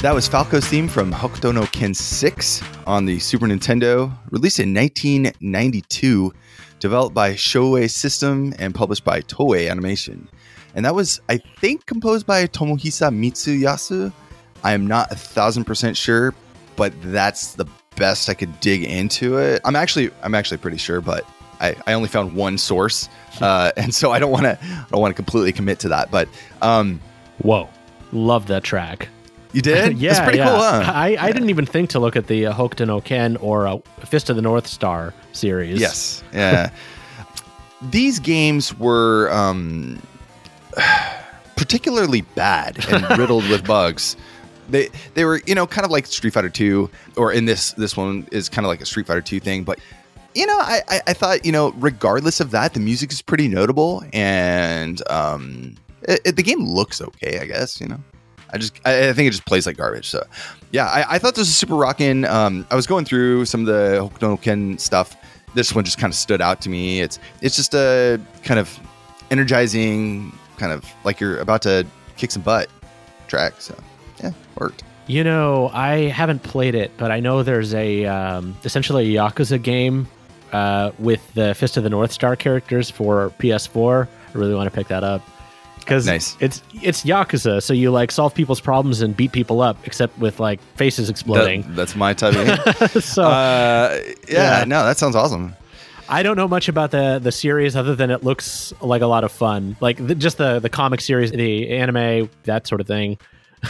That 0.03 0.16
was 0.16 0.28
Falco's 0.28 0.66
theme 0.66 0.88
from 0.88 1.12
Hokuto 1.12 1.55
no 1.55 1.64
Ken 1.66 1.94
6 1.94 2.62
on 2.88 3.05
the 3.05 3.20
Super 3.20 3.46
Nintendo, 3.46 4.12
released 4.32 4.59
in 4.59 4.74
1992, 4.74 6.34
developed 6.80 7.14
by 7.14 7.34
Shoei 7.34 7.88
System 7.88 8.53
and 8.59 8.74
published 8.74 9.05
by 9.05 9.20
Toei 9.20 9.70
Animation. 9.70 10.28
And 10.74 10.84
that 10.84 10.96
was, 10.96 11.20
I 11.28 11.36
think, 11.61 11.86
composed 11.86 12.26
by 12.26 12.48
Tomohisa 12.48 13.16
Mitsuyasu. 13.16 14.12
I 14.64 14.72
am 14.72 14.88
not 14.88 15.12
a 15.12 15.14
thousand 15.14 15.66
percent 15.66 15.96
sure, 15.96 16.34
but 16.74 16.92
that's 17.03 17.55
the 17.55 17.66
best 17.94 18.28
I 18.28 18.34
could 18.34 18.59
dig 18.59 18.82
into 18.82 19.38
it. 19.38 19.61
I'm 19.64 19.76
actually, 19.76 20.11
I'm 20.24 20.34
actually 20.34 20.59
pretty 20.59 20.78
sure, 20.78 21.00
but 21.00 21.24
I, 21.61 21.76
I 21.86 21.92
only 21.92 22.09
found 22.09 22.34
one 22.34 22.59
source, 22.59 23.09
uh, 23.40 23.70
and 23.76 23.94
so 23.94 24.11
I 24.11 24.18
don't 24.18 24.32
want 24.32 24.46
to, 24.46 24.59
I 24.61 24.86
don't 24.90 25.00
want 25.00 25.12
to 25.12 25.22
completely 25.22 25.53
commit 25.53 25.78
to 25.78 25.90
that. 25.90 26.11
But 26.11 26.28
um, 26.61 27.00
Whoa, 27.38 27.68
love 28.11 28.48
that 28.48 28.64
track. 28.64 29.09
You 29.53 29.62
did, 29.62 29.98
yeah, 29.98 30.12
That's 30.12 30.20
pretty 30.24 30.38
yeah. 30.38 30.46
cool, 30.48 30.57
huh? 30.59 30.92
I, 30.94 31.16
I 31.20 31.32
didn't 31.32 31.50
even 31.50 31.66
think 31.66 31.90
to 31.90 31.98
look 32.00 32.16
at 32.16 32.26
the 32.26 32.46
uh, 32.46 32.53
Hokuto 32.55 32.86
no 32.86 33.00
Ken 33.00 33.36
or 33.38 33.66
uh, 33.66 33.78
Fist 34.05 34.30
of 34.30 34.36
the 34.36 34.42
North 34.42 34.66
Star 34.66 35.12
series. 35.32 35.80
Yes. 35.80 36.22
Yeah. 36.32 36.70
These 37.90 38.18
games 38.20 38.78
were 38.78 39.30
um, 39.32 40.00
particularly 41.57 42.22
bad 42.22 42.84
and 42.88 43.07
riddled 43.18 43.48
with 43.48 43.66
bugs. 43.66 44.16
They 44.68 44.88
they 45.14 45.24
were 45.24 45.40
you 45.46 45.55
know 45.55 45.66
kind 45.66 45.84
of 45.84 45.90
like 45.90 46.07
Street 46.07 46.32
Fighter 46.32 46.48
Two, 46.48 46.88
or 47.16 47.32
in 47.32 47.44
this 47.44 47.72
this 47.72 47.96
one 47.96 48.26
is 48.32 48.48
kind 48.48 48.64
of 48.64 48.68
like 48.68 48.80
a 48.80 48.86
Street 48.86 49.07
Fighter 49.07 49.20
Two 49.22 49.40
thing, 49.40 49.64
but. 49.64 49.78
You 50.34 50.46
know, 50.46 50.57
I, 50.61 50.80
I, 50.88 51.00
I 51.09 51.12
thought, 51.12 51.44
you 51.44 51.53
know, 51.53 51.72
regardless 51.76 52.40
of 52.40 52.53
that, 52.53 52.72
the 52.72 52.80
music 52.80 53.12
is 53.12 53.20
pretty 53.20 53.48
notable 53.48 54.03
and 54.14 55.07
um, 55.11 55.74
it, 56.09 56.22
it- 56.24 56.36
the 56.36 56.42
game 56.42 56.64
looks 56.64 57.03
okay, 57.03 57.38
I 57.38 57.44
guess, 57.44 57.82
you 57.82 57.86
know. 57.86 58.00
I 58.53 58.59
just 58.59 58.78
I, 58.84 59.09
I 59.09 59.12
think 59.12 59.28
it 59.28 59.30
just 59.30 59.46
plays 59.46 59.66
like 59.66 59.76
garbage. 59.76 60.09
So 60.09 60.24
yeah, 60.70 60.86
I, 60.86 61.14
I 61.14 61.18
thought 61.18 61.34
this 61.34 61.48
was 61.48 61.57
super 61.57 61.74
rocking. 61.74 62.24
Um, 62.24 62.66
I 62.70 62.76
was 62.76 62.86
going 62.86 63.05
through 63.05 63.46
some 63.46 63.61
of 63.61 63.66
the 63.66 63.98
Hokuto 63.98 64.40
Ken 64.40 64.78
stuff. 64.78 65.16
This 65.55 65.74
one 65.74 65.84
just 65.84 65.98
kind 65.98 66.11
of 66.11 66.16
stood 66.16 66.40
out 66.40 66.61
to 66.62 66.68
me. 66.68 67.00
It's 67.00 67.18
it's 67.40 67.57
just 67.57 67.74
a 67.74 68.20
kind 68.42 68.61
of 68.61 68.78
energizing, 69.30 70.36
kind 70.57 70.72
of 70.72 70.84
like 71.05 71.20
you're 71.20 71.38
about 71.38 71.62
to 71.62 71.86
kick 72.16 72.30
some 72.30 72.42
butt 72.42 72.68
track. 73.28 73.55
So 73.59 73.76
yeah, 74.22 74.32
worked. 74.59 74.82
You 75.07 75.24
know, 75.24 75.70
I 75.72 76.09
haven't 76.09 76.42
played 76.42 76.74
it, 76.74 76.92
but 76.96 77.11
I 77.11 77.20
know 77.20 77.42
there's 77.42 77.74
a 77.74 78.07
um, 78.07 78.57
essentially 78.64 79.16
a 79.16 79.20
Yakuza 79.20 79.61
game 79.61 80.07
uh, 80.53 80.92
with 80.98 81.32
the 81.34 81.55
Fist 81.55 81.76
of 81.76 81.82
the 81.82 81.90
North 81.90 82.12
Star 82.12 82.36
characters 82.36 82.90
for 82.90 83.30
PS4. 83.38 84.07
I 84.07 84.38
really 84.38 84.55
want 84.55 84.70
to 84.70 84.74
pick 84.74 84.88
that 84.88 85.03
up 85.03 85.22
because 85.85 86.07
Nice. 86.07 86.37
it's 86.41 86.62
it's 86.83 87.05
Yakuza, 87.05 87.62
so 87.62 87.72
you 87.74 87.91
like 87.91 88.11
solve 88.11 88.35
people's 88.35 88.61
problems 88.61 89.01
and 89.03 89.16
beat 89.16 89.33
people 89.33 89.61
up, 89.61 89.76
except 89.85 90.18
with 90.18 90.41
like 90.41 90.61
faces 90.76 91.09
exploding. 91.11 91.62
That- 91.62 91.76
that's 91.76 91.97
my 91.97 92.12
type 92.14 92.35
of 92.35 93.05
so 93.05 93.24
uh, 93.24 93.99
yeah, 94.28 94.61
Yeah. 94.61 94.64
no, 94.66 94.85
that 94.85 94.99
sounds 94.99 95.16
awesome. 95.16 95.55
I 96.09 96.22
don't 96.22 96.37
know 96.37 96.49
much 96.49 96.68
about 96.68 96.91
the 96.91 97.18
the 97.22 97.33
series 97.33 97.74
other 97.76 97.95
than 97.95 98.11
it 98.11 98.22
looks 98.22 98.72
like 98.80 99.03
a 99.03 99.07
lot 99.07 99.24
of 99.24 99.33
fun, 99.33 99.76
like 99.80 100.05
the, 100.05 100.14
just 100.14 100.37
the 100.39 100.59
the 100.59 100.68
comic 100.68 101.01
series, 101.01 101.30
the 101.30 101.70
anime, 101.70 102.28
that 102.45 102.66
sort 102.66 102.80
of 102.80 102.87
thing. 102.87 103.18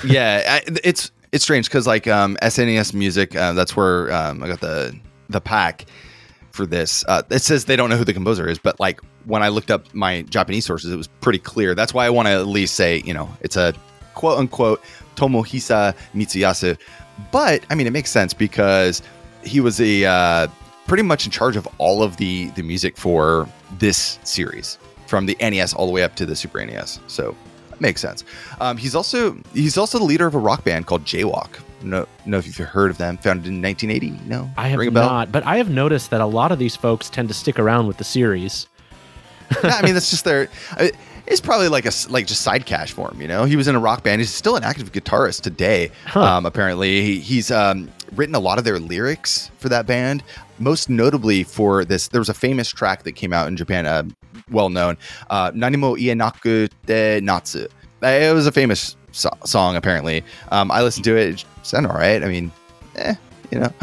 yeah, 0.04 0.42
I, 0.66 0.78
it's 0.82 1.10
it's 1.30 1.44
strange 1.44 1.66
because 1.68 1.86
like 1.86 2.06
um, 2.08 2.36
SNES 2.42 2.94
Music, 2.94 3.36
uh, 3.36 3.52
that's 3.52 3.76
where 3.76 4.10
um, 4.12 4.42
I 4.42 4.48
got 4.48 4.60
the 4.60 4.98
the 5.28 5.40
pack 5.40 5.84
for 6.50 6.66
this. 6.66 7.04
Uh, 7.06 7.22
it 7.30 7.40
says 7.40 7.66
they 7.66 7.76
don't 7.76 7.90
know 7.90 7.96
who 7.96 8.04
the 8.04 8.12
composer 8.14 8.48
is, 8.48 8.58
but 8.58 8.80
like 8.80 9.00
when 9.26 9.42
I 9.42 9.48
looked 9.48 9.70
up 9.70 9.92
my 9.94 10.22
Japanese 10.22 10.66
sources, 10.66 10.92
it 10.92 10.96
was 10.96 11.08
pretty 11.08 11.38
clear. 11.38 11.74
That's 11.74 11.94
why 11.94 12.06
I 12.06 12.10
want 12.10 12.28
to 12.28 12.32
at 12.32 12.46
least 12.46 12.74
say 12.74 13.02
you 13.04 13.14
know 13.14 13.28
it's 13.40 13.56
a 13.56 13.74
quote 14.14 14.38
unquote 14.38 14.82
Tomohisa 15.16 15.94
Mitsuyasu. 16.14 16.78
But 17.30 17.64
I 17.70 17.74
mean, 17.74 17.86
it 17.86 17.92
makes 17.92 18.10
sense 18.10 18.34
because 18.34 19.02
he 19.44 19.60
was 19.60 19.80
a 19.80 20.04
uh, 20.04 20.48
pretty 20.86 21.02
much 21.02 21.24
in 21.24 21.30
charge 21.30 21.56
of 21.56 21.68
all 21.78 22.02
of 22.02 22.16
the 22.16 22.50
the 22.50 22.62
music 22.62 22.96
for 22.96 23.48
this 23.78 24.18
series 24.24 24.78
from 25.06 25.26
the 25.26 25.36
NES 25.40 25.74
all 25.74 25.86
the 25.86 25.92
way 25.92 26.02
up 26.02 26.14
to 26.16 26.24
the 26.24 26.34
Super 26.34 26.64
NES. 26.64 26.98
So 27.06 27.36
that 27.70 27.80
makes 27.80 28.00
sense. 28.00 28.24
Um, 28.60 28.76
he's 28.76 28.94
also 28.94 29.36
he's 29.52 29.76
also 29.76 29.98
the 29.98 30.04
leader 30.04 30.26
of 30.26 30.34
a 30.34 30.38
rock 30.38 30.64
band 30.64 30.86
called 30.86 31.04
Jaywalk. 31.04 31.60
No, 31.82 32.06
know 32.26 32.38
if 32.38 32.46
you've 32.46 32.56
heard 32.68 32.90
of 32.90 32.98
them. 32.98 33.16
Founded 33.18 33.46
in 33.46 33.60
1980. 33.60 34.26
No, 34.28 34.50
I 34.56 34.68
have 34.68 34.78
Ring 34.78 34.88
a 34.88 34.92
bell? 34.92 35.08
not, 35.08 35.32
but 35.32 35.44
I 35.44 35.56
have 35.56 35.68
noticed 35.68 36.10
that 36.10 36.20
a 36.20 36.26
lot 36.26 36.52
of 36.52 36.58
these 36.58 36.76
folks 36.76 37.10
tend 37.10 37.28
to 37.28 37.34
stick 37.34 37.58
around 37.58 37.88
with 37.88 37.96
the 37.96 38.04
series. 38.04 38.68
yeah, 39.64 39.74
I 39.76 39.82
mean, 39.82 39.94
that's 39.94 40.10
just 40.10 40.24
their. 40.24 40.48
uh, 40.76 40.88
It's 41.26 41.40
probably 41.40 41.68
like 41.68 41.86
a 41.86 41.92
like 42.08 42.26
just 42.26 42.42
side 42.42 42.66
cash 42.66 42.92
for 42.92 43.10
him. 43.10 43.20
You 43.22 43.28
know, 43.28 43.44
he 43.44 43.56
was 43.56 43.68
in 43.68 43.74
a 43.74 43.78
rock 43.78 44.02
band. 44.02 44.20
He's 44.20 44.30
still 44.34 44.56
an 44.56 44.64
active 44.64 44.92
guitarist 44.92 45.42
today. 45.42 45.90
Huh. 46.06 46.22
Um, 46.22 46.46
apparently, 46.46 47.00
he, 47.02 47.20
he's 47.20 47.50
um, 47.50 47.88
written 48.16 48.34
a 48.34 48.40
lot 48.40 48.58
of 48.58 48.64
their 48.64 48.78
lyrics 48.80 49.50
for 49.58 49.68
that 49.68 49.86
band. 49.86 50.22
Most 50.58 50.88
notably 50.90 51.44
for 51.44 51.84
this, 51.84 52.08
there 52.08 52.20
was 52.20 52.28
a 52.28 52.34
famous 52.34 52.68
track 52.68 53.04
that 53.04 53.12
came 53.12 53.32
out 53.32 53.46
in 53.48 53.56
Japan, 53.56 53.86
uh, 53.86 54.02
well 54.50 54.68
known, 54.68 54.96
uh, 55.30 55.50
"Nanimo 55.52 55.96
Ienaku 55.96 56.68
de 56.86 57.20
Natsu." 57.20 57.66
Uh, 58.02 58.06
It 58.08 58.34
was 58.34 58.46
a 58.48 58.52
famous 58.52 58.96
so- 59.12 59.30
song. 59.44 59.76
Apparently, 59.76 60.24
um, 60.50 60.70
I 60.72 60.82
listened 60.82 61.04
to 61.04 61.16
it. 61.16 61.28
It 61.40 61.44
sounded 61.62 61.90
all 61.90 61.98
right. 61.98 62.22
I 62.22 62.26
mean, 62.28 62.50
eh, 62.96 63.14
you 63.52 63.60
know. 63.60 63.72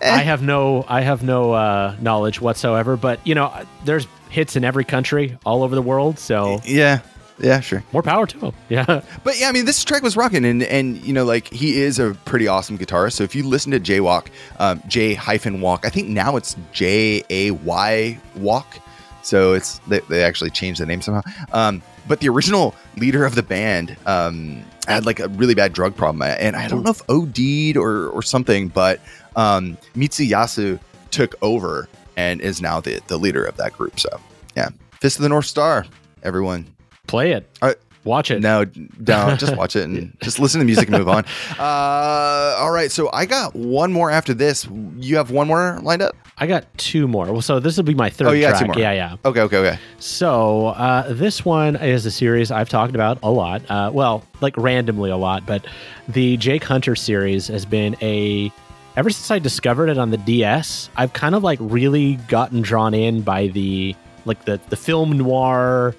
Eh. 0.00 0.14
I 0.14 0.18
have 0.18 0.42
no 0.42 0.84
I 0.88 1.00
have 1.00 1.24
no 1.24 1.52
uh, 1.52 1.96
knowledge 2.00 2.40
whatsoever, 2.40 2.96
but 2.96 3.18
you 3.26 3.34
know, 3.34 3.52
there's 3.84 4.06
hits 4.30 4.56
in 4.56 4.64
every 4.64 4.84
country 4.84 5.38
all 5.44 5.62
over 5.62 5.74
the 5.74 5.82
world, 5.82 6.18
so 6.18 6.60
yeah, 6.64 7.00
yeah, 7.40 7.60
sure. 7.60 7.82
more 7.92 8.02
power 8.02 8.26
to 8.26 8.38
him. 8.38 8.52
Yeah. 8.68 9.02
But 9.24 9.40
yeah, 9.40 9.48
I 9.48 9.52
mean, 9.52 9.64
this 9.64 9.82
track 9.82 10.02
was 10.02 10.16
rocking, 10.16 10.44
and 10.44 10.62
and 10.62 10.98
you 10.98 11.12
know, 11.12 11.24
like 11.24 11.48
he 11.48 11.80
is 11.80 11.98
a 11.98 12.14
pretty 12.24 12.46
awesome 12.48 12.76
guitarist. 12.76 13.14
So 13.14 13.24
if 13.24 13.34
you 13.34 13.44
listen 13.44 13.72
to 13.72 13.80
Jaywalk, 13.80 14.28
um, 14.58 14.82
J 14.88 15.14
hyphen 15.14 15.60
Walk, 15.60 15.86
I 15.86 15.88
think 15.88 16.08
now 16.08 16.36
it's 16.36 16.56
J 16.72 17.22
A 17.30 17.52
Y 17.52 18.18
Walk. 18.36 18.78
So 19.22 19.54
it's 19.54 19.78
they, 19.88 20.00
they 20.00 20.22
actually 20.22 20.50
changed 20.50 20.80
the 20.80 20.86
name 20.86 21.00
somehow. 21.00 21.22
Um, 21.52 21.82
but 22.06 22.20
the 22.20 22.28
original 22.28 22.74
leader 22.96 23.24
of 23.24 23.34
the 23.34 23.42
band 23.42 23.96
um, 24.06 24.62
had 24.86 25.06
like 25.06 25.20
a 25.20 25.28
really 25.28 25.54
bad 25.54 25.72
drug 25.72 25.96
problem, 25.96 26.22
and 26.22 26.56
I 26.56 26.68
don't 26.68 26.82
know 26.82 26.90
if 26.90 27.02
OD'd 27.08 27.76
or 27.76 28.08
or 28.08 28.22
something, 28.22 28.68
but 28.68 29.00
um, 29.36 29.78
Mitsuyasu 29.94 30.78
took 31.10 31.34
over 31.42 31.88
and 32.18 32.40
is 32.40 32.60
now 32.60 32.80
the 32.80 33.00
the 33.06 33.16
leader 33.16 33.44
of 33.44 33.56
that 33.56 33.72
group. 33.72 33.98
So 33.98 34.20
yeah, 34.56 34.68
Fist 35.00 35.16
of 35.16 35.22
the 35.22 35.28
North 35.28 35.46
Star, 35.46 35.86
everyone. 36.22 36.66
Play 37.06 37.32
it. 37.32 37.48
Uh, 37.62 37.74
Watch 38.04 38.30
it. 38.30 38.40
No, 38.40 38.64
don't. 38.64 39.38
Just 39.38 39.54
watch 39.56 39.76
it 39.76 39.84
and 39.84 40.16
just 40.22 40.38
listen 40.38 40.60
to 40.60 40.64
music 40.64 40.88
and 40.88 40.96
move 40.96 41.08
on. 41.08 41.24
Uh, 41.58 42.56
all 42.58 42.70
right. 42.70 42.90
So 42.90 43.10
I 43.12 43.26
got 43.26 43.54
one 43.54 43.92
more 43.92 44.10
after 44.10 44.32
this. 44.32 44.66
You 44.96 45.16
have 45.16 45.30
one 45.30 45.46
more 45.48 45.78
lined 45.82 46.00
up? 46.02 46.16
I 46.38 46.46
got 46.46 46.66
two 46.78 47.06
more. 47.08 47.26
Well, 47.32 47.42
so 47.42 47.58
this 47.60 47.76
will 47.76 47.84
be 47.84 47.94
my 47.94 48.08
third 48.08 48.28
Oh, 48.28 48.32
you 48.32 48.42
got 48.42 48.50
track. 48.50 48.60
two 48.60 48.66
more. 48.68 48.78
Yeah, 48.78 48.92
yeah. 48.92 49.16
Okay, 49.24 49.40
okay, 49.42 49.56
okay. 49.58 49.78
So 49.98 50.68
uh, 50.68 51.12
this 51.12 51.44
one 51.44 51.76
is 51.76 52.06
a 52.06 52.10
series 52.10 52.50
I've 52.50 52.68
talked 52.68 52.94
about 52.94 53.18
a 53.22 53.30
lot. 53.30 53.68
Uh, 53.70 53.90
well, 53.92 54.24
like 54.40 54.56
randomly 54.56 55.10
a 55.10 55.16
lot, 55.16 55.44
but 55.46 55.66
the 56.08 56.36
Jake 56.36 56.64
Hunter 56.64 56.94
series 56.96 57.48
has 57.48 57.66
been 57.66 57.96
a. 58.00 58.50
Ever 58.98 59.10
since 59.10 59.30
I 59.30 59.38
discovered 59.38 59.90
it 59.90 59.96
on 59.96 60.10
the 60.10 60.16
DS, 60.16 60.90
I've 60.96 61.12
kind 61.12 61.36
of 61.36 61.44
like 61.44 61.60
really 61.62 62.16
gotten 62.26 62.62
drawn 62.62 62.94
in 62.94 63.20
by 63.20 63.46
the 63.46 63.94
like 64.24 64.44
the 64.44 64.60
the 64.70 64.76
film 64.76 65.16
noir 65.16 65.94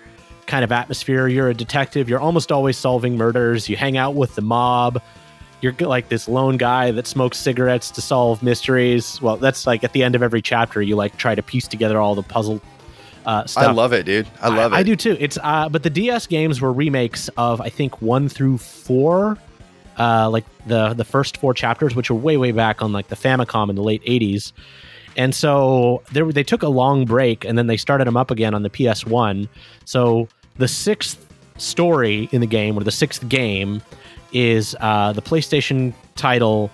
kind 0.47 0.65
of 0.65 0.73
atmosphere. 0.73 1.29
You're 1.29 1.47
a 1.47 1.53
detective. 1.53 2.09
You're 2.09 2.19
almost 2.19 2.51
always 2.51 2.75
solving 2.75 3.15
murders. 3.15 3.69
You 3.69 3.77
hang 3.77 3.95
out 3.95 4.15
with 4.15 4.35
the 4.35 4.41
mob. 4.41 5.01
You're 5.61 5.71
like 5.79 6.09
this 6.09 6.27
lone 6.27 6.57
guy 6.57 6.91
that 6.91 7.07
smokes 7.07 7.37
cigarettes 7.37 7.89
to 7.91 8.01
solve 8.01 8.43
mysteries. 8.43 9.21
Well, 9.21 9.37
that's 9.37 9.65
like 9.65 9.85
at 9.85 9.93
the 9.93 10.03
end 10.03 10.15
of 10.15 10.21
every 10.21 10.41
chapter, 10.41 10.81
you 10.81 10.97
like 10.97 11.15
try 11.15 11.35
to 11.35 11.41
piece 11.41 11.69
together 11.69 11.99
all 12.01 12.15
the 12.15 12.23
puzzle 12.23 12.61
uh, 13.25 13.45
stuff. 13.45 13.63
I 13.63 13.71
love 13.71 13.93
it, 13.93 14.07
dude. 14.07 14.27
I 14.41 14.49
love 14.49 14.73
it. 14.73 14.75
I 14.75 14.83
do 14.83 14.97
too. 14.97 15.15
It's 15.21 15.37
uh, 15.41 15.69
but 15.69 15.83
the 15.83 15.89
DS 15.89 16.27
games 16.27 16.59
were 16.59 16.73
remakes 16.73 17.29
of 17.37 17.61
I 17.61 17.69
think 17.69 18.01
one 18.01 18.27
through 18.27 18.57
four, 18.57 19.37
uh, 19.99 20.29
like 20.29 20.45
the 20.65 20.93
the 20.93 21.03
first 21.03 21.37
four 21.37 21.53
chapters, 21.53 21.95
which 21.95 22.09
were 22.09 22.17
way 22.17 22.37
way 22.37 22.51
back 22.51 22.81
on 22.81 22.91
like 22.93 23.09
the 23.09 23.15
Famicom 23.15 23.69
in 23.69 23.75
the 23.75 23.83
late 23.83 24.03
'80s, 24.03 24.53
and 25.17 25.35
so 25.35 26.01
they 26.11 26.21
they 26.21 26.43
took 26.43 26.63
a 26.63 26.69
long 26.69 27.05
break 27.05 27.45
and 27.45 27.57
then 27.57 27.67
they 27.67 27.77
started 27.77 28.07
them 28.07 28.17
up 28.17 28.31
again 28.31 28.53
on 28.53 28.63
the 28.63 28.69
PS 28.69 29.05
One. 29.05 29.49
So 29.85 30.27
the 30.57 30.67
sixth 30.67 31.25
story 31.57 32.29
in 32.31 32.41
the 32.41 32.47
game 32.47 32.77
or 32.77 32.83
the 32.83 32.91
sixth 32.91 33.27
game 33.27 33.81
is 34.31 34.75
uh, 34.79 35.13
the 35.13 35.21
PlayStation 35.21 35.93
title. 36.15 36.71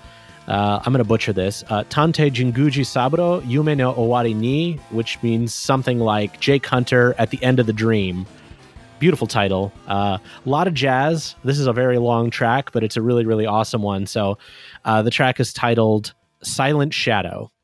Uh, 0.47 0.79
I'm 0.85 0.93
going 0.93 1.03
to 1.03 1.07
butcher 1.07 1.33
this. 1.33 1.63
Uh, 1.69 1.83
Tantei 1.85 2.31
Jinguji 2.31 2.85
Saburo 2.85 3.41
Yume 3.41 3.75
no 3.75 3.93
Owari 3.93 4.35
ni, 4.35 4.73
which 4.91 5.21
means 5.23 5.51
something 5.53 5.97
like 5.99 6.39
Jake 6.39 6.67
Hunter 6.67 7.15
at 7.17 7.31
the 7.31 7.41
end 7.43 7.59
of 7.59 7.65
the 7.65 7.73
dream. 7.73 8.27
Beautiful 8.99 9.27
title. 9.27 9.71
Uh, 9.87 10.17
a 10.45 10.49
lot 10.49 10.67
of 10.67 10.73
jazz. 10.73 11.35
This 11.43 11.59
is 11.59 11.67
a 11.67 11.73
very 11.73 11.97
long 11.97 12.29
track, 12.29 12.71
but 12.71 12.83
it's 12.83 12.97
a 12.97 13.01
really, 13.01 13.25
really 13.25 13.45
awesome 13.45 13.81
one. 13.81 14.05
So 14.05 14.37
uh, 14.85 15.01
the 15.01 15.11
track 15.11 15.39
is 15.39 15.53
titled 15.53 16.13
Silent 16.41 16.93
Shadow.「 16.93 17.54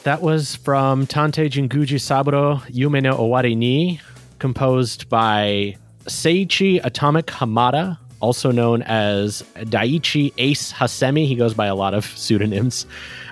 right, 0.00 0.04
that 0.04 0.22
was 0.22 0.56
from 0.56 1.06
Tantei 1.06 1.50
Jinguji 1.50 2.00
Saburo 2.00 2.56
Yume 2.68 3.02
no 3.02 3.16
Owari 3.16 3.56
ni, 3.56 4.00
composed 4.38 5.08
by 5.08 5.76
Seiichi 6.04 6.80
Atomic 6.84 7.26
Hamada, 7.26 7.98
also 8.20 8.50
known 8.50 8.82
as 8.82 9.42
Daiichi 9.56 10.32
Ace 10.38 10.72
Hasemi. 10.72 11.26
He 11.26 11.34
goes 11.34 11.54
by 11.54 11.66
a 11.66 11.74
lot 11.74 11.94
of 11.94 12.04
pseudonyms. 12.04 12.86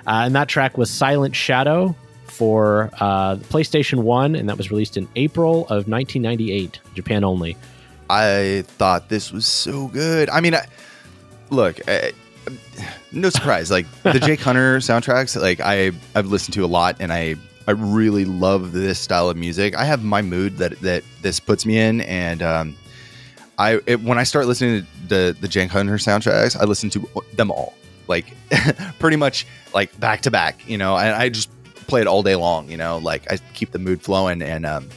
Uh, 0.05 0.23
and 0.25 0.35
that 0.35 0.47
track 0.47 0.77
was 0.77 0.89
Silent 0.89 1.35
Shadow 1.35 1.95
for 2.27 2.89
uh, 2.99 3.35
PlayStation 3.35 4.03
1, 4.03 4.35
and 4.35 4.47
that 4.49 4.57
was 4.57 4.69
released 4.71 4.97
in 4.97 5.07
April 5.15 5.61
of 5.63 5.87
1998, 5.87 6.79
Japan 6.93 7.23
only. 7.23 7.57
I 8.09 8.63
thought 8.67 9.09
this 9.09 9.31
was 9.31 9.45
so 9.45 9.87
good. 9.87 10.29
I 10.29 10.41
mean, 10.41 10.55
I, 10.55 10.65
look, 11.49 11.79
I, 11.87 12.13
no 13.11 13.29
surprise. 13.29 13.71
Like 13.71 13.85
the 14.03 14.19
Jake 14.25 14.39
Hunter 14.39 14.77
soundtracks, 14.77 15.39
like 15.39 15.59
I 15.59 15.91
I've 16.15 16.27
listened 16.27 16.53
to 16.55 16.65
a 16.65 16.67
lot, 16.67 16.97
and 16.99 17.11
I 17.11 17.35
I 17.67 17.71
really 17.71 18.25
love 18.25 18.71
this 18.71 18.99
style 18.99 19.29
of 19.29 19.37
music. 19.37 19.75
I 19.75 19.85
have 19.85 20.03
my 20.03 20.21
mood 20.21 20.57
that 20.57 20.79
that 20.81 21.03
this 21.21 21.39
puts 21.39 21.65
me 21.65 21.77
in, 21.77 22.01
and 22.01 22.41
um, 22.41 22.75
I 23.57 23.79
it, 23.85 24.01
when 24.01 24.17
I 24.17 24.23
start 24.23 24.47
listening 24.47 24.81
to 24.81 25.07
the 25.07 25.37
the 25.39 25.47
Jake 25.47 25.69
Hunter 25.69 25.95
soundtracks, 25.95 26.59
I 26.59 26.63
listen 26.65 26.89
to 26.91 27.07
them 27.33 27.51
all, 27.51 27.75
like 28.07 28.33
pretty 28.99 29.17
much 29.17 29.45
like 29.73 29.97
back 29.99 30.21
to 30.21 30.31
back. 30.31 30.67
You 30.67 30.77
know, 30.77 30.97
and 30.97 31.15
I 31.15 31.29
just 31.29 31.49
play 31.87 32.01
it 32.01 32.07
all 32.07 32.23
day 32.23 32.35
long. 32.35 32.69
You 32.69 32.77
know, 32.77 32.97
like 32.97 33.31
I 33.31 33.37
keep 33.53 33.71
the 33.71 33.79
mood 33.79 34.01
flowing, 34.01 34.41
and 34.41 34.65
um, 34.65 34.89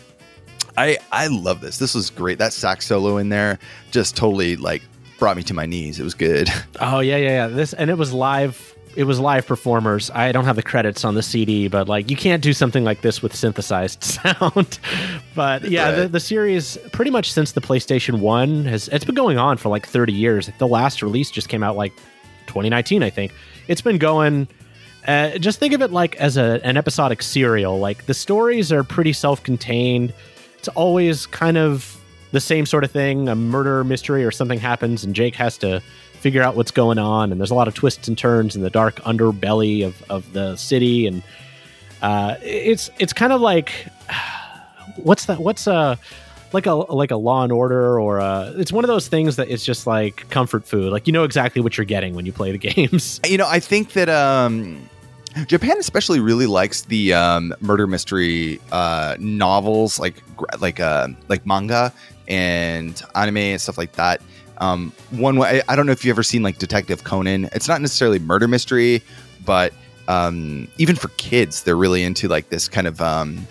I 0.76 0.98
I 1.10 1.26
love 1.26 1.60
this. 1.60 1.78
This 1.78 1.94
was 1.94 2.10
great. 2.10 2.38
That 2.38 2.52
sax 2.52 2.86
solo 2.86 3.18
in 3.18 3.28
there 3.28 3.58
just 3.90 4.16
totally 4.16 4.56
like 4.56 4.82
brought 5.22 5.36
me 5.36 5.44
to 5.44 5.54
my 5.54 5.66
knees. 5.66 6.00
It 6.00 6.02
was 6.02 6.14
good. 6.14 6.48
Oh 6.80 6.98
yeah, 6.98 7.16
yeah, 7.16 7.28
yeah. 7.28 7.46
This 7.46 7.74
and 7.74 7.90
it 7.90 7.96
was 7.96 8.12
live. 8.12 8.76
It 8.96 9.04
was 9.04 9.20
live 9.20 9.46
performers. 9.46 10.10
I 10.10 10.32
don't 10.32 10.46
have 10.46 10.56
the 10.56 10.62
credits 10.64 11.04
on 11.04 11.14
the 11.14 11.22
CD, 11.22 11.68
but 11.68 11.88
like 11.88 12.10
you 12.10 12.16
can't 12.16 12.42
do 12.42 12.52
something 12.52 12.82
like 12.82 13.02
this 13.02 13.22
with 13.22 13.32
synthesized 13.36 14.02
sound. 14.04 14.80
but 15.36 15.62
yeah, 15.62 15.84
right. 15.84 15.96
the, 15.96 16.08
the 16.08 16.18
series 16.18 16.76
pretty 16.90 17.12
much 17.12 17.30
since 17.30 17.52
the 17.52 17.60
PlayStation 17.60 18.18
One 18.18 18.64
has 18.64 18.88
it's 18.88 19.04
been 19.04 19.14
going 19.14 19.38
on 19.38 19.58
for 19.58 19.68
like 19.68 19.86
30 19.86 20.12
years. 20.12 20.50
The 20.58 20.66
last 20.66 21.02
release 21.02 21.30
just 21.30 21.48
came 21.48 21.62
out 21.62 21.76
like 21.76 21.92
2019, 22.48 23.04
I 23.04 23.10
think. 23.10 23.32
It's 23.68 23.80
been 23.80 23.98
going. 23.98 24.48
Uh, 25.06 25.38
just 25.38 25.60
think 25.60 25.72
of 25.72 25.82
it 25.82 25.92
like 25.92 26.16
as 26.16 26.36
a, 26.36 26.60
an 26.64 26.76
episodic 26.76 27.22
serial. 27.22 27.78
Like 27.78 28.06
the 28.06 28.14
stories 28.14 28.72
are 28.72 28.82
pretty 28.82 29.12
self-contained. 29.12 30.12
It's 30.58 30.68
always 30.68 31.26
kind 31.26 31.56
of 31.56 32.01
the 32.32 32.40
same 32.40 32.66
sort 32.66 32.82
of 32.84 32.90
thing 32.90 33.28
a 33.28 33.34
murder 33.34 33.84
mystery 33.84 34.24
or 34.24 34.30
something 34.30 34.58
happens 34.58 35.04
and 35.04 35.14
jake 35.14 35.36
has 35.36 35.56
to 35.58 35.82
figure 36.22 36.40
out 36.42 36.54
what's 36.54 36.70
going 36.70 36.98
on. 36.98 37.32
And 37.32 37.40
there's 37.40 37.50
a 37.50 37.54
lot 37.54 37.68
of 37.68 37.74
twists 37.74 38.06
and 38.06 38.16
turns 38.16 38.54
in 38.54 38.62
the 38.62 38.70
dark 38.70 38.96
underbelly 39.00 39.84
of, 39.84 40.00
of 40.08 40.32
the 40.32 40.56
city. 40.56 41.06
And 41.06 41.22
uh, 42.00 42.36
it's 42.42 42.90
it's 42.98 43.12
kind 43.12 43.32
of 43.32 43.40
like 43.40 43.88
what's 44.96 45.26
that 45.26 45.40
what's 45.40 45.66
a 45.66 45.98
like 46.52 46.66
a 46.66 46.72
like 46.72 47.10
a 47.10 47.16
law 47.16 47.42
and 47.42 47.52
order 47.52 47.98
or 47.98 48.18
a, 48.18 48.52
it's 48.56 48.72
one 48.72 48.84
of 48.84 48.88
those 48.88 49.08
things 49.08 49.36
that 49.36 49.50
it's 49.50 49.64
just 49.64 49.86
like 49.86 50.28
comfort 50.30 50.64
food. 50.64 50.92
Like 50.92 51.06
you 51.06 51.12
know 51.12 51.24
exactly 51.24 51.60
what 51.60 51.76
you're 51.76 51.84
getting 51.84 52.14
when 52.14 52.24
you 52.24 52.32
play 52.32 52.52
the 52.52 52.58
games. 52.72 53.20
You 53.26 53.38
know 53.38 53.48
i 53.48 53.58
think 53.58 53.92
that 53.92 54.08
um 54.08 54.88
Japan 55.46 55.78
especially 55.78 56.20
really 56.20 56.44
likes 56.44 56.82
the 56.82 57.14
um, 57.14 57.54
murder 57.60 57.86
mystery 57.86 58.60
uh, 58.70 59.16
novels, 59.18 59.98
like 59.98 60.22
like 60.60 60.78
uh, 60.78 61.08
like 61.28 61.46
manga 61.46 61.90
and 62.28 63.02
anime 63.14 63.36
and 63.36 63.60
stuff 63.60 63.78
like 63.78 63.92
that. 63.92 64.20
Um, 64.58 64.92
one 65.10 65.36
way, 65.36 65.62
I 65.68 65.76
don't 65.76 65.86
know 65.86 65.92
if 65.92 66.04
you've 66.04 66.14
ever 66.14 66.22
seen 66.22 66.42
like 66.42 66.58
Detective 66.58 67.04
Conan. 67.04 67.48
It's 67.52 67.68
not 67.68 67.80
necessarily 67.80 68.18
murder 68.18 68.46
mystery, 68.46 69.02
but 69.44 69.72
um, 70.08 70.68
even 70.78 70.96
for 70.96 71.08
kids, 71.16 71.64
they're 71.64 71.76
really 71.76 72.02
into 72.02 72.28
like 72.28 72.48
this 72.48 72.68
kind 72.68 72.86
of 72.86 73.00
um, 73.00 73.46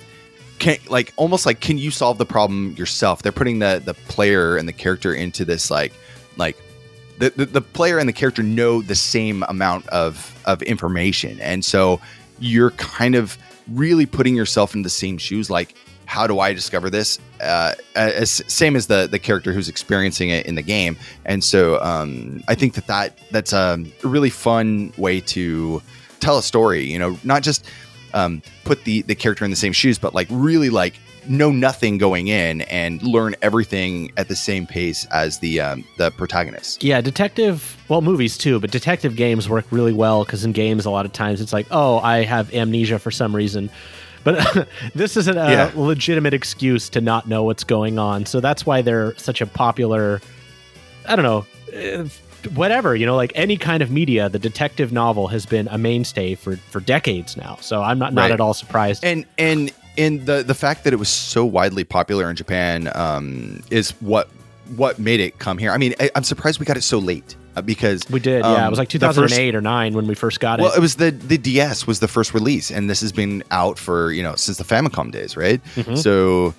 can, 0.60 0.78
like 0.90 1.12
almost 1.18 1.46
like 1.46 1.60
can 1.60 1.78
you 1.78 1.92
solve 1.92 2.18
the 2.18 2.26
problem 2.26 2.74
yourself? 2.78 3.24
They're 3.24 3.32
putting 3.32 3.60
the 3.60 3.82
the 3.84 3.94
player 3.94 4.58
and 4.58 4.68
the 4.68 4.74
character 4.74 5.14
into 5.14 5.44
this 5.44 5.72
like 5.72 5.92
like 6.38 6.56
the, 7.18 7.32
the, 7.32 7.46
the 7.46 7.62
player 7.62 7.98
and 7.98 8.08
the 8.08 8.14
character 8.14 8.44
know 8.44 8.82
the 8.82 8.96
same 8.96 9.44
amount 9.50 9.88
of 9.90 10.40
of 10.46 10.62
information, 10.62 11.40
and 11.42 11.66
so 11.66 12.00
you're 12.40 12.72
kind 12.72 13.16
of 13.16 13.38
really 13.68 14.06
putting 14.06 14.36
yourself 14.36 14.76
in 14.76 14.84
the 14.84 14.90
same 14.90 15.18
shoes. 15.18 15.50
Like 15.50 15.76
how 16.12 16.28
do 16.28 16.42
I 16.42 16.52
discover 16.52 16.90
this? 16.90 17.20
Uh, 17.40 17.74
as 17.96 18.44
same 18.48 18.76
as 18.76 18.88
the 18.88 19.08
the 19.10 19.18
character 19.18 19.54
who's 19.54 19.70
experiencing 19.70 20.30
it 20.30 20.46
in 20.46 20.56
the 20.56 20.62
game, 20.62 20.98
and 21.24 21.42
so 21.42 21.82
um, 21.82 22.44
I 22.50 22.54
think 22.54 22.74
that 22.74 22.88
that 22.88 23.18
that's 23.32 23.54
a 23.54 23.82
really 24.04 24.30
fun 24.30 24.92
way 24.98 25.22
to 25.22 25.82
tell 26.20 26.38
a 26.38 26.44
story. 26.44 26.84
You 26.84 27.00
know, 27.00 27.18
not 27.24 27.44
just 27.44 27.66
um, 28.14 28.42
put 28.66 28.84
the 28.84 29.04
the 29.04 29.16
character 29.16 29.46
in 29.46 29.52
the 29.52 29.58
same 29.58 29.72
shoes, 29.72 29.98
but 29.98 30.14
like 30.14 30.28
really 30.30 30.70
like 30.70 30.96
know 31.30 31.50
nothing 31.50 31.98
going 31.98 32.28
in 32.28 32.60
and 32.64 33.02
learn 33.04 33.34
everything 33.42 34.12
at 34.18 34.28
the 34.28 34.36
same 34.36 34.68
pace 34.68 35.06
as 35.12 35.40
the 35.40 35.62
um, 35.62 35.86
the 35.98 36.12
protagonist. 36.12 36.84
Yeah, 36.84 37.00
detective. 37.00 37.78
Well, 37.88 38.02
movies 38.02 38.38
too, 38.38 38.60
but 38.60 38.70
detective 38.70 39.16
games 39.16 39.48
work 39.48 39.66
really 39.72 39.94
well 39.94 40.26
because 40.26 40.44
in 40.44 40.52
games 40.52 40.84
a 40.86 40.90
lot 40.90 41.06
of 41.06 41.14
times 41.14 41.40
it's 41.40 41.54
like, 41.54 41.68
oh, 41.72 42.00
I 42.00 42.26
have 42.26 42.54
amnesia 42.54 43.00
for 43.00 43.12
some 43.12 43.34
reason 43.34 43.70
but 44.24 44.68
this 44.96 45.18
isn't 45.18 45.38
a 45.38 45.52
yeah. 45.52 45.72
legitimate 45.76 46.34
excuse 46.34 46.90
to 46.90 47.02
not 47.02 47.28
know 47.28 47.44
what's 47.44 47.64
going 47.64 48.00
on. 48.00 48.26
So 48.26 48.40
that's 48.40 48.66
why 48.66 48.82
they're 48.82 49.16
such 49.18 49.42
a 49.42 49.46
popular. 49.46 50.22
I 51.08 51.16
don't 51.16 51.24
know. 51.24 51.46
Eh, 51.74 52.08
whatever 52.54 52.96
you 52.96 53.06
know, 53.06 53.16
like 53.16 53.32
any 53.36 53.58
kind 53.58 53.84
of 53.84 53.92
media, 53.92 54.30
the 54.30 54.40
detective 54.40 54.92
novel 54.92 55.28
has 55.28 55.46
been 55.46 55.68
a 55.70 55.78
mainstay 55.78 56.36
for 56.36 56.58
for 56.58 56.80
decades 56.80 57.38
now. 57.38 57.58
So 57.62 57.82
I'm 57.82 58.00
not 58.00 58.14
not 58.14 58.24
right. 58.24 58.32
at 58.32 58.42
all 58.42 58.54
surprised. 58.54 59.04
And 59.04 59.26
and 59.38 59.72
and 59.98 60.26
the 60.26 60.44
the 60.44 60.56
fact 60.56 60.84
that 60.84 60.94
it 60.94 60.98
was 60.98 61.10
so 61.10 61.46
widely 61.46 61.84
popular 61.84 62.30
in 62.30 62.36
Japan 62.36 62.92
um, 62.96 63.62
is 63.70 63.92
what 64.02 64.30
what 64.76 65.00
made 65.00 65.20
it 65.20 65.40
come 65.40 65.58
here. 65.58 65.72
I 65.72 65.78
mean, 65.78 65.94
I, 66.00 66.10
I'm 66.16 66.24
surprised 66.24 66.60
we 66.60 66.66
got 66.66 66.78
it 66.78 66.84
so 66.84 67.00
late. 67.00 67.36
Uh, 67.56 67.62
because 67.62 68.10
we 68.10 68.20
did. 68.20 68.44
Um, 68.44 68.54
yeah, 68.54 68.66
it 68.66 68.70
was 68.70 68.80
like 68.80 68.90
2008 68.90 69.30
first, 69.30 69.56
or 69.56 69.62
nine 69.62 69.94
when 69.94 70.08
we 70.08 70.16
first 70.16 70.40
got 70.40 70.60
it. 70.60 70.64
Well, 70.64 70.74
it 70.74 70.80
was 70.80 70.96
the 70.96 71.12
the 71.12 71.38
DS 71.38 71.86
was 71.86 72.00
the 72.00 72.08
first 72.08 72.34
release, 72.34 72.72
and 72.72 72.90
this 72.90 73.02
has 73.02 73.12
been 73.12 73.44
out 73.52 73.78
for 73.78 74.12
you 74.12 74.24
know 74.24 74.36
since 74.36 74.58
the 74.58 74.64
Famicom 74.64 75.12
days, 75.12 75.36
right? 75.36 75.62
Mm-hmm. 75.76 75.96
So, 75.96 76.54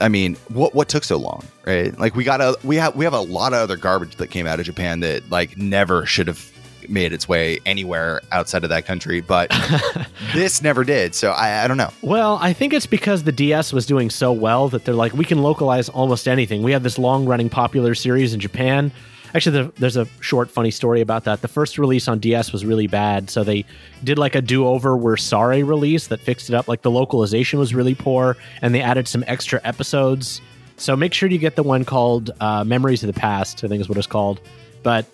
I 0.00 0.08
mean, 0.08 0.36
what 0.48 0.74
what 0.74 0.88
took 0.88 1.04
so 1.04 1.16
long, 1.16 1.42
right? 1.64 1.98
Like 1.98 2.14
we 2.14 2.24
got 2.24 2.42
a 2.42 2.58
we 2.64 2.76
have 2.76 2.94
we 2.94 3.04
have 3.04 3.14
a 3.14 3.20
lot 3.20 3.54
of 3.54 3.60
other 3.60 3.76
garbage 3.76 4.16
that 4.16 4.28
came 4.28 4.46
out 4.46 4.60
of 4.60 4.66
Japan 4.66 5.00
that 5.00 5.30
like 5.30 5.56
never 5.56 6.04
should 6.04 6.26
have 6.26 6.52
made 6.88 7.12
its 7.12 7.28
way 7.28 7.58
anywhere 7.66 8.20
outside 8.32 8.64
of 8.64 8.70
that 8.70 8.84
country, 8.86 9.20
but 9.20 9.50
this 10.34 10.62
never 10.62 10.84
did. 10.84 11.14
So 11.14 11.32
I, 11.32 11.64
I, 11.64 11.68
don't 11.68 11.76
know. 11.76 11.90
Well, 12.02 12.38
I 12.40 12.52
think 12.52 12.72
it's 12.72 12.86
because 12.86 13.24
the 13.24 13.32
DS 13.32 13.72
was 13.72 13.86
doing 13.86 14.10
so 14.10 14.32
well 14.32 14.68
that 14.68 14.84
they're 14.84 14.94
like, 14.94 15.12
we 15.12 15.24
can 15.24 15.42
localize 15.42 15.88
almost 15.88 16.28
anything. 16.28 16.62
We 16.62 16.72
have 16.72 16.82
this 16.82 16.98
long 16.98 17.26
running 17.26 17.48
popular 17.48 17.94
series 17.94 18.34
in 18.34 18.40
Japan. 18.40 18.92
Actually, 19.36 19.70
there's 19.76 19.98
a 19.98 20.06
short, 20.20 20.50
funny 20.50 20.70
story 20.70 21.02
about 21.02 21.24
that. 21.24 21.42
The 21.42 21.48
first 21.48 21.76
release 21.76 22.08
on 22.08 22.20
DS 22.20 22.52
was 22.52 22.64
really 22.64 22.86
bad, 22.86 23.28
so 23.28 23.44
they 23.44 23.66
did 24.02 24.18
like 24.18 24.34
a 24.34 24.40
do-over 24.40 24.96
"We're 24.96 25.18
Sorry" 25.18 25.62
release 25.62 26.06
that 26.06 26.20
fixed 26.20 26.48
it 26.48 26.54
up. 26.54 26.68
Like 26.68 26.80
the 26.80 26.90
localization 26.90 27.58
was 27.58 27.74
really 27.74 27.94
poor, 27.94 28.38
and 28.62 28.74
they 28.74 28.80
added 28.80 29.06
some 29.06 29.22
extra 29.26 29.60
episodes. 29.62 30.40
So 30.78 30.96
make 30.96 31.12
sure 31.12 31.28
you 31.28 31.36
get 31.36 31.54
the 31.54 31.62
one 31.62 31.84
called 31.84 32.30
uh, 32.40 32.64
"Memories 32.64 33.02
of 33.02 33.12
the 33.12 33.20
Past." 33.20 33.62
I 33.62 33.68
think 33.68 33.82
is 33.82 33.90
what 33.90 33.98
it's 33.98 34.06
called, 34.06 34.40
but 34.82 35.04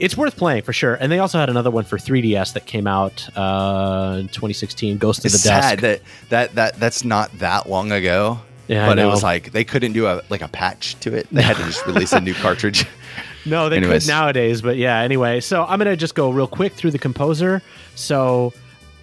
it's 0.00 0.16
worth 0.16 0.36
playing 0.36 0.62
for 0.62 0.72
sure. 0.72 0.96
And 0.96 1.12
they 1.12 1.20
also 1.20 1.38
had 1.38 1.48
another 1.48 1.70
one 1.70 1.84
for 1.84 1.98
3DS 1.98 2.54
that 2.54 2.66
came 2.66 2.88
out 2.88 3.28
uh, 3.36 4.16
in 4.18 4.28
2016, 4.28 4.98
Ghost 4.98 5.24
it's 5.24 5.36
of 5.36 5.42
the 5.42 5.48
Dusk. 5.48 5.80
That 5.82 6.00
that 6.30 6.54
that 6.56 6.80
that's 6.80 7.04
not 7.04 7.30
that 7.38 7.68
long 7.68 7.92
ago. 7.92 8.40
Yeah, 8.66 8.86
but 8.86 8.98
it 8.98 9.06
was 9.06 9.22
like 9.22 9.52
they 9.52 9.64
couldn't 9.64 9.92
do 9.92 10.08
a 10.08 10.22
like 10.30 10.42
a 10.42 10.48
patch 10.48 10.98
to 11.00 11.14
it. 11.14 11.28
They 11.30 11.42
had 11.42 11.56
to 11.56 11.62
just 11.62 11.86
release 11.86 12.12
a 12.12 12.20
new 12.20 12.34
cartridge. 12.42 12.84
No, 13.46 13.68
they 13.68 13.76
Anyways. 13.78 14.04
could 14.04 14.12
nowadays, 14.12 14.62
but 14.62 14.76
yeah. 14.76 14.98
Anyway, 15.00 15.40
so 15.40 15.64
I'm 15.64 15.78
gonna 15.78 15.96
just 15.96 16.14
go 16.14 16.30
real 16.30 16.46
quick 16.46 16.72
through 16.74 16.90
the 16.90 16.98
composer. 16.98 17.62
So 17.94 18.52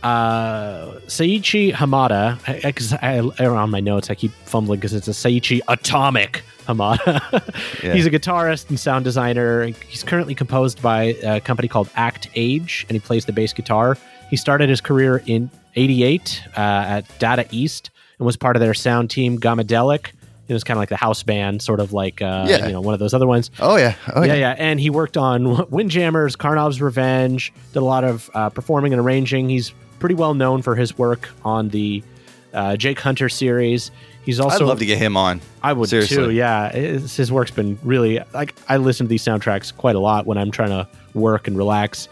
uh, 0.03 0.99
Seiichi 1.07 1.73
Hamada, 1.73 2.37
because 2.63 2.93
I, 2.93 3.17
I, 3.17 3.29
I, 3.39 3.45
on 3.47 3.71
my 3.71 3.79
notes 3.79 4.09
I 4.09 4.15
keep 4.15 4.31
fumbling 4.45 4.79
because 4.79 4.93
it's 4.93 5.07
a 5.07 5.11
Seiichi 5.11 5.61
Atomic 5.67 6.43
Hamada. 6.67 7.43
yeah. 7.83 7.93
He's 7.95 8.05
a 8.05 8.11
guitarist 8.11 8.69
and 8.69 8.79
sound 8.79 9.03
designer. 9.03 9.65
He's 9.87 10.03
currently 10.03 10.35
composed 10.35 10.81
by 10.81 11.15
a 11.23 11.41
company 11.41 11.67
called 11.67 11.89
Act 11.95 12.29
Age, 12.35 12.85
and 12.87 12.95
he 12.95 12.99
plays 12.99 13.25
the 13.25 13.33
bass 13.33 13.51
guitar. 13.51 13.97
He 14.29 14.37
started 14.37 14.69
his 14.69 14.81
career 14.81 15.23
in 15.25 15.49
'88 15.75 16.43
uh, 16.55 16.59
at 16.59 17.19
Data 17.19 17.47
East 17.51 17.89
and 18.19 18.25
was 18.25 18.37
part 18.37 18.55
of 18.55 18.59
their 18.59 18.73
sound 18.73 19.09
team 19.09 19.39
Gamadelic 19.39 20.11
it 20.47 20.53
was 20.53 20.63
kind 20.63 20.77
of 20.77 20.79
like 20.79 20.89
the 20.89 20.95
house 20.95 21.23
band, 21.23 21.61
sort 21.61 21.79
of 21.79 21.93
like 21.93 22.21
uh, 22.21 22.45
yeah. 22.47 22.67
you 22.67 22.73
know 22.73 22.81
one 22.81 22.93
of 22.93 22.99
those 22.99 23.13
other 23.13 23.27
ones. 23.27 23.51
Oh 23.59 23.77
yeah, 23.77 23.95
oh 24.13 24.23
yeah, 24.23 24.33
yeah. 24.33 24.39
yeah. 24.39 24.55
And 24.57 24.79
he 24.79 24.89
worked 24.89 25.17
on 25.17 25.69
Windjammers, 25.69 26.35
Karnov's 26.35 26.81
Revenge, 26.81 27.53
did 27.73 27.79
a 27.79 27.85
lot 27.85 28.03
of 28.03 28.29
uh, 28.33 28.49
performing 28.49 28.93
and 28.93 29.01
arranging. 29.01 29.49
He's 29.49 29.73
pretty 29.99 30.15
well 30.15 30.33
known 30.33 30.61
for 30.61 30.75
his 30.75 30.97
work 30.97 31.29
on 31.43 31.69
the 31.69 32.03
uh, 32.53 32.77
Jake 32.77 32.99
Hunter 32.99 33.29
series. 33.29 33.91
He's 34.23 34.39
also. 34.39 34.63
I'd 34.63 34.67
love 34.67 34.79
to 34.79 34.85
get 34.85 34.97
him 34.97 35.17
on. 35.17 35.41
I 35.63 35.73
would 35.73 35.89
Seriously. 35.89 36.15
too. 36.17 36.31
Yeah, 36.31 36.67
it's, 36.67 37.15
his 37.15 37.31
work's 37.31 37.51
been 37.51 37.77
really 37.83 38.19
like 38.33 38.55
I 38.69 38.77
listen 38.77 39.05
to 39.05 39.09
these 39.09 39.23
soundtracks 39.23 39.75
quite 39.75 39.95
a 39.95 39.99
lot 39.99 40.25
when 40.25 40.37
I'm 40.37 40.51
trying 40.51 40.69
to 40.69 40.87
work 41.13 41.47
and 41.47 41.57
relax. 41.57 42.07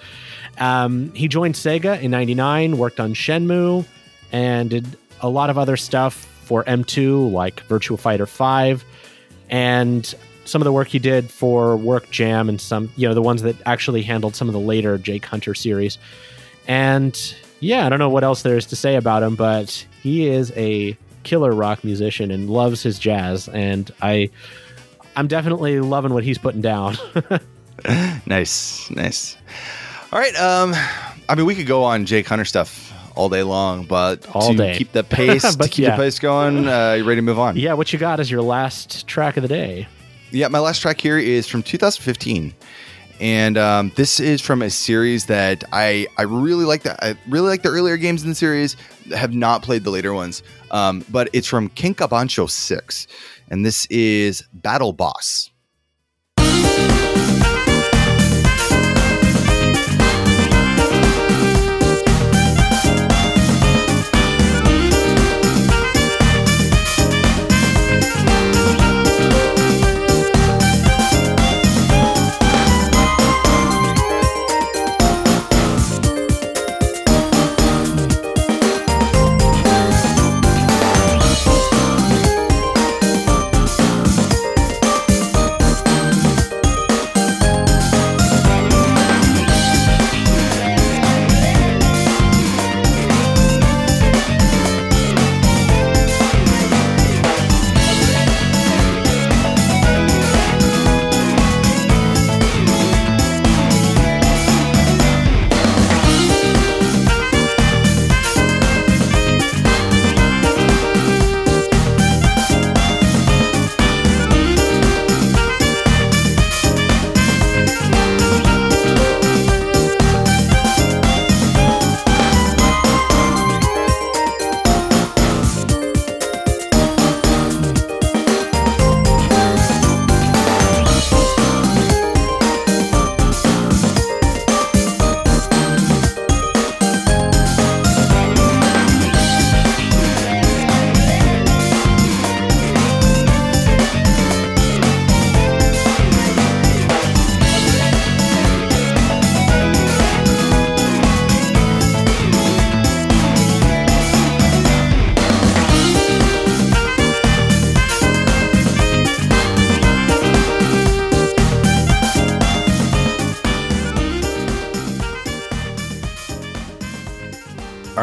Um, 0.60 1.12
he 1.14 1.28
joined 1.28 1.56
Sega 1.56 2.02
in 2.02 2.12
'99, 2.12 2.78
worked 2.78 3.00
on 3.00 3.14
Shenmue 3.14 3.86
and 4.32 4.70
did 4.70 4.98
a 5.22 5.30
lot 5.30 5.50
of 5.50 5.58
other 5.58 5.78
stuff 5.78 6.28
for 6.44 6.64
M2, 6.64 7.32
like 7.32 7.66
Virtua 7.68 8.00
Fighter 8.00 8.26
5, 8.26 8.84
and 9.50 10.14
some 10.46 10.62
of 10.62 10.66
the 10.66 10.74
work 10.74 10.88
he 10.88 11.00
did 11.00 11.30
for 11.30 11.78
Work 11.78 12.10
Jam 12.12 12.50
and 12.50 12.60
some, 12.60 12.92
you 12.96 13.08
know, 13.08 13.14
the 13.14 13.22
ones 13.22 13.42
that 13.44 13.56
actually 13.66 14.04
handled 14.04 14.36
some 14.36 14.50
of 14.50 14.54
the 14.54 14.60
later 14.60 14.98
Jake 14.98 15.26
Hunter 15.26 15.54
series. 15.54 15.98
And 16.68 17.36
yeah, 17.60 17.86
I 17.86 17.90
don't 17.90 18.00
know 18.00 18.10
what 18.10 18.24
else 18.24 18.42
there 18.42 18.58
is 18.58 18.66
to 18.68 18.76
say 18.76 18.96
about 18.96 19.24
him, 19.24 19.36
but 19.36 19.86
he 20.02 20.28
is 20.28 20.52
a 20.56 20.98
killer 21.24 21.52
rock 21.52 21.84
musician 21.84 22.32
and 22.32 22.50
loves 22.50 22.84
his 22.84 23.00
jazz. 23.00 23.48
And 23.48 23.90
I, 24.02 24.30
I'm 25.16 25.28
definitely 25.28 25.80
loving 25.80 26.14
what 26.14 26.24
he's 26.24 26.38
putting 26.38 26.62
down. 26.62 26.98
nice, 28.26 28.90
nice. 28.92 29.38
All 30.12 30.20
right. 30.20 30.36
Um, 30.40 30.74
I 31.30 31.36
mean, 31.36 31.46
we 31.46 31.56
could 31.56 31.68
go 31.68 31.84
on 31.84 32.06
Jake 32.06 32.28
Hunter 32.28 32.46
stuff 32.46 32.93
all 33.16 33.30
day 33.30 33.44
long, 33.44 33.86
but 33.86 34.28
All 34.36 34.52
to 34.52 34.58
day. 34.58 34.76
keep 34.78 34.92
the 34.92 35.04
pace, 35.04 35.56
to 35.56 35.68
keep 35.70 35.84
yeah. 35.84 35.96
the 35.96 36.04
pace 36.04 36.20
going, 36.20 36.68
uh, 36.68 36.94
you 36.94 37.04
ready 37.04 37.18
to 37.18 37.22
move 37.22 37.40
on? 37.40 37.56
yeah, 37.58 37.74
what 37.74 37.94
you 37.94 38.00
got 38.00 38.20
is 38.20 38.30
your 38.32 38.42
last 38.42 39.08
track 39.08 39.38
of 39.38 39.42
the 39.44 39.48
day. 39.50 39.88
Yeah, 40.32 40.48
my 40.48 40.60
last 40.60 40.82
track 40.82 41.00
here 41.00 41.18
is 41.20 41.48
from 41.48 41.62
2015, 41.62 42.54
and 43.20 43.58
um, 43.58 43.92
this 43.96 44.20
is 44.20 44.42
from 44.42 44.62
a 44.64 44.70
series 44.72 45.28
that 45.28 45.64
I 45.72 46.08
I 46.18 46.24
really 46.24 46.66
like. 46.66 46.82
The, 46.84 47.06
I 47.06 47.16
really 47.30 47.50
like 47.50 47.62
the 47.62 47.70
earlier 47.70 47.98
games 47.98 48.24
in 48.24 48.30
the 48.30 48.36
series. 48.36 48.76
Have 49.16 49.34
not 49.36 49.62
played 49.62 49.84
the 49.84 49.92
later 49.92 50.12
ones, 50.14 50.42
um, 50.72 51.06
but 51.12 51.30
it's 51.34 51.46
from 51.48 51.70
Kenkabancho 51.70 52.50
Six, 52.50 53.06
and 53.50 53.64
this 53.64 53.86
is 53.88 54.44
Battle 54.54 54.92
Boss. 54.94 55.52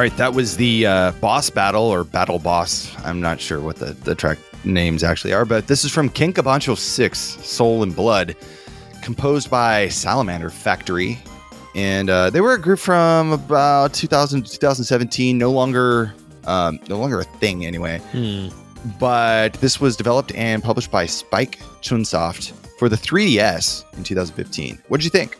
All 0.01 0.05
right, 0.05 0.17
that 0.17 0.33
was 0.33 0.57
the 0.57 0.87
uh, 0.87 1.13
boss 1.21 1.51
battle 1.51 1.83
or 1.83 2.05
battle 2.05 2.39
boss. 2.39 2.91
I'm 3.05 3.21
not 3.21 3.39
sure 3.39 3.61
what 3.61 3.77
the, 3.77 3.93
the 3.93 4.15
track 4.15 4.39
names 4.65 5.05
actually 5.05 5.35
are, 5.35 5.45
but 5.45 5.67
this 5.67 5.85
is 5.85 5.93
from 5.93 6.09
Kenkabancho 6.09 6.79
6 6.79 7.19
Soul 7.19 7.83
and 7.83 7.95
Blood, 7.95 8.35
composed 9.03 9.51
by 9.51 9.89
Salamander 9.89 10.49
Factory. 10.49 11.19
And 11.75 12.09
uh, 12.09 12.31
they 12.31 12.41
were 12.41 12.55
a 12.55 12.59
group 12.59 12.79
from 12.79 13.33
about 13.33 13.93
2000 13.93 14.45
to 14.45 14.51
2017, 14.51 15.37
no 15.37 15.53
longer 15.53 16.15
um, 16.47 16.81
no 16.89 16.97
longer 16.97 17.21
a 17.21 17.25
thing 17.25 17.67
anyway. 17.67 17.99
Hmm. 17.99 18.49
But 18.99 19.53
this 19.61 19.83
was 19.83 19.99
developed 19.99 20.33
and 20.35 20.63
published 20.63 20.91
by 20.91 21.05
Spike 21.05 21.59
Chunsoft 21.83 22.53
for 22.79 22.89
the 22.89 22.97
3DS 22.97 23.85
in 23.99 24.05
2015. 24.05 24.79
What 24.89 24.97
did 24.97 25.05
you 25.05 25.11
think? 25.11 25.39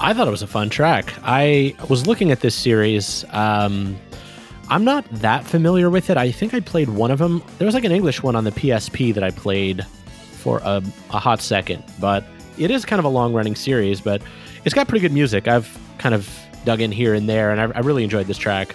I 0.00 0.14
thought 0.14 0.28
it 0.28 0.30
was 0.30 0.42
a 0.42 0.46
fun 0.46 0.70
track. 0.70 1.12
I 1.24 1.74
was 1.88 2.06
looking 2.06 2.30
at 2.30 2.40
this 2.40 2.54
series. 2.54 3.24
Um, 3.30 3.98
I'm 4.68 4.84
not 4.84 5.04
that 5.10 5.44
familiar 5.44 5.90
with 5.90 6.08
it. 6.08 6.16
I 6.16 6.30
think 6.30 6.54
I 6.54 6.60
played 6.60 6.88
one 6.88 7.10
of 7.10 7.18
them. 7.18 7.42
There 7.58 7.66
was 7.66 7.74
like 7.74 7.84
an 7.84 7.92
English 7.92 8.22
one 8.22 8.36
on 8.36 8.44
the 8.44 8.52
PSP 8.52 9.12
that 9.14 9.24
I 9.24 9.30
played 9.30 9.84
for 10.32 10.58
a, 10.58 10.82
a 11.10 11.18
hot 11.18 11.40
second, 11.40 11.82
but 12.00 12.24
it 12.58 12.70
is 12.70 12.84
kind 12.84 12.98
of 12.98 13.04
a 13.04 13.08
long 13.08 13.32
running 13.32 13.56
series, 13.56 14.00
but 14.00 14.22
it's 14.64 14.74
got 14.74 14.86
pretty 14.86 15.00
good 15.00 15.12
music. 15.12 15.48
I've 15.48 15.76
kind 15.98 16.14
of 16.14 16.30
dug 16.64 16.80
in 16.80 16.92
here 16.92 17.14
and 17.14 17.28
there, 17.28 17.50
and 17.50 17.60
I, 17.60 17.64
I 17.76 17.80
really 17.80 18.04
enjoyed 18.04 18.26
this 18.26 18.38
track. 18.38 18.74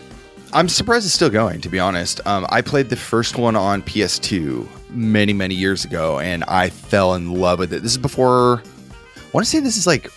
I'm 0.51 0.67
surprised 0.67 1.05
it's 1.05 1.15
still 1.15 1.29
going, 1.29 1.61
to 1.61 1.69
be 1.69 1.79
honest. 1.79 2.19
Um, 2.27 2.45
I 2.49 2.61
played 2.61 2.89
the 2.89 2.95
first 2.95 3.37
one 3.37 3.55
on 3.55 3.81
PS2 3.81 4.67
many, 4.89 5.31
many 5.31 5.55
years 5.55 5.85
ago, 5.85 6.19
and 6.19 6.43
I 6.45 6.69
fell 6.69 7.15
in 7.15 7.33
love 7.33 7.59
with 7.59 7.71
it. 7.71 7.81
This 7.81 7.93
is 7.93 7.97
before, 7.97 8.61
I 8.61 9.29
want 9.31 9.45
to 9.45 9.49
say 9.49 9.59
this 9.61 9.77
is 9.77 9.87
like 9.87 10.11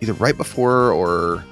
either 0.00 0.12
right 0.14 0.36
before 0.36 0.92
or 0.92 1.44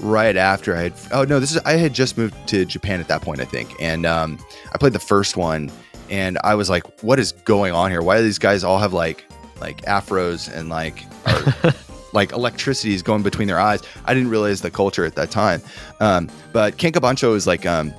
right 0.00 0.36
after 0.36 0.76
I 0.76 0.82
had. 0.84 0.92
Oh 1.12 1.24
no, 1.24 1.40
this 1.40 1.52
is 1.52 1.58
I 1.58 1.72
had 1.72 1.92
just 1.94 2.16
moved 2.18 2.34
to 2.48 2.64
Japan 2.64 3.00
at 3.00 3.08
that 3.08 3.22
point, 3.22 3.40
I 3.40 3.44
think, 3.44 3.74
and 3.80 4.04
um, 4.06 4.38
I 4.72 4.78
played 4.78 4.92
the 4.92 4.98
first 4.98 5.36
one, 5.36 5.70
and 6.10 6.38
I 6.44 6.54
was 6.54 6.68
like, 6.70 7.02
"What 7.02 7.18
is 7.18 7.32
going 7.32 7.72
on 7.74 7.90
here? 7.90 8.02
Why 8.02 8.18
do 8.18 8.22
these 8.22 8.38
guys 8.38 8.64
all 8.64 8.78
have 8.78 8.92
like 8.92 9.24
like 9.60 9.82
afros 9.82 10.52
and 10.52 10.68
like 10.68 11.04
are, 11.26 11.72
like 12.12 12.32
electricity 12.32 12.94
is 12.94 13.02
going 13.02 13.22
between 13.22 13.48
their 13.48 13.60
eyes?" 13.60 13.82
I 14.04 14.14
didn't 14.14 14.30
realize 14.30 14.60
the 14.60 14.70
culture 14.70 15.04
at 15.04 15.14
that 15.16 15.30
time. 15.30 15.62
Um, 16.00 16.28
but 16.52 16.76
Kenkabancho 16.76 17.34
is 17.36 17.46
like 17.46 17.64
um 17.66 17.92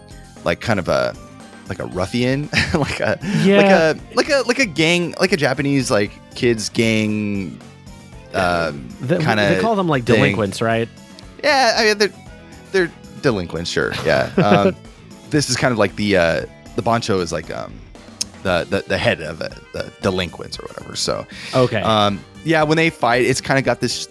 like 0.44 0.60
kind 0.62 0.80
of 0.80 0.88
a 0.90 1.16
like 1.70 1.80
a 1.80 1.86
ruffian, 1.88 2.48
like 2.76 3.00
a 3.00 3.18
Yeah. 3.44 3.58
like 3.58 3.66
a 3.72 4.00
like 4.16 4.30
a 4.30 4.44
like 4.48 4.60
a 4.60 4.66
gang, 4.68 5.16
like 5.20 5.32
a 5.32 5.38
Japanese 5.38 5.90
like 5.90 6.12
kids 6.36 6.70
gang. 6.70 7.60
Um, 8.36 8.88
The- 9.02 9.20
kind 9.20 9.40
of 9.40 9.50
they 9.50 9.62
call 9.62 9.76
them 9.76 9.88
like 9.88 10.04
thing. 10.04 10.16
delinquents, 10.18 10.62
right? 10.62 10.90
Yeah, 11.44 11.76
I 11.78 11.84
mean 11.86 11.98
they're 11.98 12.14
they're 12.72 12.92
delinquents, 13.22 13.70
sure. 13.70 13.94
Yeah. 14.06 14.32
Um, 14.38 14.76
this 15.30 15.50
is 15.50 15.58
kind 15.58 15.72
of 15.72 15.78
like 15.78 15.96
the 15.96 16.18
uh, 16.18 16.46
the 16.76 16.82
Bancho 16.82 17.20
is 17.20 17.32
like 17.32 17.50
um, 17.56 17.74
the, 18.44 18.66
the 18.70 18.84
the 18.88 18.98
head 18.98 19.22
of 19.22 19.42
it, 19.42 19.54
the 19.74 19.92
delinquents 20.02 20.60
or 20.60 20.64
whatever. 20.68 20.96
So 20.96 21.26
Okay. 21.54 21.82
um, 21.82 22.20
yeah, 22.44 22.64
when 22.64 22.78
they 22.78 22.90
fight, 22.90 23.24
it's 23.26 23.42
kind 23.42 23.58
of 23.58 23.66
got 23.66 23.80
this 23.82 24.08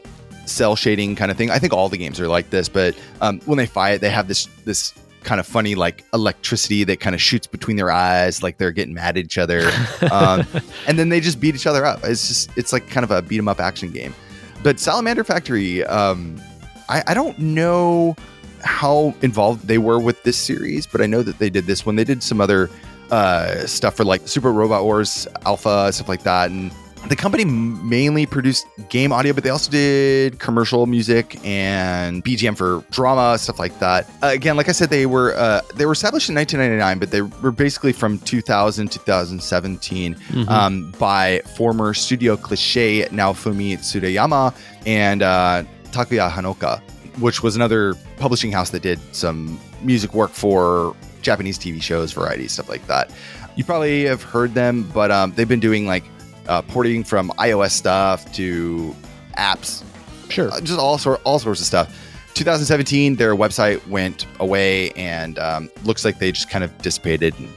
cell 0.47 0.77
shading 0.77 1.15
kind 1.17 1.31
of 1.31 1.37
thing. 1.37 1.51
I 1.51 1.59
think 1.59 1.73
all 1.73 1.89
the 1.89 1.97
games 1.97 2.21
are 2.21 2.29
like 2.29 2.51
this, 2.51 2.69
but 2.69 2.95
um, 3.21 3.41
when 3.47 3.59
they 3.59 3.67
fight, 3.67 4.01
they 4.01 4.11
have 4.11 4.27
this 4.29 4.47
this 4.65 4.93
kind 5.25 5.41
of 5.41 5.47
funny 5.47 5.75
like 5.75 6.05
electricity 6.15 6.85
that 6.85 7.01
kind 7.01 7.15
of 7.15 7.21
shoots 7.21 7.47
between 7.47 7.77
their 7.77 7.91
eyes, 7.91 8.43
like 8.43 8.59
they're 8.59 8.71
getting 8.73 8.95
mad 8.95 9.17
at 9.17 9.25
each 9.25 9.39
other, 9.39 9.71
um, 10.13 10.47
and 10.87 10.99
then 10.99 11.09
they 11.09 11.21
just 11.21 11.41
beat 11.41 11.55
each 11.55 11.67
other 11.67 11.85
up. 11.85 12.01
It's 12.05 12.29
just 12.29 12.57
it's 12.57 12.73
like 12.73 12.89
kind 12.89 13.05
of 13.05 13.11
a 13.11 13.23
beat 13.23 13.39
'em 13.39 13.49
up 13.49 13.61
action 13.61 13.91
game. 13.91 14.15
But 14.63 14.79
Salamander 14.79 15.25
Factory, 15.25 15.85
um, 15.85 16.41
I, 16.89 17.03
I 17.09 17.15
don't 17.15 17.39
know 17.39 18.17
how 18.63 19.15
involved 19.21 19.67
they 19.67 19.79
were 19.79 19.99
with 19.99 20.23
this 20.23 20.37
series, 20.37 20.87
but 20.87 21.01
I 21.01 21.07
know 21.07 21.23
that 21.23 21.39
they 21.39 21.51
did 21.51 21.67
this 21.67 21.85
when 21.85 21.97
they 21.97 22.05
did 22.05 22.23
some 22.23 22.41
other 22.41 22.71
uh, 23.11 23.67
stuff 23.67 23.97
for 23.97 24.05
like 24.05 24.27
Super 24.27 24.53
Robot 24.53 24.85
Wars 24.85 25.29
Alpha 25.45 25.93
stuff 25.93 26.09
like 26.09 26.23
that, 26.23 26.51
and 26.51 26.73
the 27.09 27.17
company 27.17 27.45
mainly 27.45 28.25
produced 28.25 28.67
game 28.89 29.13
audio, 29.13 29.33
but 29.35 29.45
they 29.45 29.51
also 29.51 29.71
did 29.71 30.39
commercial 30.39 30.87
music 30.87 31.39
and 31.45 32.25
BGM 32.25 32.57
for 32.57 32.83
drama 32.91 33.37
stuff 33.39 33.59
like 33.59 33.79
that. 33.79 34.09
Uh, 34.23 34.29
again, 34.29 34.57
like 34.57 34.69
I 34.69 34.73
said, 34.73 34.89
they 34.91 35.05
were 35.07 35.35
uh, 35.37 35.61
they 35.75 35.85
were 35.85 35.93
established 35.93 36.29
in 36.31 36.35
1999, 36.35 36.99
but 36.99 37.11
they 37.11 37.21
were 37.43 37.53
basically 37.53 37.93
from 37.93 38.19
2000 38.21 38.91
2017 38.91 40.15
Mhm. 40.15 40.49
um, 40.49 40.93
by 40.99 41.41
former 41.57 41.93
Studio 41.95 42.37
Cliche 42.37 43.05
Naofumi 43.11 43.77
Tsurayama 43.79 44.55
and 44.87 45.23
uh, 45.23 45.63
Takuya 45.93 46.31
Hanoka, 46.31 46.81
which 47.21 47.43
was 47.43 47.55
another 47.57 47.95
publishing 48.17 48.51
house 48.53 48.71
that 48.71 48.83
did 48.83 48.99
some 49.15 49.61
music 49.83 50.15
work 50.15 50.31
for 50.31 50.97
Japanese 51.23 51.59
TV 51.59 51.83
shows, 51.83 52.13
variety 52.13 52.49
stuff 52.49 52.69
like 52.69 52.87
that. 52.87 53.11
You 53.57 53.65
probably 53.65 54.05
have 54.07 54.23
heard 54.23 54.55
them, 54.55 54.91
but 54.95 55.11
um, 55.11 55.33
they've 55.37 55.49
been 55.49 55.61
doing 55.61 55.87
like 55.87 56.03
uh, 56.49 56.63
porting 56.63 57.05
from 57.05 57.31
iOS 57.39 57.71
stuff 57.73 58.31
to 58.35 58.95
apps, 59.39 59.83
Sure. 60.29 60.51
uh, 60.53 60.61
just 60.61 60.79
all 60.79 60.99
sort 60.99 61.21
all 61.25 61.39
sorts 61.39 61.61
of 61.61 61.67
stuff. 61.67 62.01
2017, 62.35 63.15
their 63.17 63.37
website 63.37 63.87
went 63.89 64.27
away, 64.41 64.91
and 64.91 65.39
um, 65.39 65.71
looks 65.85 66.05
like 66.05 66.19
they 66.19 66.33
just 66.33 66.51
kind 66.51 66.65
of 66.65 66.77
dissipated. 66.79 67.33
And 67.39 67.49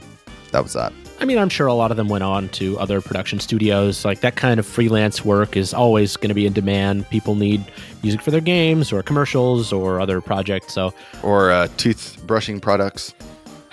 that 0.52 0.62
was 0.62 0.74
that. 0.74 0.92
I 1.20 1.24
mean, 1.24 1.36
I'm 1.36 1.48
sure 1.48 1.66
a 1.66 1.74
lot 1.74 1.90
of 1.90 1.96
them 1.96 2.08
went 2.08 2.22
on 2.22 2.48
to 2.50 2.78
other 2.78 3.00
production 3.00 3.40
studios. 3.40 4.04
Like 4.04 4.20
that 4.20 4.36
kind 4.36 4.60
of 4.60 4.66
freelance 4.66 5.24
work 5.24 5.56
is 5.56 5.74
always 5.74 6.16
going 6.16 6.28
to 6.28 6.34
be 6.34 6.46
in 6.46 6.52
demand. 6.52 7.10
People 7.10 7.34
need 7.34 7.64
music 8.04 8.22
for 8.22 8.30
their 8.30 8.40
games 8.40 8.92
or 8.92 9.02
commercials 9.02 9.72
or 9.72 10.00
other 10.00 10.20
projects. 10.20 10.72
So, 10.74 10.94
Or 11.24 11.50
uh, 11.50 11.66
tooth 11.76 12.16
brushing 12.24 12.60
products. 12.60 13.14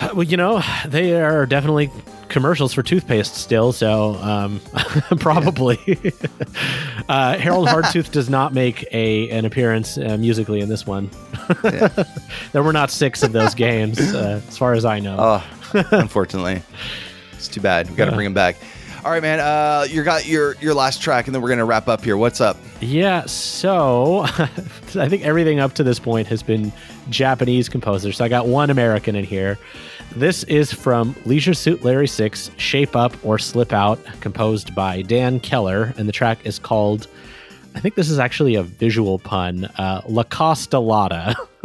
well, 0.12 0.24
you 0.24 0.36
know, 0.36 0.60
they 0.86 1.20
are 1.20 1.46
definitely 1.46 1.88
commercials 2.28 2.72
for 2.72 2.82
toothpaste 2.82 3.34
still. 3.34 3.72
So, 3.72 4.14
um, 4.16 4.60
probably 5.20 5.78
uh, 7.08 7.38
Harold 7.38 7.68
Hardtooth 7.68 8.10
does 8.12 8.28
not 8.30 8.52
make 8.54 8.86
a 8.92 9.28
an 9.30 9.44
appearance 9.44 9.98
uh, 9.98 10.16
musically 10.18 10.60
in 10.60 10.68
this 10.68 10.86
one. 10.86 11.10
Yeah. 11.64 11.88
there 12.52 12.62
were 12.62 12.72
not 12.72 12.90
six 12.90 13.22
of 13.22 13.32
those 13.32 13.54
games, 13.54 13.98
uh, 14.00 14.40
as 14.46 14.58
far 14.58 14.72
as 14.74 14.84
I 14.84 15.00
know. 15.00 15.16
Oh, 15.18 15.84
unfortunately, 15.92 16.62
it's 17.32 17.48
too 17.48 17.60
bad. 17.60 17.88
We 17.90 17.96
got 17.96 18.06
to 18.06 18.10
Yeah. 18.10 18.14
bring 18.16 18.26
him 18.26 18.34
back. 18.34 18.56
All 19.04 19.12
right, 19.12 19.22
man. 19.22 19.38
Uh, 19.38 19.86
you 19.88 20.02
got 20.02 20.26
your 20.26 20.56
your 20.56 20.74
last 20.74 21.00
track, 21.00 21.26
and 21.26 21.34
then 21.34 21.40
we're 21.40 21.48
gonna 21.50 21.64
wrap 21.64 21.86
up 21.86 22.02
here. 22.02 22.16
What's 22.16 22.40
up? 22.40 22.56
Yeah, 22.80 23.24
so 23.26 24.22
I 24.26 25.08
think 25.08 25.22
everything 25.22 25.60
up 25.60 25.74
to 25.74 25.84
this 25.84 26.00
point 26.00 26.26
has 26.26 26.42
been 26.42 26.72
Japanese 27.08 27.68
composers. 27.68 28.16
So 28.16 28.24
I 28.24 28.28
got 28.28 28.48
one 28.48 28.68
American 28.68 29.14
in 29.14 29.24
here. 29.24 29.58
This 30.14 30.44
is 30.44 30.72
from 30.72 31.14
Leisure 31.26 31.52
Suit 31.54 31.84
Larry 31.84 32.06
6, 32.06 32.50
Shape 32.56 32.96
Up 32.96 33.12
or 33.24 33.38
Slip 33.38 33.72
Out, 33.72 33.98
composed 34.20 34.74
by 34.74 35.02
Dan 35.02 35.40
Kehler. 35.40 35.96
And 35.98 36.08
the 36.08 36.12
track 36.12 36.38
is 36.44 36.58
called, 36.58 37.06
I 37.74 37.80
think 37.80 37.96
this 37.96 38.08
is 38.08 38.18
actually 38.18 38.54
a 38.54 38.62
visual 38.62 39.18
pun, 39.18 39.66
uh, 39.76 40.02
La 40.08 40.22
Costa 40.24 40.78
Lotta. 40.78 41.36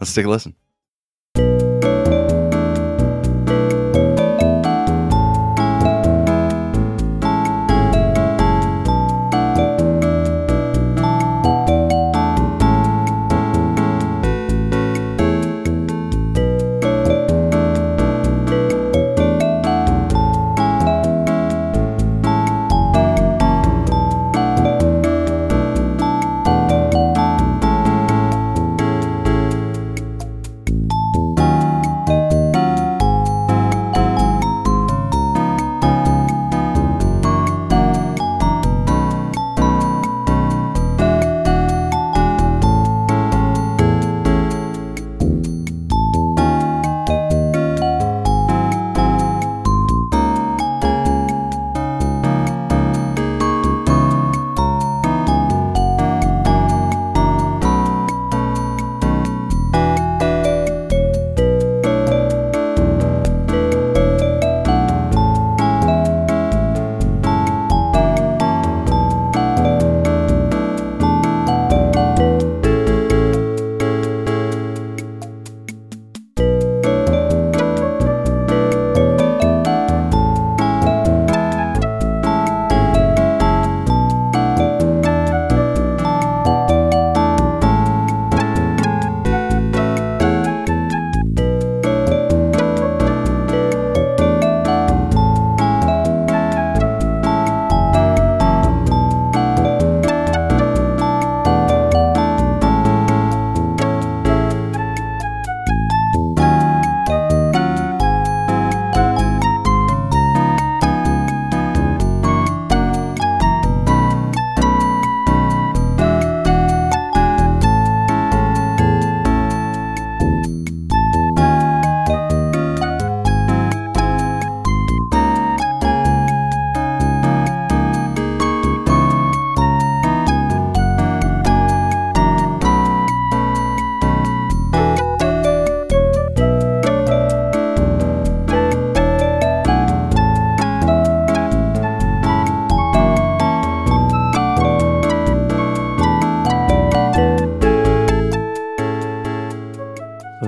Let's 0.00 0.12
take 0.14 0.26
a 0.26 0.28
listen. 0.28 0.54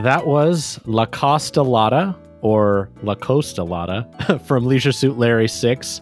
That 0.09 0.27
was 0.27 0.81
La 0.87 1.05
Costa 1.05 1.61
Lotta 1.61 2.17
or 2.41 2.89
La 3.03 3.15
Costa 3.15 3.63
Lotta 3.63 4.07
from 4.47 4.65
Leisure 4.65 4.91
Suit 4.91 5.19
Larry 5.19 5.49
6, 5.49 6.01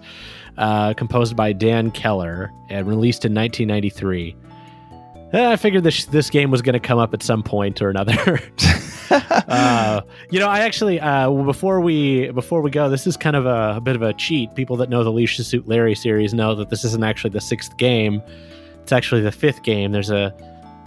uh, 0.59 0.95
composed 0.95 1.35
by 1.35 1.53
Dan 1.53 1.91
Kehler 1.91 2.51
and 2.71 2.87
released 2.87 3.25
in 3.25 3.35
1993. 3.35 4.37
Eh, 5.33 5.51
I 5.51 5.57
figured 5.57 5.83
this 5.83 6.05
this 6.05 6.31
game 6.31 6.53
was 6.53 6.63
going 6.63 6.75
to 6.75 6.79
come 6.79 7.01
up 7.01 7.15
at 7.15 7.23
some 7.25 7.43
point 7.43 7.83
or 7.83 7.91
another. 7.91 8.39
uh, 9.11 10.03
you 10.31 10.39
know, 10.39 10.49
I 10.49 10.61
actually 10.61 11.01
uh, 11.01 11.29
before 11.43 11.81
we 11.81 12.31
before 12.31 12.61
we 12.61 12.71
go, 12.71 12.89
this 12.89 13.09
is 13.09 13.17
kind 13.17 13.35
of 13.35 13.45
a, 13.45 13.79
a 13.79 13.81
bit 13.81 13.97
of 13.97 14.03
a 14.03 14.13
cheat. 14.13 14.55
People 14.55 14.77
that 14.77 14.89
know 14.89 15.03
the 15.03 15.11
Leisure 15.11 15.43
Suit 15.43 15.67
Larry 15.67 15.97
series 15.97 16.33
know 16.33 16.55
that 16.55 16.71
this 16.71 16.85
isn't 16.85 17.03
actually 17.03 17.31
the 17.31 17.41
sixth 17.41 17.77
game; 17.77 18.23
it's 18.85 18.93
actually 18.93 19.23
the 19.23 19.33
fifth 19.33 19.65
game. 19.65 19.91
There's 19.91 20.11
a 20.11 20.33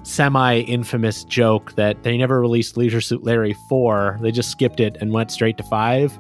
semi-infamous 0.10 1.24
joke 1.26 1.76
that 1.76 2.04
they 2.04 2.18
never 2.18 2.42
released 2.42 2.78
Leisure 2.78 3.02
Suit 3.02 3.24
Larry 3.24 3.54
four; 3.68 4.18
they 4.22 4.32
just 4.32 4.50
skipped 4.50 4.80
it 4.80 4.98
and 5.02 5.12
went 5.12 5.32
straight 5.32 5.58
to 5.58 5.64
five. 5.64 6.18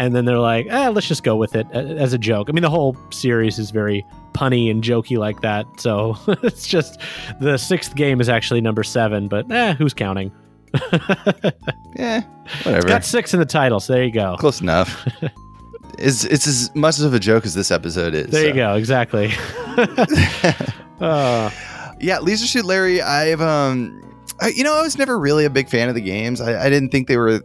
And 0.00 0.14
then 0.14 0.26
they're 0.26 0.38
like, 0.38 0.66
eh, 0.70 0.88
let's 0.90 1.08
just 1.08 1.24
go 1.24 1.34
with 1.34 1.56
it 1.56 1.66
as 1.72 2.12
a 2.12 2.18
joke. 2.18 2.48
I 2.48 2.52
mean, 2.52 2.62
the 2.62 2.70
whole 2.70 2.96
series 3.10 3.58
is 3.58 3.72
very 3.72 4.06
punny 4.32 4.70
and 4.70 4.80
jokey 4.80 5.18
like 5.18 5.40
that. 5.40 5.66
So 5.78 6.16
it's 6.44 6.68
just 6.68 7.00
the 7.40 7.58
sixth 7.58 7.96
game 7.96 8.20
is 8.20 8.28
actually 8.28 8.60
number 8.60 8.84
seven, 8.84 9.26
but 9.26 9.50
eh, 9.50 9.74
who's 9.74 9.94
counting? 9.94 10.32
Yeah, 11.98 12.22
whatever. 12.62 12.86
Got 12.86 13.04
six 13.04 13.34
in 13.34 13.40
the 13.40 13.46
title, 13.46 13.80
so 13.80 13.92
there 13.92 14.04
you 14.04 14.12
go. 14.12 14.36
Close 14.38 14.60
enough. 14.60 15.06
It's 16.00 16.22
it's 16.22 16.46
as 16.46 16.72
much 16.76 17.00
of 17.00 17.12
a 17.12 17.18
joke 17.18 17.44
as 17.44 17.54
this 17.54 17.72
episode 17.72 18.14
is. 18.14 18.28
There 18.28 18.42
so. 18.42 18.46
you 18.46 18.54
go. 18.54 18.74
Exactly. 18.76 19.32
uh, 21.00 21.50
Yeah, 22.00 22.18
Leisure 22.20 22.46
Suit 22.46 22.64
Larry. 22.64 23.00
I've 23.02 23.40
um, 23.40 24.02
I, 24.40 24.48
you 24.48 24.64
know, 24.64 24.74
I 24.74 24.82
was 24.82 24.96
never 24.98 25.18
really 25.18 25.44
a 25.44 25.50
big 25.50 25.68
fan 25.68 25.88
of 25.88 25.94
the 25.94 26.00
games. 26.00 26.40
I, 26.40 26.66
I 26.66 26.70
didn't 26.70 26.90
think 26.90 27.08
they 27.08 27.16
were. 27.16 27.40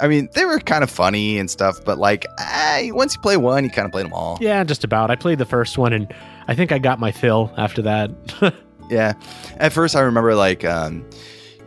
I 0.00 0.06
mean, 0.06 0.28
they 0.34 0.44
were 0.44 0.60
kind 0.60 0.84
of 0.84 0.90
funny 0.90 1.38
and 1.38 1.50
stuff, 1.50 1.84
but 1.84 1.98
like, 1.98 2.24
I, 2.38 2.92
once 2.94 3.16
you 3.16 3.20
play 3.20 3.36
one, 3.36 3.64
you 3.64 3.70
kind 3.70 3.84
of 3.84 3.90
play 3.90 4.04
them 4.04 4.12
all. 4.12 4.38
yeah, 4.40 4.62
just 4.62 4.84
about. 4.84 5.10
I 5.10 5.16
played 5.16 5.38
the 5.38 5.44
first 5.44 5.76
one, 5.76 5.92
and 5.92 6.12
I 6.46 6.54
think 6.54 6.70
I 6.70 6.78
got 6.78 7.00
my 7.00 7.10
fill 7.12 7.52
after 7.56 7.82
that. 7.82 8.10
Yeah. 8.90 9.12
At 9.58 9.74
first, 9.74 9.94
I 9.94 10.00
remember 10.00 10.34
like, 10.34 10.64
um, 10.64 11.04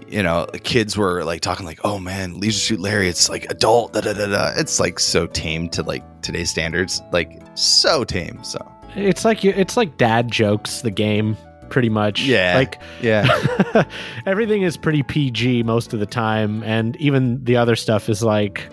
you 0.07 0.23
know, 0.23 0.47
the 0.51 0.57
kids 0.57 0.97
were 0.97 1.23
like 1.23 1.41
talking 1.41 1.67
like, 1.67 1.79
"Oh 1.83 1.99
man, 1.99 2.39
Leisure 2.39 2.57
Suit 2.57 2.79
Larry, 2.79 3.07
it's 3.09 3.29
like 3.29 3.45
adult." 3.51 3.93
Da 3.93 4.01
da 4.01 4.13
da 4.13 4.25
da. 4.25 4.53
It's 4.57 4.79
like 4.79 4.99
so 4.99 5.27
tame 5.27 5.69
to 5.69 5.83
like 5.83 6.03
today's 6.23 6.49
standards, 6.49 6.99
like 7.11 7.39
so 7.53 8.03
tame. 8.03 8.43
So 8.43 8.59
it's 8.95 9.23
like 9.23 9.43
you. 9.43 9.53
It's 9.55 9.77
like 9.77 9.97
dad 9.97 10.31
jokes. 10.31 10.81
The 10.81 10.89
game, 10.89 11.37
pretty 11.72 11.89
much. 11.89 12.22
Yeah. 12.22 12.55
Like 12.55 12.80
yeah, 13.01 13.86
everything 14.28 14.61
is 14.61 14.78
pretty 14.78 15.01
PG 15.01 15.63
most 15.63 15.93
of 15.93 15.99
the 15.99 16.05
time, 16.05 16.61
and 16.63 16.95
even 16.97 17.43
the 17.43 17.57
other 17.57 17.76
stuff 17.76 18.09
is 18.09 18.22
like, 18.22 18.69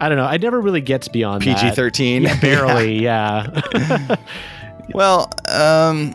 I 0.00 0.10
don't 0.10 0.18
know. 0.18 0.28
It 0.28 0.42
never 0.42 0.60
really 0.60 0.82
gets 0.82 1.08
beyond. 1.08 1.42
PG 1.42 1.70
thirteen. 1.70 2.24
Yeah, 2.24 2.40
barely. 2.40 2.98
yeah. 3.02 4.16
Well, 4.94 5.30
um, 5.48 6.14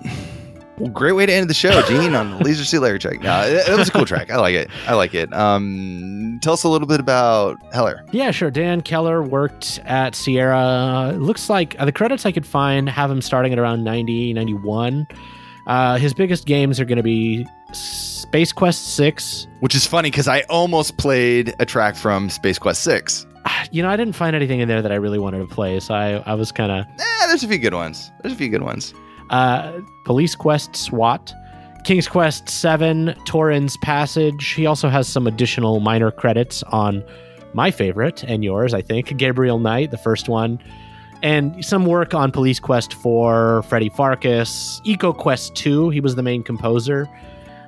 well, 0.78 0.90
great 0.90 1.12
way 1.12 1.26
to 1.26 1.34
end 1.34 1.50
the 1.50 1.54
show, 1.54 1.82
Gene, 1.84 2.16
on 2.16 2.40
Leisure 2.40 2.64
Suit 2.64 2.82
Larry 2.82 2.98
track. 3.00 3.22
No, 3.22 3.42
it, 3.42 3.68
it 3.68 3.78
was 3.78 3.90
a 3.90 3.92
cool 3.92 4.06
track. 4.06 4.32
I 4.32 4.38
like 4.38 4.56
it. 4.56 4.70
I 4.88 4.96
like 4.96 5.14
it. 5.14 5.32
Um, 5.34 6.40
tell 6.42 6.54
us 6.54 6.64
a 6.64 6.70
little 6.70 6.88
bit 6.88 7.00
about 7.00 7.58
Heller. 7.74 8.04
Yeah, 8.12 8.32
sure. 8.32 8.50
Dan 8.50 8.82
Kehler 8.82 9.28
worked 9.28 9.80
at 9.86 10.16
Sierra. 10.16 11.14
Looks 11.18 11.50
like 11.50 11.76
uh, 11.80 11.86
the 11.86 11.92
credits 11.92 12.26
I 12.26 12.32
could 12.32 12.48
find 12.48 12.90
have 12.90 13.12
him 13.12 13.22
starting 13.22 13.52
at 13.54 13.60
around 13.60 13.84
90, 13.84 14.34
91. 14.34 15.08
Uh, 15.68 15.98
his 15.98 16.14
biggest 16.14 16.46
games 16.46 16.80
are 16.80 16.86
going 16.86 16.98
to 16.98 17.04
be 17.04 17.46
Space 17.74 18.52
Quest 18.52 18.96
6. 18.96 19.48
Which 19.60 19.76
is 19.76 19.86
funny 19.86 20.10
because 20.10 20.28
I 20.28 20.42
almost 20.50 20.98
played 20.98 21.54
a 21.60 21.66
track 21.66 21.96
from 21.96 22.30
Space 22.30 22.58
Quest 22.60 22.84
Six. 22.84 23.26
Ah, 23.46 23.66
You 23.72 23.82
know, 23.84 23.90
I 23.90 23.96
didn't 23.98 24.14
find 24.16 24.36
anything 24.36 24.60
in 24.60 24.68
there 24.68 24.82
that 24.82 24.92
I 24.92 24.96
really 24.96 25.20
wanted 25.20 25.40
to 25.40 25.54
play, 25.54 25.80
so 25.80 25.94
I, 25.94 26.14
I 26.26 26.34
was 26.36 26.52
kind 26.52 26.72
of 26.72 26.86
Eh, 27.00 27.28
there's 27.28 27.44
a 27.44 27.48
few 27.48 27.58
good 27.58 27.74
ones. 27.74 28.12
There's 28.22 28.34
a 28.34 28.38
few 28.38 28.50
good 28.50 28.64
ones. 28.64 28.94
uh, 29.30 29.80
Police 30.06 30.36
Quest 30.36 30.76
SWAT, 30.76 31.34
King's 31.84 32.08
Quest 32.08 32.50
7, 32.50 33.16
Torin's 33.26 33.78
Passage. 33.78 34.50
He 34.54 34.66
also 34.66 34.90
has 34.90 35.08
some 35.08 35.26
additional 35.28 35.80
minor 35.80 36.12
credits 36.12 36.64
on 36.64 37.04
my 37.54 37.72
favorite 37.72 38.24
and 38.24 38.44
yours, 38.44 38.74
I 38.74 38.82
think, 38.82 39.16
Gabriel 39.18 39.60
Knight, 39.60 39.92
the 39.92 39.98
first 39.98 40.30
one. 40.30 40.60
And 41.24 41.64
some 41.64 41.86
work 41.86 42.14
on 42.14 42.32
Police 42.32 42.60
Quest 42.60 42.94
4, 42.96 43.64
Freddy 43.64 43.90
Pharkas, 43.90 44.82
Eco 44.84 45.14
Quest 45.14 45.56
2, 45.56 45.90
he 45.90 46.00
was 46.00 46.16
the 46.16 46.24
main 46.24 46.42
composer. 46.42 47.08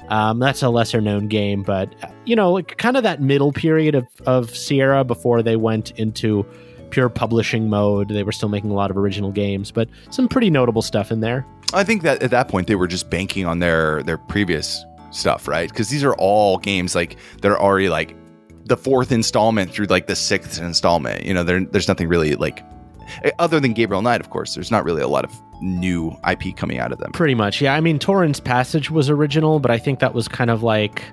Um, 0.09 0.39
that's 0.39 0.61
a 0.61 0.69
lesser 0.69 1.01
known 1.01 1.27
game, 1.27 1.63
but 1.63 1.93
you 2.25 2.35
know, 2.35 2.51
like 2.51 2.77
kind 2.77 2.97
of 2.97 3.03
that 3.03 3.21
middle 3.21 3.51
period 3.51 3.95
of, 3.95 4.07
of 4.25 4.55
Sierra 4.55 5.03
before 5.03 5.41
they 5.41 5.55
went 5.55 5.91
into 5.91 6.45
pure 6.89 7.09
publishing 7.09 7.69
mode. 7.69 8.09
They 8.09 8.23
were 8.23 8.31
still 8.31 8.49
making 8.49 8.69
a 8.69 8.73
lot 8.73 8.91
of 8.91 8.97
original 8.97 9.31
games, 9.31 9.71
but 9.71 9.89
some 10.09 10.27
pretty 10.27 10.49
notable 10.49 10.81
stuff 10.81 11.11
in 11.11 11.21
there. 11.21 11.45
I 11.73 11.83
think 11.83 12.03
that 12.03 12.21
at 12.21 12.31
that 12.31 12.49
point 12.49 12.67
they 12.67 12.75
were 12.75 12.87
just 12.87 13.09
banking 13.09 13.45
on 13.45 13.59
their 13.59 14.03
their 14.03 14.17
previous 14.17 14.85
stuff, 15.09 15.47
right? 15.47 15.69
Because 15.69 15.89
these 15.89 16.03
are 16.03 16.13
all 16.15 16.57
games 16.57 16.95
like 16.95 17.17
that 17.41 17.49
are 17.49 17.59
already 17.59 17.89
like 17.89 18.15
the 18.65 18.77
fourth 18.77 19.11
installment 19.11 19.71
through 19.71 19.87
like 19.87 20.07
the 20.07 20.15
sixth 20.15 20.61
installment. 20.61 21.25
You 21.25 21.33
know, 21.33 21.43
there, 21.43 21.63
there's 21.65 21.87
nothing 21.87 22.07
really 22.07 22.35
like 22.35 22.63
other 23.39 23.59
than 23.59 23.73
Gabriel 23.73 24.01
Knight, 24.01 24.21
of 24.21 24.29
course. 24.29 24.55
There's 24.55 24.71
not 24.71 24.83
really 24.83 25.01
a 25.01 25.07
lot 25.07 25.25
of 25.25 25.41
new 25.61 26.15
IP 26.29 26.55
coming 26.55 26.79
out 26.79 26.91
of 26.91 26.99
them. 26.99 27.11
Pretty 27.11 27.35
much, 27.35 27.61
yeah. 27.61 27.73
I 27.73 27.81
mean, 27.81 27.99
Torin's 27.99 28.39
Passage 28.39 28.91
was 28.91 29.09
original, 29.09 29.59
but 29.59 29.71
I 29.71 29.77
think 29.77 29.99
that 29.99 30.13
was 30.13 30.27
kind 30.27 30.49
of 30.49 30.63
like, 30.63 31.03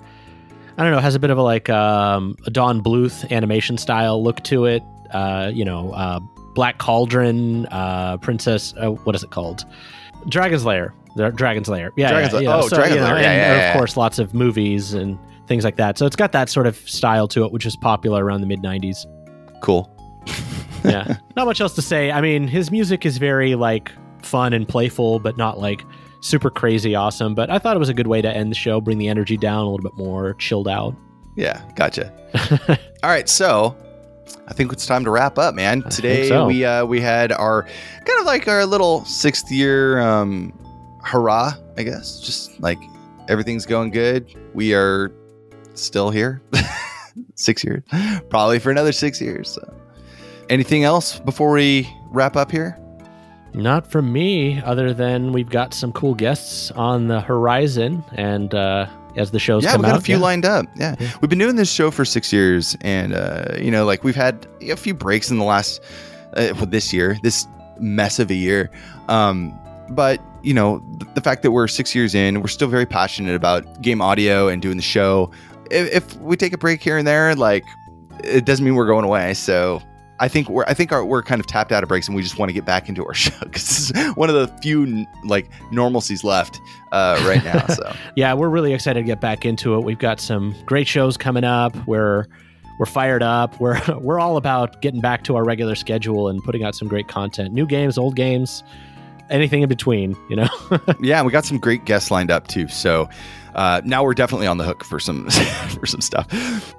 I 0.76 0.82
don't 0.82 0.92
know, 0.92 0.98
has 0.98 1.14
a 1.14 1.18
bit 1.18 1.30
of 1.30 1.38
a 1.38 1.42
like 1.42 1.68
um, 1.68 2.36
a 2.46 2.50
Don 2.50 2.82
Bluth 2.82 3.30
animation 3.30 3.78
style 3.78 4.22
look 4.22 4.42
to 4.44 4.64
it. 4.66 4.82
Uh, 5.12 5.50
you 5.52 5.64
know, 5.64 5.92
uh, 5.92 6.20
Black 6.54 6.78
Cauldron, 6.78 7.66
uh, 7.66 8.16
Princess, 8.18 8.74
uh, 8.78 8.90
what 8.90 9.14
is 9.14 9.22
it 9.22 9.30
called? 9.30 9.64
Dragon's 10.28 10.64
Lair. 10.64 10.94
Dragon's 11.16 11.68
Lair. 11.68 11.92
Yeah, 11.96 12.10
Dragon's 12.10 12.34
yeah, 12.34 12.40
know, 12.40 12.60
Oh, 12.62 12.68
Dragon's 12.68 12.94
you 12.94 13.00
know, 13.00 13.06
Lair. 13.06 13.22
Yeah, 13.22 13.30
and 13.30 13.60
yeah, 13.60 13.72
of 13.72 13.76
course, 13.76 13.96
lots 13.96 14.18
of 14.18 14.34
movies 14.34 14.94
and 14.94 15.18
things 15.46 15.64
like 15.64 15.76
that. 15.76 15.98
So 15.98 16.06
it's 16.06 16.16
got 16.16 16.32
that 16.32 16.48
sort 16.48 16.66
of 16.66 16.76
style 16.76 17.26
to 17.28 17.44
it, 17.44 17.52
which 17.52 17.64
was 17.64 17.76
popular 17.76 18.24
around 18.24 18.40
the 18.40 18.46
mid 18.46 18.60
'90s. 18.60 19.06
Cool. 19.60 19.90
Yeah 20.84 21.18
not 21.36 21.46
much 21.46 21.60
else 21.60 21.74
to 21.74 21.82
say 21.82 22.10
i 22.10 22.20
mean 22.20 22.46
his 22.46 22.70
music 22.70 23.04
is 23.06 23.18
very 23.18 23.54
like 23.54 23.92
fun 24.22 24.52
and 24.52 24.68
playful 24.68 25.18
but 25.18 25.36
not 25.36 25.58
like 25.58 25.82
super 26.20 26.50
crazy 26.50 26.94
awesome 26.94 27.34
but 27.34 27.48
i 27.50 27.58
thought 27.58 27.76
it 27.76 27.78
was 27.78 27.88
a 27.88 27.94
good 27.94 28.06
way 28.06 28.20
to 28.20 28.30
end 28.30 28.50
the 28.50 28.56
show 28.56 28.80
bring 28.80 28.98
the 28.98 29.08
energy 29.08 29.36
down 29.36 29.64
a 29.64 29.70
little 29.70 29.78
bit 29.78 29.96
more 29.96 30.34
chilled 30.34 30.68
out 30.68 30.94
Yeah, 31.36 31.62
gotcha. 31.74 32.12
All 33.02 33.10
right, 33.10 33.28
so 33.28 33.76
I 34.48 34.52
think 34.52 34.72
it's 34.72 34.86
time 34.86 35.04
to 35.04 35.10
wrap 35.10 35.38
up, 35.38 35.54
man. 35.54 35.82
Today 35.84 36.28
so. 36.28 36.46
we 36.46 36.64
uh, 36.64 36.84
we 36.84 37.00
had 37.00 37.32
our 37.32 37.62
kind 37.62 38.20
of 38.20 38.26
like 38.26 38.48
our 38.48 38.66
little 38.66 39.04
sixth 39.04 39.50
year 39.50 40.00
um, 40.00 40.52
hurrah, 41.02 41.54
I 41.76 41.82
guess. 41.82 42.20
Just 42.20 42.60
like 42.60 42.78
everything's 43.28 43.64
going 43.64 43.90
good. 43.90 44.34
We 44.54 44.74
are 44.74 45.12
still 45.74 46.10
here, 46.10 46.42
six 47.36 47.64
years, 47.64 47.82
probably 48.28 48.58
for 48.58 48.70
another 48.70 48.92
six 48.92 49.20
years. 49.20 49.50
So. 49.50 49.79
Anything 50.50 50.84
else 50.84 51.18
before 51.20 51.52
we 51.52 51.88
wrap 52.10 52.36
up 52.36 52.50
here? 52.50 52.76
not 53.52 53.84
from 53.84 54.12
me 54.12 54.60
other 54.62 54.94
than 54.94 55.32
we've 55.32 55.50
got 55.50 55.74
some 55.74 55.92
cool 55.92 56.14
guests 56.14 56.70
on 56.72 57.08
the 57.08 57.20
horizon 57.20 58.04
and 58.12 58.54
uh 58.54 58.86
as 59.16 59.30
the 59.30 59.38
shows 59.38 59.64
yeah, 59.64 59.72
come 59.72 59.82
we 59.82 59.86
got 59.86 59.94
out 59.94 60.00
a 60.00 60.04
few 60.04 60.16
yeah. 60.16 60.22
lined 60.22 60.44
up. 60.44 60.66
Yeah. 60.76 60.94
Yeah. 60.98 61.10
we've 61.20 61.28
been 61.28 61.38
doing 61.38 61.56
this 61.56 61.70
show 61.70 61.90
for 61.90 62.04
six 62.04 62.32
years, 62.32 62.76
and 62.82 63.12
uh, 63.12 63.56
you 63.58 63.70
know, 63.70 63.84
like 63.84 64.04
we've 64.04 64.14
had 64.14 64.46
a 64.62 64.76
few 64.76 64.94
breaks 64.94 65.30
in 65.30 65.38
the 65.38 65.44
last 65.44 65.82
uh, 66.34 66.52
well, 66.54 66.66
this 66.66 66.92
year, 66.92 67.18
this 67.22 67.46
mess 67.78 68.18
of 68.18 68.30
a 68.30 68.34
year. 68.34 68.70
Um, 69.08 69.58
but 69.90 70.20
you 70.42 70.54
know, 70.54 70.78
th- 71.00 71.12
the 71.14 71.20
fact 71.20 71.42
that 71.42 71.50
we're 71.50 71.66
six 71.66 71.94
years 71.94 72.14
in, 72.14 72.40
we're 72.40 72.48
still 72.48 72.68
very 72.68 72.86
passionate 72.86 73.34
about 73.34 73.82
game 73.82 74.00
audio 74.00 74.48
and 74.48 74.62
doing 74.62 74.76
the 74.76 74.82
show. 74.82 75.30
If, 75.70 75.92
if 75.92 76.16
we 76.20 76.36
take 76.36 76.52
a 76.52 76.58
break 76.58 76.80
here 76.80 76.96
and 76.96 77.06
there, 77.06 77.34
like 77.34 77.64
it 78.22 78.44
doesn't 78.44 78.64
mean 78.64 78.74
we're 78.74 78.86
going 78.86 79.04
away. 79.04 79.34
So. 79.34 79.82
I 80.20 80.28
think 80.28 80.48
we're 80.48 80.64
I 80.66 80.74
think 80.74 80.92
our, 80.92 81.04
we're 81.04 81.22
kind 81.22 81.40
of 81.40 81.46
tapped 81.46 81.72
out 81.72 81.82
of 81.82 81.88
breaks 81.88 82.06
and 82.06 82.14
we 82.14 82.22
just 82.22 82.38
want 82.38 82.50
to 82.50 82.52
get 82.52 82.64
back 82.64 82.88
into 82.88 83.04
our 83.04 83.14
show 83.14 83.38
because 83.40 83.66
this 83.66 83.90
is 83.90 84.16
one 84.16 84.28
of 84.28 84.36
the 84.36 84.48
few 84.60 85.06
like 85.24 85.50
normalcies 85.72 86.22
left 86.22 86.60
uh, 86.92 87.20
right 87.26 87.42
now. 87.42 87.66
So 87.66 87.94
yeah 88.16 88.34
we're 88.34 88.50
really 88.50 88.74
excited 88.74 89.00
to 89.00 89.06
get 89.06 89.20
back 89.20 89.44
into 89.44 89.74
it 89.74 89.80
we've 89.80 89.98
got 89.98 90.20
some 90.20 90.54
great 90.66 90.86
shows 90.86 91.16
coming 91.16 91.44
up 91.44 91.74
we're 91.86 92.26
we're 92.78 92.86
fired 92.86 93.22
up 93.22 93.58
we're 93.60 93.80
we're 93.98 94.20
all 94.20 94.36
about 94.36 94.82
getting 94.82 95.00
back 95.00 95.24
to 95.24 95.36
our 95.36 95.44
regular 95.44 95.74
schedule 95.74 96.28
and 96.28 96.42
putting 96.44 96.62
out 96.62 96.74
some 96.74 96.86
great 96.86 97.08
content 97.08 97.52
new 97.54 97.66
games 97.66 97.96
old 97.96 98.14
games 98.14 98.62
anything 99.30 99.62
in 99.62 99.68
between 99.68 100.16
you 100.28 100.36
know 100.36 100.48
yeah, 101.00 101.22
we 101.22 101.32
got 101.32 101.44
some 101.44 101.58
great 101.58 101.84
guests 101.84 102.10
lined 102.10 102.30
up 102.30 102.48
too. 102.48 102.68
So 102.68 103.08
uh, 103.60 103.82
now 103.84 104.02
we're 104.02 104.14
definitely 104.14 104.46
on 104.46 104.56
the 104.56 104.64
hook 104.64 104.82
for 104.82 104.98
some 104.98 105.28
for 105.78 105.84
some 105.84 106.00
stuff. 106.00 106.26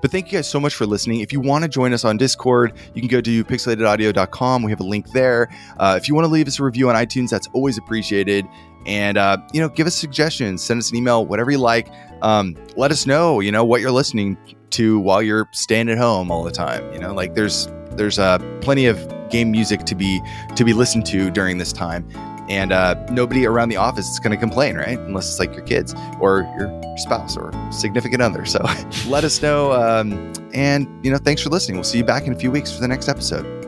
But 0.02 0.10
thank 0.10 0.32
you 0.32 0.40
guys 0.40 0.50
so 0.50 0.60
much 0.60 0.74
for 0.74 0.88
listening. 0.88 1.20
If 1.20 1.32
you 1.32 1.40
want 1.40 1.64
to 1.64 1.70
join 1.70 1.94
us 1.94 2.04
on 2.04 2.18
Discord, 2.18 2.74
you 2.96 3.04
can 3.04 3.08
go 3.08 3.22
to 3.22 3.46
pixelatedaudio.com. 3.46 4.64
We 4.64 4.72
have 4.72 4.80
a 4.80 4.86
link 4.86 5.12
there. 5.12 5.48
Uh, 5.78 6.00
if 6.02 6.08
you 6.08 6.16
want 6.16 6.26
to 6.26 6.32
leave 6.32 6.48
us 6.48 6.60
a 6.60 6.64
review 6.64 6.90
on 6.90 6.96
iTunes, 6.96 7.30
that's 7.30 7.48
always 7.54 7.78
appreciated. 7.78 8.48
And 8.88 9.20
uh, 9.20 9.38
you 9.54 9.62
know, 9.62 9.70
give 9.70 9.86
us 9.86 9.94
suggestions, 9.94 10.64
send 10.64 10.80
us 10.80 10.90
an 10.90 10.98
email, 10.98 11.24
whatever 11.24 11.52
you 11.52 11.60
like. 11.60 11.88
Um, 12.24 12.58
let 12.76 12.90
us 12.90 13.06
know, 13.06 13.42
you 13.42 13.52
know, 13.52 13.64
what 13.64 13.82
you're 13.82 13.92
listening 13.92 14.36
to 14.72 15.00
while 15.00 15.22
you're 15.22 15.48
staying 15.52 15.88
at 15.88 16.00
home 16.00 16.32
all 16.32 16.44
the 16.44 16.52
time. 16.52 16.92
You 16.94 17.00
know, 17.00 17.14
like 17.14 17.36
there's 17.36 17.68
there's 17.92 18.18
uh, 18.18 18.40
plenty 18.62 18.88
of 18.88 18.98
game 19.30 19.52
music 19.52 19.84
to 19.86 19.94
be 19.94 20.20
to 20.56 20.66
be 20.66 20.74
listened 20.74 21.06
to 21.06 21.30
during 21.30 21.60
this 21.60 21.72
time 21.72 22.10
and 22.50 22.72
uh, 22.72 22.96
nobody 23.12 23.46
around 23.46 23.70
the 23.70 23.78
office 23.78 24.10
is 24.10 24.20
going 24.20 24.32
to 24.32 24.38
complain, 24.38 24.76
right? 24.76 24.98
Unless 24.98 25.30
it's 25.30 25.40
like 25.40 25.54
your 25.54 25.66
kids 25.66 25.96
or 26.20 26.42
your 26.58 26.98
spouse 26.98 27.38
or 27.38 27.52
significant 27.72 28.22
other. 28.22 28.46
So 28.46 28.66
let 29.08 29.24
us 29.24 29.42
know. 29.42 29.72
Um, 29.74 30.34
and, 30.54 30.88
you 31.04 31.12
know, 31.12 31.18
thanks 31.18 31.42
for 31.42 31.50
listening. 31.50 31.78
We'll 31.78 31.84
see 31.84 32.00
you 32.00 32.04
back 32.04 32.28
in 32.28 32.34
a 32.34 32.38
few 32.38 32.52
weeks 32.52 32.74
for 32.74 32.82
the 32.82 32.88
next 32.88 33.08
episode. 33.08 33.61